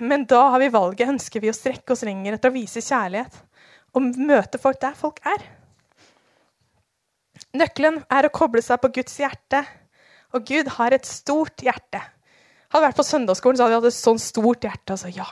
Men 0.00 0.24
da 0.24 0.48
har 0.50 0.58
vi 0.58 0.72
valget. 0.72 1.08
Ønsker 1.08 1.40
vi 1.40 1.52
å 1.52 1.54
strekke 1.54 1.92
oss 1.92 2.02
lenger 2.02 2.34
etter 2.34 2.50
å 2.50 2.56
vise 2.56 2.82
kjærlighet? 2.82 3.36
Og 3.94 4.16
møte 4.18 4.58
folk 4.58 4.80
der 4.80 4.96
folk 4.98 5.20
er? 5.28 5.44
Nøkkelen 7.54 8.00
er 8.10 8.26
å 8.26 8.32
koble 8.32 8.62
seg 8.64 8.80
på 8.82 8.90
Guds 8.96 9.18
hjerte. 9.20 9.62
Og 10.32 10.48
Gud 10.48 10.70
har 10.80 10.96
et 10.96 11.06
stort 11.06 11.62
hjerte. 11.62 12.00
Hadde 12.72 12.86
vært 12.86 12.98
på 12.98 13.04
søndagsskolen, 13.04 13.58
så 13.58 13.66
hadde 13.66 13.74
jeg 13.76 13.82
hatt 13.82 13.90
et 13.90 13.98
sånn 13.98 14.20
stort 14.22 14.64
hjerte. 14.64 14.94
Altså, 14.94 15.10
ja, 15.12 15.26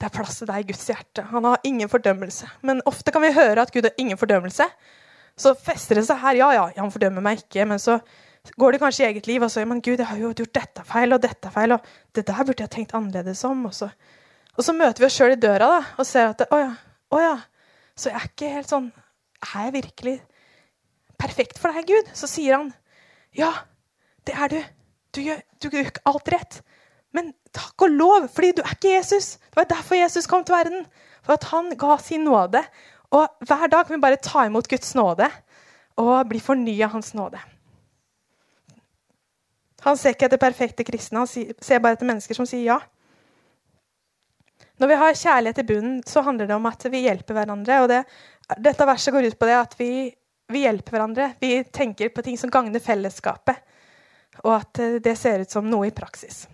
det 0.00 0.08
er 0.08 0.14
plass 0.14 0.38
til 0.40 0.48
deg 0.48 0.62
i 0.62 0.68
Guds 0.70 0.86
hjerte. 0.88 1.26
Han 1.32 1.44
har 1.44 1.66
ingen 1.68 1.90
fordømmelse. 1.92 2.48
Men 2.64 2.80
ofte 2.88 3.12
kan 3.12 3.24
vi 3.24 3.34
høre 3.36 3.64
at 3.64 3.72
Gud 3.74 3.84
har 3.88 4.00
ingen 4.00 4.20
fordømmelse. 4.20 4.64
Så 5.38 5.52
fester 5.60 6.00
det 6.00 6.06
seg 6.08 6.20
her. 6.22 6.38
Ja, 6.40 6.48
ja, 6.56 6.64
han 6.78 6.92
fordømmer 6.94 7.24
meg 7.24 7.42
ikke. 7.44 7.66
Men 7.68 7.82
så 7.82 7.98
går 8.56 8.74
det 8.74 8.80
kanskje 8.82 9.04
i 9.04 9.08
eget 9.10 9.28
liv 9.28 9.44
og 9.44 9.52
så 9.52 9.64
men 9.68 9.82
Gud, 9.84 9.98
jeg 9.98 10.08
har 10.08 10.20
jo 10.22 10.32
gjort 10.32 10.54
dette 10.56 10.84
feil 10.88 11.12
og 11.12 11.20
dette 11.22 11.52
feil. 11.52 11.76
Og 11.76 11.92
det 12.16 12.24
der 12.30 12.48
burde 12.48 12.64
jeg 12.64 12.72
tenkt 12.72 12.96
annerledes 12.96 13.44
om. 13.44 13.66
Og 13.68 13.76
så, 13.76 13.90
og 14.56 14.64
så 14.64 14.74
møter 14.76 15.04
vi 15.04 15.10
oss 15.10 15.18
sjøl 15.18 15.36
i 15.36 15.40
døra 15.42 15.68
da, 15.74 15.82
og 15.98 16.08
ser 16.08 16.32
at 16.32 16.46
å 16.48 16.62
ja, 16.62 16.72
å 17.12 17.20
ja. 17.22 17.36
Så 17.98 18.12
jeg 18.12 18.20
er 18.20 18.28
ikke 18.30 18.50
helt 18.52 18.70
sånn 18.70 18.84
Er 19.42 19.64
jeg 19.66 19.72
virkelig 19.74 20.12
perfekt 21.18 21.58
for 21.58 21.74
deg, 21.74 21.88
Gud? 21.90 22.10
Så 22.14 22.30
sier 22.30 22.54
han 22.54 22.72
ja, 23.36 23.50
det 24.26 24.34
er 24.34 24.50
du. 24.50 24.58
Du 25.14 25.20
gjør, 25.22 25.40
du 25.60 25.68
gjør 25.68 25.90
ikke 25.90 26.04
alt 26.08 26.30
rett. 26.32 26.60
Men 27.16 27.32
takk 27.56 27.86
og 27.86 27.94
lov, 27.94 28.28
fordi 28.32 28.52
du 28.56 28.62
er 28.62 28.74
ikke 28.76 28.94
Jesus. 28.96 29.36
Det 29.48 29.60
var 29.62 29.68
derfor 29.70 29.96
Jesus 29.98 30.28
kom 30.28 30.44
til 30.44 30.56
verden. 30.58 30.84
For 31.24 31.38
at 31.38 31.48
han 31.52 31.70
ga 31.78 31.96
sin 32.02 32.26
nåde. 32.28 32.62
Og 33.16 33.44
hver 33.48 33.70
dag 33.72 33.86
kan 33.86 33.96
vi 33.96 34.04
bare 34.04 34.20
ta 34.20 34.44
imot 34.46 34.68
Guds 34.68 34.94
nåde 34.94 35.28
og 35.98 36.28
bli 36.30 36.40
fornya 36.40 36.86
av 36.86 36.92
hans 36.98 37.14
nåde. 37.16 37.40
Han 39.86 39.96
ser 39.96 40.14
ikke 40.14 40.28
etter 40.28 40.40
perfekte 40.42 40.84
kristne, 40.86 41.22
han 41.22 41.54
ser 41.64 41.80
bare 41.82 41.96
etter 41.96 42.06
mennesker 42.06 42.36
som 42.36 42.46
sier 42.46 42.66
ja. 42.66 42.78
Når 44.78 44.90
vi 44.90 44.98
har 45.00 45.18
kjærlighet 45.18 45.62
i 45.62 45.66
bunnen, 45.66 45.96
så 46.06 46.22
handler 46.26 46.46
det 46.46 46.54
om 46.54 46.66
at 46.70 46.84
vi 46.90 47.02
hjelper 47.06 47.34
hverandre. 47.34 47.80
og 47.82 47.88
det, 47.90 48.02
Dette 48.62 48.86
verset 48.86 49.14
går 49.14 49.30
ut 49.30 49.38
på 49.38 49.48
det 49.48 49.56
at 49.58 49.74
vi, 49.78 49.90
vi 50.52 50.62
hjelper 50.66 50.94
hverandre. 50.94 51.32
Vi 51.40 51.64
tenker 51.64 52.12
på 52.14 52.22
ting 52.26 52.38
som 52.38 52.50
gagner 52.50 52.82
fellesskapet. 52.82 53.58
Og 54.44 54.52
at 54.60 54.82
det 55.02 55.16
ser 55.18 55.42
ut 55.42 55.50
som 55.50 55.66
noe 55.66 55.88
i 55.88 55.94
praksis 55.94 56.44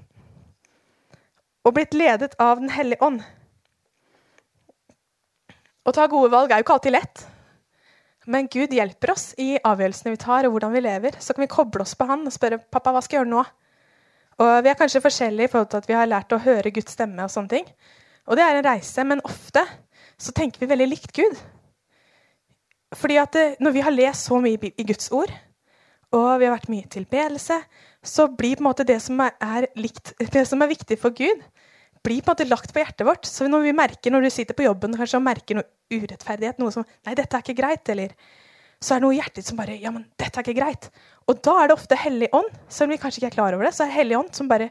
og 1.64 1.74
blitt 1.76 1.96
ledet 1.96 2.34
av 2.40 2.60
Den 2.60 2.72
hellige 2.72 3.02
ånd. 3.04 3.22
Å 5.84 5.92
ta 5.92 6.06
gode 6.08 6.32
valg 6.32 6.52
er 6.52 6.60
jo 6.60 6.66
ikke 6.66 6.76
alltid 6.78 6.94
lett. 6.94 7.24
Men 8.24 8.48
Gud 8.48 8.72
hjelper 8.72 9.12
oss 9.12 9.32
i 9.40 9.54
avgjørelsene 9.58 10.14
vi 10.14 10.20
tar, 10.20 10.46
og 10.46 10.54
hvordan 10.54 10.72
vi 10.72 10.80
lever. 10.84 11.18
Så 11.20 11.36
kan 11.36 11.44
vi 11.44 11.50
koble 11.52 11.84
oss 11.84 11.92
på 11.96 12.06
Han 12.08 12.24
og 12.24 12.32
spørre 12.32 12.60
pappa, 12.72 12.92
hva 12.92 13.02
skal 13.04 13.18
jeg 13.18 13.24
gjøre 13.24 13.32
nå. 13.34 13.42
Og 14.40 14.52
Vi 14.64 14.70
er 14.70 14.78
kanskje 14.78 15.04
forskjellige 15.04 15.48
i 15.48 15.52
forhold 15.52 15.70
til 15.72 15.82
at 15.82 15.88
vi 15.88 15.96
har 15.98 16.08
lært 16.08 16.32
å 16.32 16.40
høre 16.40 16.72
Guds 16.74 16.96
stemme. 16.96 17.26
Og 17.26 17.32
sånne 17.32 17.52
ting. 17.52 17.68
Og 18.24 18.38
det 18.38 18.46
er 18.46 18.58
en 18.58 18.66
reise, 18.66 19.04
men 19.04 19.20
ofte 19.24 19.64
så 20.16 20.32
tenker 20.32 20.62
vi 20.62 20.70
veldig 20.70 20.88
likt 20.88 21.12
Gud. 21.12 21.36
fordi 22.94 23.16
at 23.18 23.32
det, 23.34 23.56
når 23.58 23.72
vi 23.74 23.80
har 23.82 23.90
lest 23.90 24.28
så 24.28 24.36
mye 24.38 24.70
i 24.78 24.84
Guds 24.86 25.10
ord, 25.10 25.30
og 26.14 26.28
vi 26.38 26.46
har 26.46 26.54
vært 26.54 26.70
mye 26.70 26.88
tilbedelse, 26.92 27.58
så 28.04 28.28
blir 28.30 28.58
på 28.58 28.62
en 28.62 28.68
måte 28.68 28.86
det 28.86 29.00
som 29.02 29.20
er, 29.24 29.34
er, 29.42 29.66
likt, 29.80 30.14
det 30.20 30.44
som 30.46 30.62
er 30.62 30.70
viktig 30.70 30.98
for 31.00 31.16
Gud, 31.16 31.42
blir 32.04 32.20
på 32.20 32.30
en 32.30 32.34
måte 32.34 32.46
lagt 32.46 32.72
på 32.74 32.82
hjertet 32.82 33.06
vårt. 33.08 33.26
Så 33.26 33.48
når 33.48 33.64
vi 33.64 33.76
merker, 33.76 34.12
når 34.12 34.26
du 34.26 34.30
sitter 34.32 34.56
på 34.56 34.66
jobben 34.66 34.94
kanskje, 34.96 35.18
og 35.18 35.24
merker 35.24 35.58
noe 35.58 35.68
urettferdighet, 35.94 36.60
noe 36.60 36.74
som 36.74 36.84
Nei, 37.06 37.16
dette 37.16 37.38
er 37.38 37.44
ikke 37.44 37.56
greit. 37.56 37.88
Eller 37.94 38.12
så 38.84 38.94
er 38.94 39.00
det 39.00 39.06
noe 39.06 39.16
i 39.16 39.20
hjertet 39.22 39.48
som 39.48 39.58
bare 39.58 39.78
Ja, 39.80 39.92
men 39.94 40.04
dette 40.20 40.36
er 40.36 40.44
ikke 40.44 40.58
greit. 40.60 40.90
Og 41.30 41.40
da 41.40 41.56
er 41.62 41.70
det 41.70 41.78
ofte 41.78 41.96
Hellig 41.96 42.28
ånd, 42.36 42.52
selv 42.68 42.90
om 42.90 42.94
vi 42.94 43.00
kanskje 43.00 43.22
ikke 43.22 43.32
er 43.32 43.38
klar 43.38 43.56
over 43.56 43.64
det, 43.64 43.72
så 43.72 43.86
er 43.86 43.92
det 43.92 43.96
Hellig 43.96 44.18
ånd 44.20 44.32
som 44.36 44.50
bare 44.50 44.68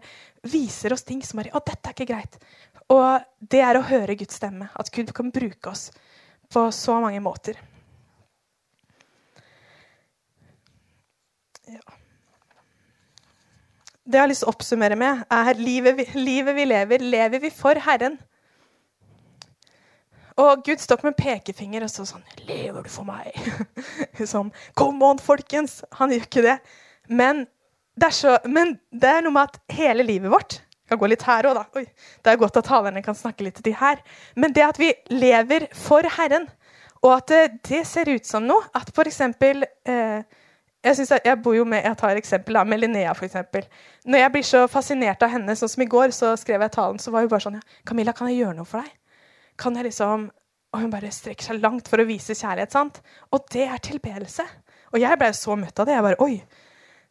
viser 0.53 0.93
oss 0.93 1.05
ting 1.07 1.23
som 1.25 1.41
bare 1.41 1.55
Å, 1.57 1.63
dette 1.65 1.89
er 1.89 1.97
ikke 1.97 2.11
greit. 2.13 2.37
Og 2.93 3.49
det 3.49 3.63
er 3.65 3.79
å 3.79 3.85
høre 3.89 4.19
Guds 4.19 4.37
stemme. 4.37 4.69
At 4.77 4.93
Gud 4.93 5.09
kan 5.17 5.33
bruke 5.33 5.73
oss 5.73 5.87
på 6.53 6.67
så 6.75 6.99
mange 7.01 7.23
måter. 7.25 7.57
Ja. 11.71 11.79
Det 14.03 14.17
jeg 14.17 14.23
har 14.25 14.27
lyst 14.27 14.43
til 14.43 14.49
å 14.49 14.53
oppsummere 14.53 14.99
med, 14.99 15.23
er 15.31 15.59
livet 15.59 15.95
vi, 15.95 16.05
livet 16.19 16.57
vi 16.57 16.65
lever, 16.67 17.03
lever 17.15 17.43
vi 17.45 17.51
for 17.55 17.79
Herren. 17.85 18.17
Og 20.41 20.63
Gud 20.65 20.81
står 20.81 20.97
ikke 20.97 21.11
med 21.11 21.19
pekefinger 21.19 21.85
og 21.85 21.91
så 21.93 22.03
sånn 22.09 22.23
'Lever 22.47 22.83
du 22.83 22.89
for 22.89 23.05
meg?' 23.05 23.37
sånn 24.33 24.51
'Come 24.75 25.05
on, 25.05 25.21
folkens!' 25.21 25.83
Han 25.99 26.11
gjør 26.11 26.25
ikke 26.25 26.45
det. 26.45 26.57
Men 27.07 27.45
det, 27.95 28.11
så, 28.11 28.37
men 28.45 28.79
det 28.91 29.09
er 29.09 29.21
noe 29.21 29.35
med 29.35 29.53
at 29.53 29.59
hele 29.71 30.03
livet 30.03 30.31
vårt 30.33 30.61
kan 30.89 30.99
gå 30.99 31.07
litt 31.07 31.23
her 31.23 31.45
òg, 31.47 31.55
da. 31.55 31.65
Oi, 31.77 31.85
det 32.25 32.31
er 32.31 32.41
godt 32.41 32.57
at 32.59 32.67
talerne 32.67 33.03
kan 33.05 33.15
snakke 33.15 33.45
litt 33.45 33.55
til 33.61 33.69
de 33.69 33.75
her. 33.77 34.01
Men 34.35 34.53
det 34.53 34.65
at 34.65 34.79
vi 34.81 34.91
lever 35.13 35.69
for 35.77 36.05
Herren, 36.17 36.49
og 37.03 37.17
at 37.17 37.27
det, 37.29 37.43
det 37.69 37.83
ser 37.87 38.09
ut 38.09 38.25
som 38.25 38.45
noe 38.47 38.63
At 38.73 38.89
f.eks. 38.95 39.19
Eh, 39.21 40.23
jeg, 40.83 40.99
jeg, 40.99 41.21
jeg, 41.23 41.39
bor 41.43 41.55
jo 41.55 41.63
med, 41.67 41.83
jeg 41.85 41.97
tar 41.99 42.19
eksempel 42.19 42.57
da, 42.59 42.63
med 42.67 42.81
Linnea. 42.81 43.13
Eksempel. 43.25 43.67
Når 44.05 44.19
jeg 44.19 44.31
blir 44.33 44.45
så 44.47 44.63
fascinert 44.71 45.23
av 45.23 45.31
henne, 45.31 45.55
sånn 45.55 45.71
som 45.71 45.83
i 45.85 45.89
går, 45.89 46.11
så 46.15 46.33
skrev 46.39 46.65
jeg 46.65 46.75
talen, 46.75 46.99
så 46.99 47.13
var 47.13 47.23
hun 47.23 47.31
bare 47.31 47.45
sånn 47.45 47.59
ja, 47.59 47.63
'Camilla, 47.87 48.13
kan 48.15 48.27
jeg 48.31 48.41
gjøre 48.43 48.57
noe 48.57 48.67
for 48.67 48.83
deg?' 48.83 48.99
Kan 49.57 49.77
jeg 49.77 49.85
liksom 49.91 50.31
Og 50.73 50.81
hun 50.81 50.89
bare 50.89 51.11
strekker 51.13 51.45
seg 51.45 51.61
langt 51.61 51.87
for 51.87 52.01
å 52.01 52.07
vise 52.09 52.33
kjærlighet. 52.33 52.71
sant? 52.71 53.01
Og 53.31 53.45
det 53.53 53.67
er 53.69 53.77
tilbedelse. 53.77 54.41
Og 54.91 54.99
jeg 54.99 55.19
ble 55.19 55.29
så 55.37 55.55
møtt 55.55 55.79
av 55.79 55.85
det. 55.85 55.93
Jeg 55.93 56.01
bare 56.01 56.19
Oi, 56.19 56.43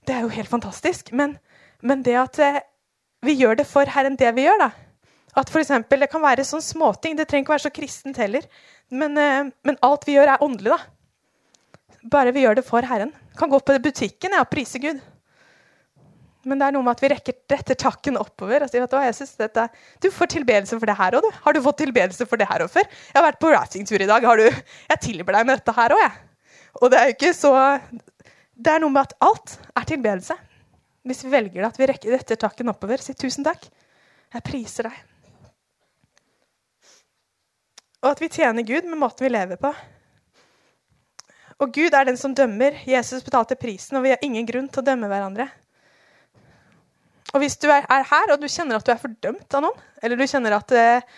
det 0.05 0.17
er 0.17 0.21
jo 0.23 0.33
helt 0.35 0.51
fantastisk. 0.51 1.13
Men, 1.13 1.39
men 1.81 2.03
det 2.03 2.17
at 2.19 2.39
eh, 2.43 2.59
vi 3.23 3.37
gjør 3.39 3.61
det 3.61 3.67
for 3.71 3.87
Herren, 3.87 4.17
det 4.19 4.35
vi 4.35 4.49
gjør, 4.49 4.59
da. 4.59 4.71
At 5.37 5.49
for 5.49 5.63
eksempel, 5.63 6.01
Det 6.01 6.11
kan 6.11 6.23
være 6.23 6.45
sånn 6.45 6.61
småting. 6.61 7.15
Det 7.17 7.29
trenger 7.29 7.47
ikke 7.47 7.55
være 7.55 7.67
så 7.69 7.71
kristent 7.71 8.19
heller. 8.19 8.43
Men, 8.91 9.17
eh, 9.17 9.53
men 9.63 9.79
alt 9.81 10.09
vi 10.09 10.19
gjør, 10.19 10.35
er 10.35 10.43
åndelig. 10.43 10.75
da. 10.75 10.79
Bare 12.11 12.33
vi 12.35 12.43
gjør 12.43 12.59
det 12.59 12.67
for 12.67 12.83
Herren. 12.83 13.13
Kan 13.39 13.51
gå 13.53 13.61
på 13.63 13.79
butikken 13.83 14.35
ja, 14.35 14.43
og 14.43 14.51
prise 14.51 14.81
Gud. 14.83 14.99
Men 16.43 16.59
det 16.59 16.67
er 16.67 16.75
noe 16.75 16.83
med 16.83 16.97
at 16.97 17.03
vi 17.05 17.11
rekker, 17.13 17.37
retter 17.53 17.79
takken 17.79 18.19
oppover. 18.19 18.65
og 18.65 18.71
sier 18.71 18.83
at 18.83 18.97
jeg 19.07 19.15
synes 19.21 19.37
dette, 19.39 19.69
Du 20.03 20.11
får 20.11 20.33
tilbedelse 20.35 20.79
for 20.79 20.91
det 20.91 20.97
her 20.99 21.15
òg, 21.15 21.23
du. 21.23 21.31
Har 21.45 21.55
du 21.55 21.63
fått 21.63 21.79
tilbedelse 21.85 22.27
for 22.27 22.37
det 22.37 22.49
her 22.51 22.65
òg 22.65 22.71
før? 22.71 22.89
Jeg 22.91 23.19
har 23.19 23.29
vært 23.29 23.39
på 23.39 23.53
raftingtur 23.55 24.03
i 24.03 24.09
dag. 24.11 24.25
Har 24.27 24.37
du, 24.37 24.49
jeg 24.91 25.03
tilber 25.07 25.39
deg 25.39 25.47
med 25.47 25.61
dette 25.61 25.77
her 25.77 25.95
òg, 25.95 26.03
jeg. 26.03 26.59
Og 26.81 26.91
det 26.91 26.99
er 26.99 27.11
jo 27.11 27.15
ikke 27.15 27.35
så 27.37 27.53
Det 28.63 28.73
er 28.73 28.83
noe 28.83 28.91
med 28.91 29.07
at 29.07 29.15
alt 29.23 29.57
er 29.77 29.87
tilbedelse. 29.87 30.35
Hvis 31.07 31.25
vi 31.25 31.31
velger 31.31 31.63
det, 31.63 31.71
at 31.71 31.79
vi 31.79 31.87
rekker, 31.91 32.13
retter 32.15 32.39
takken 32.39 32.71
oppover. 32.71 33.01
Si 33.03 33.15
tusen 33.15 33.47
takk. 33.47 33.65
Jeg 34.35 34.47
priser 34.47 34.91
deg. 34.91 35.01
Og 38.03 38.11
at 38.11 38.23
vi 38.23 38.31
tjener 38.35 38.67
Gud 38.67 38.87
med 38.91 38.99
måten 38.99 39.27
vi 39.27 39.31
lever 39.31 39.59
på. 39.63 39.71
Og 41.63 41.71
Gud 41.75 41.95
er 41.95 42.09
den 42.09 42.19
som 42.19 42.35
dømmer. 42.35 42.81
Jesus 42.89 43.23
betalte 43.23 43.59
prisen, 43.59 43.99
og 43.99 44.07
vi 44.07 44.11
har 44.15 44.25
ingen 44.27 44.47
grunn 44.49 44.67
til 44.71 44.83
å 44.83 44.87
dømme 44.87 45.11
hverandre. 45.11 45.47
Og 47.33 47.41
hvis 47.41 47.55
du 47.63 47.69
er 47.71 47.87
her 47.87 48.33
og 48.35 48.41
du 48.43 48.49
kjenner 48.51 48.77
at 48.77 48.87
du 48.87 48.91
er 48.93 49.01
fordømt 49.01 49.55
av 49.57 49.63
noen, 49.65 49.85
eller 50.03 50.19
du 50.19 50.27
kjenner 50.27 50.59
at 50.59 50.75
eh, 50.77 51.13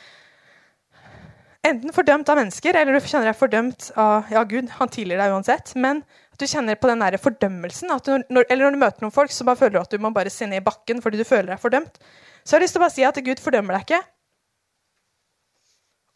Enten 1.65 1.95
fordømt 1.97 2.29
av 2.29 2.37
mennesker, 2.37 2.77
eller 2.77 2.93
du 2.93 3.07
kjenner 3.09 3.31
deg 3.31 3.39
fordømt 3.41 3.87
av 3.97 4.29
ja, 4.29 4.43
Gud. 4.45 4.69
Han 4.77 4.91
tilgir 4.93 5.17
deg 5.17 5.33
uansett. 5.33 5.71
Men 5.81 6.03
at 6.35 6.43
du 6.43 6.45
kjenner 6.45 6.77
på 6.77 6.91
den 6.91 7.01
der 7.01 7.17
fordømmelsen. 7.17 7.89
Når, 7.89 8.45
eller 8.51 8.67
når 8.67 8.75
du 8.75 8.81
møter 8.83 9.05
noen 9.07 9.15
folk, 9.15 9.33
som 9.33 9.49
bare 9.49 9.63
føler 9.63 9.81
at 9.81 9.95
du 9.95 10.03
må 10.03 10.11
bare 10.13 10.33
se 10.35 10.45
ned 10.51 10.61
i 10.61 10.67
bakken 10.67 11.01
fordi 11.01 11.23
du 11.23 11.25
føler 11.25 11.55
deg 11.55 11.63
fordømt. 11.63 11.97
Så 12.43 12.53
jeg 12.53 12.59
har 12.59 12.65
lyst 12.67 12.77
til 12.77 12.83
å 12.83 12.85
bare 12.85 12.95
si 12.99 13.07
at 13.09 13.23
Gud 13.31 13.41
fordømmer 13.41 13.79
deg 13.79 13.87
ikke. 13.87 14.03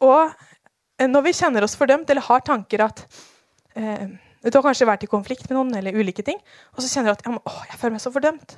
Og 0.05 0.21
eh, 1.01 1.09
når 1.09 1.25
vi 1.25 1.35
kjenner 1.39 1.65
oss 1.65 1.77
fordømt 1.79 2.13
eller 2.13 2.27
har 2.29 2.45
tanker 2.45 2.85
at 2.85 3.01
eh, 3.75 4.07
Du 4.39 4.55
har 4.55 4.63
kanskje 4.63 4.87
vært 4.87 5.03
i 5.03 5.11
konflikt 5.11 5.49
med 5.49 5.57
noen, 5.57 5.75
eller 5.75 5.97
ulike 5.99 6.23
ting, 6.23 6.39
og 6.73 6.81
så 6.81 6.87
kjenner 6.87 7.11
du 7.11 7.17
at 7.17 7.25
ja, 7.25 7.33
men, 7.35 7.43
å, 7.43 7.55
jeg 7.67 7.79
føler 7.81 7.97
meg 7.97 8.03
så 8.05 8.13
fordømt. 8.15 8.55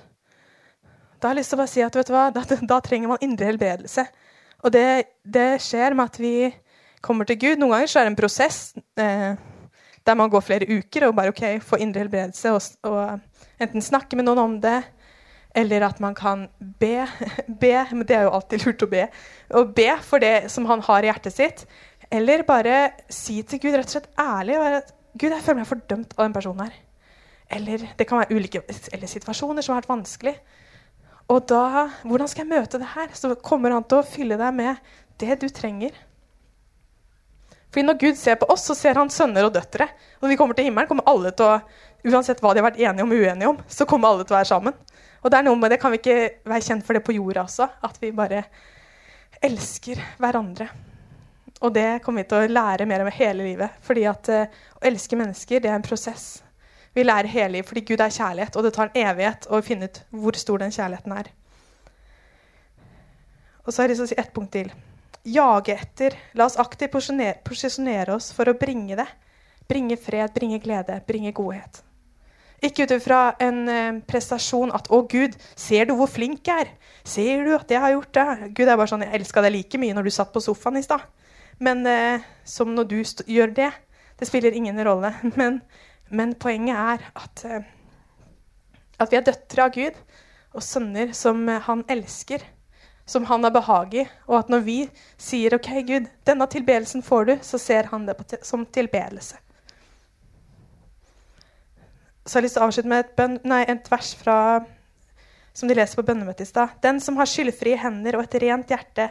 Da 1.22 1.30
har 1.30 1.36
jeg 1.36 1.42
lyst 1.42 1.54
til 1.54 1.58
å 1.58 1.62
bare 1.62 1.72
si 1.72 1.86
at 1.86 1.98
hva, 2.10 2.26
da, 2.34 2.44
da 2.74 2.82
trenger 2.86 3.14
man 3.14 3.26
indre 3.26 3.50
helbredelse. 3.52 4.06
Og 4.62 4.74
det, 4.74 4.86
det, 5.26 5.62
skjer 5.62 5.96
med 5.98 6.12
at 6.12 6.20
vi 6.22 6.36
kommer 7.02 7.26
til 7.26 7.40
Gud. 7.42 7.62
Noen 7.62 7.76
ganger 7.76 7.90
så 7.90 8.02
er 8.02 8.08
det 8.08 8.14
en 8.14 8.20
prosess 8.20 8.60
eh, 9.02 9.34
der 10.06 10.18
man 10.18 10.32
går 10.34 10.46
flere 10.46 10.70
uker 10.70 11.08
og 11.08 11.16
bare 11.18 11.34
ok, 11.34 11.44
får 11.66 11.84
indre 11.84 12.06
helbredelse 12.06 12.54
og, 12.54 12.90
og 12.90 13.62
enten 13.62 13.86
snakke 13.86 14.18
med 14.18 14.26
noen 14.26 14.42
om 14.42 14.56
det, 14.62 14.80
eller 15.58 15.86
at 15.86 16.00
man 16.02 16.16
kan 16.18 16.48
be, 16.60 17.06
be. 17.62 17.76
Men 17.92 18.06
det 18.08 18.18
er 18.18 18.26
jo 18.26 18.34
alltid 18.38 18.66
lurt 18.66 18.86
å 18.86 18.92
be. 18.92 19.06
Og 19.58 19.74
be 19.78 19.90
for 20.06 20.24
det 20.24 20.52
som 20.54 20.66
han 20.70 20.84
har 20.88 21.04
i 21.04 21.12
hjertet 21.12 21.38
sitt. 21.38 21.66
Eller 22.12 22.46
bare 22.48 22.92
si 23.14 23.42
til 23.48 23.62
Gud 23.62 23.76
rett 23.76 23.90
og 23.90 23.98
slett 23.98 24.10
ærlig 24.20 24.58
Gud, 25.14 25.32
jeg 25.32 25.44
føler 25.44 25.62
meg 25.62 25.70
fordømt 25.70 26.16
av 26.18 26.26
den 26.26 26.36
personen 26.36 26.66
her. 26.66 26.78
Eller 27.52 27.84
det 28.00 28.08
kan 28.08 28.22
være 28.22 28.38
ulike 28.38 28.62
eller 28.94 29.10
situasjoner 29.12 29.66
som 29.66 29.76
har 29.76 29.82
vært 29.82 29.92
vanskelig. 29.92 30.36
Og 31.32 31.44
da, 31.48 31.90
hvordan 32.08 32.30
skal 32.32 32.46
jeg 32.46 32.52
møte 32.52 32.80
det 32.80 32.94
her? 32.94 33.12
Så 33.16 33.34
kommer 33.44 33.76
han 33.76 33.86
til 33.88 34.00
å 34.00 34.08
fylle 34.08 34.40
deg 34.40 34.56
med 34.56 34.96
det 35.22 35.38
du 35.44 35.48
trenger. 35.52 35.96
Fordi 37.72 37.86
når 37.88 38.00
Gud 38.02 38.20
ser 38.20 38.36
på 38.40 38.50
oss, 38.52 38.66
så 38.68 38.76
ser 38.76 39.00
han 39.00 39.12
sønner 39.12 39.48
og 39.48 39.54
døtre. 39.56 39.88
Og 40.20 40.26
når 40.26 40.34
vi 40.34 40.40
kommer 40.40 40.58
til 40.58 40.68
himmelen, 40.68 40.90
kommer 40.90 41.08
alle 41.08 41.32
til 41.32 41.48
å 41.48 41.60
uansett 42.12 42.42
hva 42.44 42.52
de 42.52 42.60
har 42.60 42.68
vært 42.68 42.82
enige 42.82 43.06
om 43.06 43.14
og 43.14 43.22
uenige 43.22 43.52
om, 43.52 43.60
så 43.70 43.88
kommer 43.88 44.12
alle 44.12 44.26
til 44.26 44.36
å 44.36 44.40
være 44.40 44.50
sammen. 44.50 44.78
Og 45.22 45.32
det 45.32 45.38
er 45.38 45.46
noe 45.46 45.60
med 45.60 45.72
det, 45.72 45.80
kan 45.80 45.94
vi 45.94 46.02
ikke 46.02 46.18
være 46.50 46.66
kjent 46.66 46.86
for 46.88 46.98
det 46.98 47.04
på 47.06 47.16
jorda 47.16 47.46
også? 47.46 47.68
At 47.86 48.00
vi 48.02 48.12
bare 48.16 48.44
elsker 49.46 50.02
hverandre. 50.20 50.68
Og 51.62 51.74
det 51.74 52.02
kommer 52.04 52.24
vi 52.24 52.30
til 52.32 52.42
å 52.42 52.54
lære 52.60 52.88
mer 52.90 53.04
om 53.04 53.12
hele 53.14 53.46
livet. 53.46 53.76
Fordi 53.86 54.06
at 54.10 54.30
uh, 54.34 54.62
å 54.80 54.86
elske 54.90 55.18
mennesker, 55.20 55.62
det 55.62 55.70
er 55.70 55.78
en 55.78 55.86
prosess. 55.86 56.42
Vi 56.94 57.06
lærer 57.06 57.30
hele 57.32 57.58
livet 57.58 57.70
fordi 57.70 57.84
Gud 57.88 58.02
er 58.04 58.14
kjærlighet, 58.14 58.58
og 58.58 58.66
det 58.66 58.74
tar 58.76 58.90
en 58.90 59.04
evighet 59.08 59.46
å 59.48 59.62
finne 59.64 59.88
ut 59.88 60.02
hvor 60.10 60.40
stor 60.40 60.64
den 60.64 60.74
kjærligheten 60.76 61.14
er. 61.16 61.30
Og 63.62 63.70
så 63.70 63.82
har 63.82 63.88
jeg 63.88 63.94
lyst 63.94 64.02
til 64.02 64.10
å 64.10 64.12
si 64.12 64.20
ett 64.20 64.34
punkt 64.36 64.52
til. 64.58 64.72
Jage 65.32 65.78
etter. 65.78 66.18
La 66.34 66.48
oss 66.50 66.58
aktivt 66.60 66.96
posisjonere 67.46 68.18
oss 68.18 68.32
for 68.34 68.50
å 68.50 68.58
bringe 68.58 68.98
det. 68.98 69.08
Bringe 69.70 69.96
fred, 70.02 70.34
bringe 70.34 70.60
glede, 70.60 70.98
bringe 71.08 71.32
godhet. 71.38 71.84
Ikke 72.62 72.86
ut 72.86 72.94
ifra 72.94 73.22
en 73.42 73.62
eh, 73.70 74.02
prestasjon 74.06 74.74
at 74.78 74.90
'Å, 74.90 75.00
Gud, 75.10 75.38
ser 75.58 75.88
du 75.90 75.96
hvor 75.98 76.10
flink 76.10 76.46
jeg 76.46 76.66
er?' 76.66 76.74
'Ser 77.06 77.46
du 77.46 77.56
at 77.56 77.72
jeg 77.72 77.82
har 77.82 77.94
gjort 77.94 78.14
det?' 78.14 78.54
Gud 78.54 78.68
er 78.68 78.78
bare 78.78 78.92
sånn 78.92 79.02
'Jeg 79.02 79.18
elska 79.18 79.42
deg 79.42 79.54
like 79.54 79.78
mye 79.82 79.94
når 79.94 80.04
du 80.04 80.12
satt 80.14 80.34
på 80.34 80.42
sofaen 80.42 80.78
i 80.78 80.86
stad.' 80.86 81.21
Men 81.62 81.86
eh, 81.88 82.28
som 82.44 82.74
når 82.76 82.90
du 82.90 83.00
gjør 83.30 83.54
det. 83.56 83.72
Det 84.20 84.28
spiller 84.30 84.54
ingen 84.54 84.78
rolle. 84.86 85.14
Men 85.40 85.62
men 86.12 86.34
poenget 86.36 86.76
er 86.76 87.04
at, 87.16 87.44
eh, 87.48 87.68
at 89.00 89.12
vi 89.12 89.18
er 89.18 89.24
døtre 89.26 89.68
av 89.68 89.76
Gud 89.76 90.00
og 90.52 90.66
sønner 90.66 91.14
som 91.16 91.46
eh, 91.50 91.62
han 91.64 91.86
elsker, 91.92 92.44
som 93.08 93.30
han 93.30 93.48
har 93.48 93.54
behag 93.56 93.96
i. 93.96 94.04
Og 94.28 94.42
at 94.42 94.52
når 94.52 94.66
vi 94.66 94.78
sier 95.16 95.56
OK, 95.56 95.72
Gud, 95.88 96.10
denne 96.28 96.48
tilbedelsen 96.52 97.04
får 97.08 97.30
du, 97.30 97.34
så 97.48 97.60
ser 97.62 97.88
han 97.94 98.10
det 98.10 98.42
som 98.48 98.68
tilbedelse. 98.68 99.40
Så 102.22 102.38
jeg 102.38 102.42
har 102.42 102.46
lyst 102.46 102.58
til 102.60 102.62
å 102.62 102.68
avslutte 102.68 102.92
med 102.92 103.06
et, 103.06 103.16
bønn, 103.18 103.40
nei, 103.48 103.64
et 103.72 103.88
vers 103.90 104.12
fra, 104.20 104.36
som 105.56 105.72
de 105.72 105.80
leser 105.80 105.98
på 105.98 106.06
bønnemøtet 106.06 106.44
i 106.44 106.52
stad. 106.52 106.76
Den 106.84 107.00
som 107.02 107.18
har 107.18 107.30
skyldfrie 107.30 107.80
hender 107.82 108.20
og 108.20 108.28
et 108.28 108.38
rent 108.44 108.70
hjerte, 108.70 109.08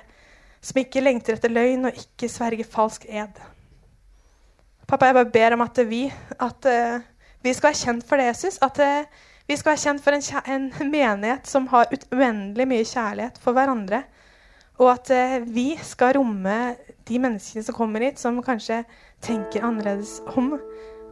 som 0.61 0.81
ikke 0.81 1.03
lengter 1.03 1.37
etter 1.37 1.53
løgn 1.53 1.89
og 1.89 1.97
ikke 1.97 2.29
sverger 2.31 2.69
falsk 2.69 3.07
ed. 3.09 3.41
Pappa, 4.91 5.09
jeg 5.09 5.17
bare 5.21 5.33
ber 5.33 5.55
om 5.55 5.65
at 5.65 5.79
vi, 5.87 6.05
at, 6.35 6.67
uh, 6.67 7.27
vi 7.45 7.53
skal 7.55 7.71
være 7.71 7.81
kjent 7.81 8.07
for 8.07 8.21
det, 8.21 8.27
Jesus. 8.33 8.59
At 8.63 8.81
uh, 8.83 9.29
vi 9.49 9.57
skal 9.57 9.73
være 9.73 9.83
kjent 9.85 10.03
for 10.03 10.17
en, 10.17 10.67
en 10.83 10.91
menighet 10.91 11.47
som 11.47 11.69
har 11.71 11.93
uendelig 12.11 12.67
mye 12.69 12.89
kjærlighet 12.89 13.39
for 13.43 13.57
hverandre. 13.57 14.03
Og 14.83 14.91
at 14.93 15.13
uh, 15.15 15.37
vi 15.47 15.73
skal 15.87 16.17
romme 16.19 16.59
de 17.09 17.23
menneskene 17.23 17.65
som 17.65 17.77
kommer 17.77 18.05
hit, 18.05 18.21
som 18.21 18.43
kanskje 18.45 18.83
tenker 19.25 19.65
annerledes 19.67 20.19
om, 20.35 20.57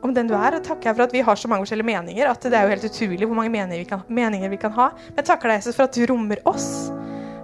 om 0.03 0.15
den 0.15 0.29
du 0.29 0.35
er. 0.37 0.59
Og 0.59 0.67
takker 0.67 0.91
jeg 0.91 0.99
for 0.99 1.07
at 1.07 1.15
vi 1.15 1.25
har 1.31 1.39
så 1.39 1.51
mange 1.51 1.65
forskjellige 1.65 1.93
meninger. 1.95 2.29
At 2.29 2.45
det 2.45 2.59
er 2.59 2.67
jo 2.67 2.75
helt 2.75 2.89
utrolig 2.91 3.31
hvor 3.31 3.39
mange 3.39 3.55
meninger 3.55 3.87
vi 3.87 3.93
kan, 3.95 4.05
meninger 4.11 4.53
vi 4.53 4.61
kan 4.61 4.75
ha. 4.77 4.91
Men 5.09 5.23
jeg 5.23 5.31
takker 5.31 5.55
deg, 5.55 5.63
Jesus, 5.63 5.79
for 5.79 5.87
at 5.89 5.95
du 5.95 6.03
rommer 6.11 6.43
oss. 6.51 6.91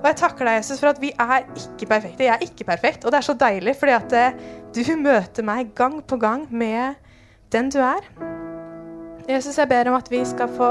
Og 0.05 0.11
jeg 0.11 0.19
takker 0.21 0.45
deg, 0.45 0.59
Jesus, 0.59 0.83
for 0.83 0.93
at 0.93 0.99
vi 1.01 1.15
er 1.17 1.47
ikke 1.57 1.87
perfekte. 1.89 2.27
Jeg 2.27 2.35
er 2.35 2.43
ikke 2.45 2.67
perfekt. 2.69 3.07
Og 3.07 3.13
det 3.13 3.23
er 3.23 3.25
så 3.25 3.35
deilig, 3.41 3.73
fordi 3.81 3.95
at 3.97 4.17
eh, 4.21 4.35
du 4.77 4.83
møter 5.01 5.47
meg 5.49 5.71
gang 5.73 6.03
på 6.05 6.19
gang 6.21 6.45
med 6.53 6.99
den 7.55 7.71
du 7.73 7.79
er. 7.81 8.05
Jesus, 9.25 9.57
jeg 9.57 9.71
ber 9.71 9.89
om 9.89 9.97
at 9.97 10.11
vi 10.13 10.21
skal 10.29 10.53
få 10.53 10.69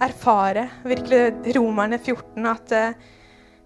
erfare 0.00 0.70
virkelig 0.88 1.52
Romerne 1.58 1.98
14, 1.98 2.48
at 2.48 2.72
eh, 2.72 2.96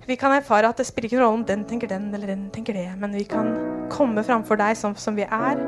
vi 0.08 0.18
kan 0.18 0.34
erfare 0.34 0.66
at 0.66 0.82
det 0.82 0.88
spiller 0.88 1.12
ikke 1.12 1.20
noen 1.20 1.28
rolle 1.28 1.40
om 1.44 1.46
den 1.46 1.64
tenker 1.68 1.94
den 1.94 2.10
eller 2.10 2.34
den 2.34 2.48
tenker 2.50 2.74
det, 2.74 2.88
men 2.98 3.14
vi 3.14 3.22
kan 3.28 3.54
komme 3.94 4.26
framfor 4.26 4.58
deg 4.58 4.74
som, 4.80 4.98
som 4.98 5.14
vi 5.14 5.28
er, 5.28 5.62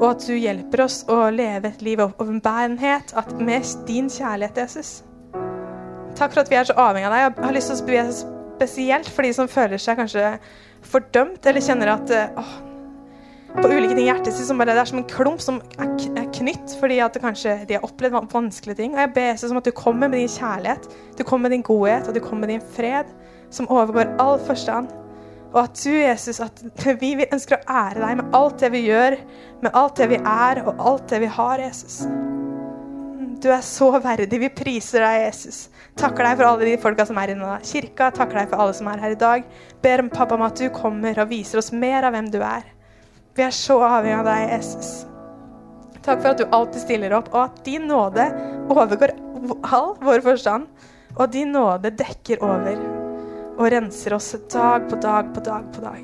og 0.00 0.06
at 0.10 0.26
du 0.26 0.34
hjelper 0.34 0.86
oss 0.88 1.02
å 1.06 1.22
leve 1.30 1.70
et 1.70 1.86
liv 1.86 2.02
av 2.02 2.16
åpenbærenhet 2.18 3.14
med 3.38 3.74
din 3.86 4.10
kjærlighet, 4.10 4.64
Jesus. 4.64 5.02
Takk 6.18 6.34
for 6.34 6.42
at 6.42 6.50
vi 6.50 6.58
er 6.58 6.66
så 6.66 6.74
avhengig 6.74 7.06
av 7.06 7.14
deg. 7.14 7.26
Jeg 7.28 7.46
har 7.46 7.60
lyst 7.60 7.70
til 7.70 7.84
å 7.84 7.90
be 7.92 8.41
spesielt 8.62 9.08
for 9.10 9.26
de 9.26 9.32
som 9.34 9.50
føler 9.50 9.80
seg 9.80 9.98
kanskje 9.98 10.36
fordømt, 10.86 11.42
eller 11.46 11.64
kjenner 11.64 11.96
at 11.96 12.12
eh, 12.14 12.38
åh, 12.38 12.52
på 13.52 13.68
ulike 13.68 13.92
ting 13.92 14.06
i 14.06 14.08
hjertet 14.08 14.32
sitt 14.32 14.48
som 14.48 14.60
bare 14.60 14.72
det 14.72 14.80
er 14.80 14.88
som 14.88 15.00
en 15.02 15.08
klump 15.10 15.42
som 15.44 15.58
er 15.82 16.30
knytt 16.32 16.72
fordi 16.80 17.02
at 17.04 17.18
kanskje 17.20 17.58
de 17.68 17.76
har 17.76 17.84
opplevd 17.84 18.30
vanskelige 18.32 18.78
ting. 18.78 18.94
Og 18.94 19.02
jeg 19.02 19.12
ber 19.18 19.28
Jesus 19.28 19.52
om 19.52 19.60
at 19.60 19.68
du 19.68 19.74
kommer 19.76 20.08
med 20.08 20.22
din 20.22 20.32
kjærlighet, 20.32 20.88
du 21.18 21.22
kommer 21.26 21.48
med 21.48 21.58
din 21.58 21.66
godhet 21.66 22.08
og 22.08 22.16
du 22.16 22.22
kommer 22.24 22.46
med 22.46 22.54
din 22.54 22.66
fred 22.78 23.12
som 23.52 23.68
overgår 23.68 24.14
all 24.22 24.40
forstand. 24.46 24.88
Og 25.52 25.66
at 25.66 25.76
du, 25.82 25.92
Jesus, 25.92 26.40
at 26.40 26.64
vi 27.02 27.14
ønsker 27.26 27.60
å 27.60 27.80
ære 27.84 28.00
deg 28.00 28.20
med 28.22 28.36
alt 28.40 28.60
det 28.62 28.72
vi 28.72 28.86
gjør, 28.86 29.18
med 29.66 29.74
alt 29.76 30.00
det 30.00 30.12
vi 30.14 30.22
er 30.22 30.64
og 30.64 30.86
alt 30.92 31.10
det 31.12 31.20
vi 31.26 31.34
har, 31.36 31.60
Jesus. 31.60 32.06
Du 33.42 33.48
er 33.50 33.62
så 33.66 33.88
verdig. 33.98 34.38
Vi 34.38 34.50
priser 34.54 35.02
deg, 35.02 35.24
Jesus. 35.26 35.64
Takker 35.98 36.28
deg 36.28 36.38
for 36.38 36.46
alle 36.46 36.68
de 36.68 36.76
folka 36.80 37.06
som 37.08 37.18
er 37.18 37.32
i 37.34 37.38
kirka. 37.66 38.12
Takker 38.14 38.38
deg 38.38 38.52
for 38.52 38.62
alle 38.62 38.76
som 38.78 38.90
er 38.92 39.02
her 39.02 39.16
i 39.16 39.18
dag. 39.18 39.48
Ber 39.82 40.04
om 40.04 40.10
pappa 40.12 40.38
om 40.38 40.46
at 40.46 40.56
du 40.60 40.68
kommer 40.70 41.18
og 41.18 41.32
viser 41.32 41.58
oss 41.58 41.72
mer 41.74 42.06
av 42.06 42.14
hvem 42.14 42.30
du 42.30 42.38
er. 42.38 42.62
Vi 43.34 43.42
er 43.42 43.50
så 43.56 43.80
avhengig 43.82 44.20
av 44.20 44.28
deg, 44.28 44.46
Jesus. 44.52 44.92
Takk 46.02 46.22
for 46.22 46.32
at 46.32 46.38
du 46.38 46.46
alltid 46.50 46.82
stiller 46.82 47.14
opp, 47.18 47.30
og 47.34 47.48
at 47.48 47.60
din 47.66 47.86
nåde 47.90 48.28
overgår 48.70 49.14
all 49.74 49.94
vår 50.02 50.22
forstand. 50.22 50.70
Og 51.18 51.28
din 51.34 51.52
nåde 51.52 51.92
dekker 51.98 52.42
over 52.46 52.78
og 53.58 53.68
renser 53.74 54.16
oss 54.16 54.32
dag 54.52 54.88
på 54.88 54.96
dag 55.02 55.34
på 55.34 55.44
dag 55.44 55.70
på 55.74 55.84
dag. 55.84 56.02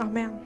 Amen. 0.00 0.45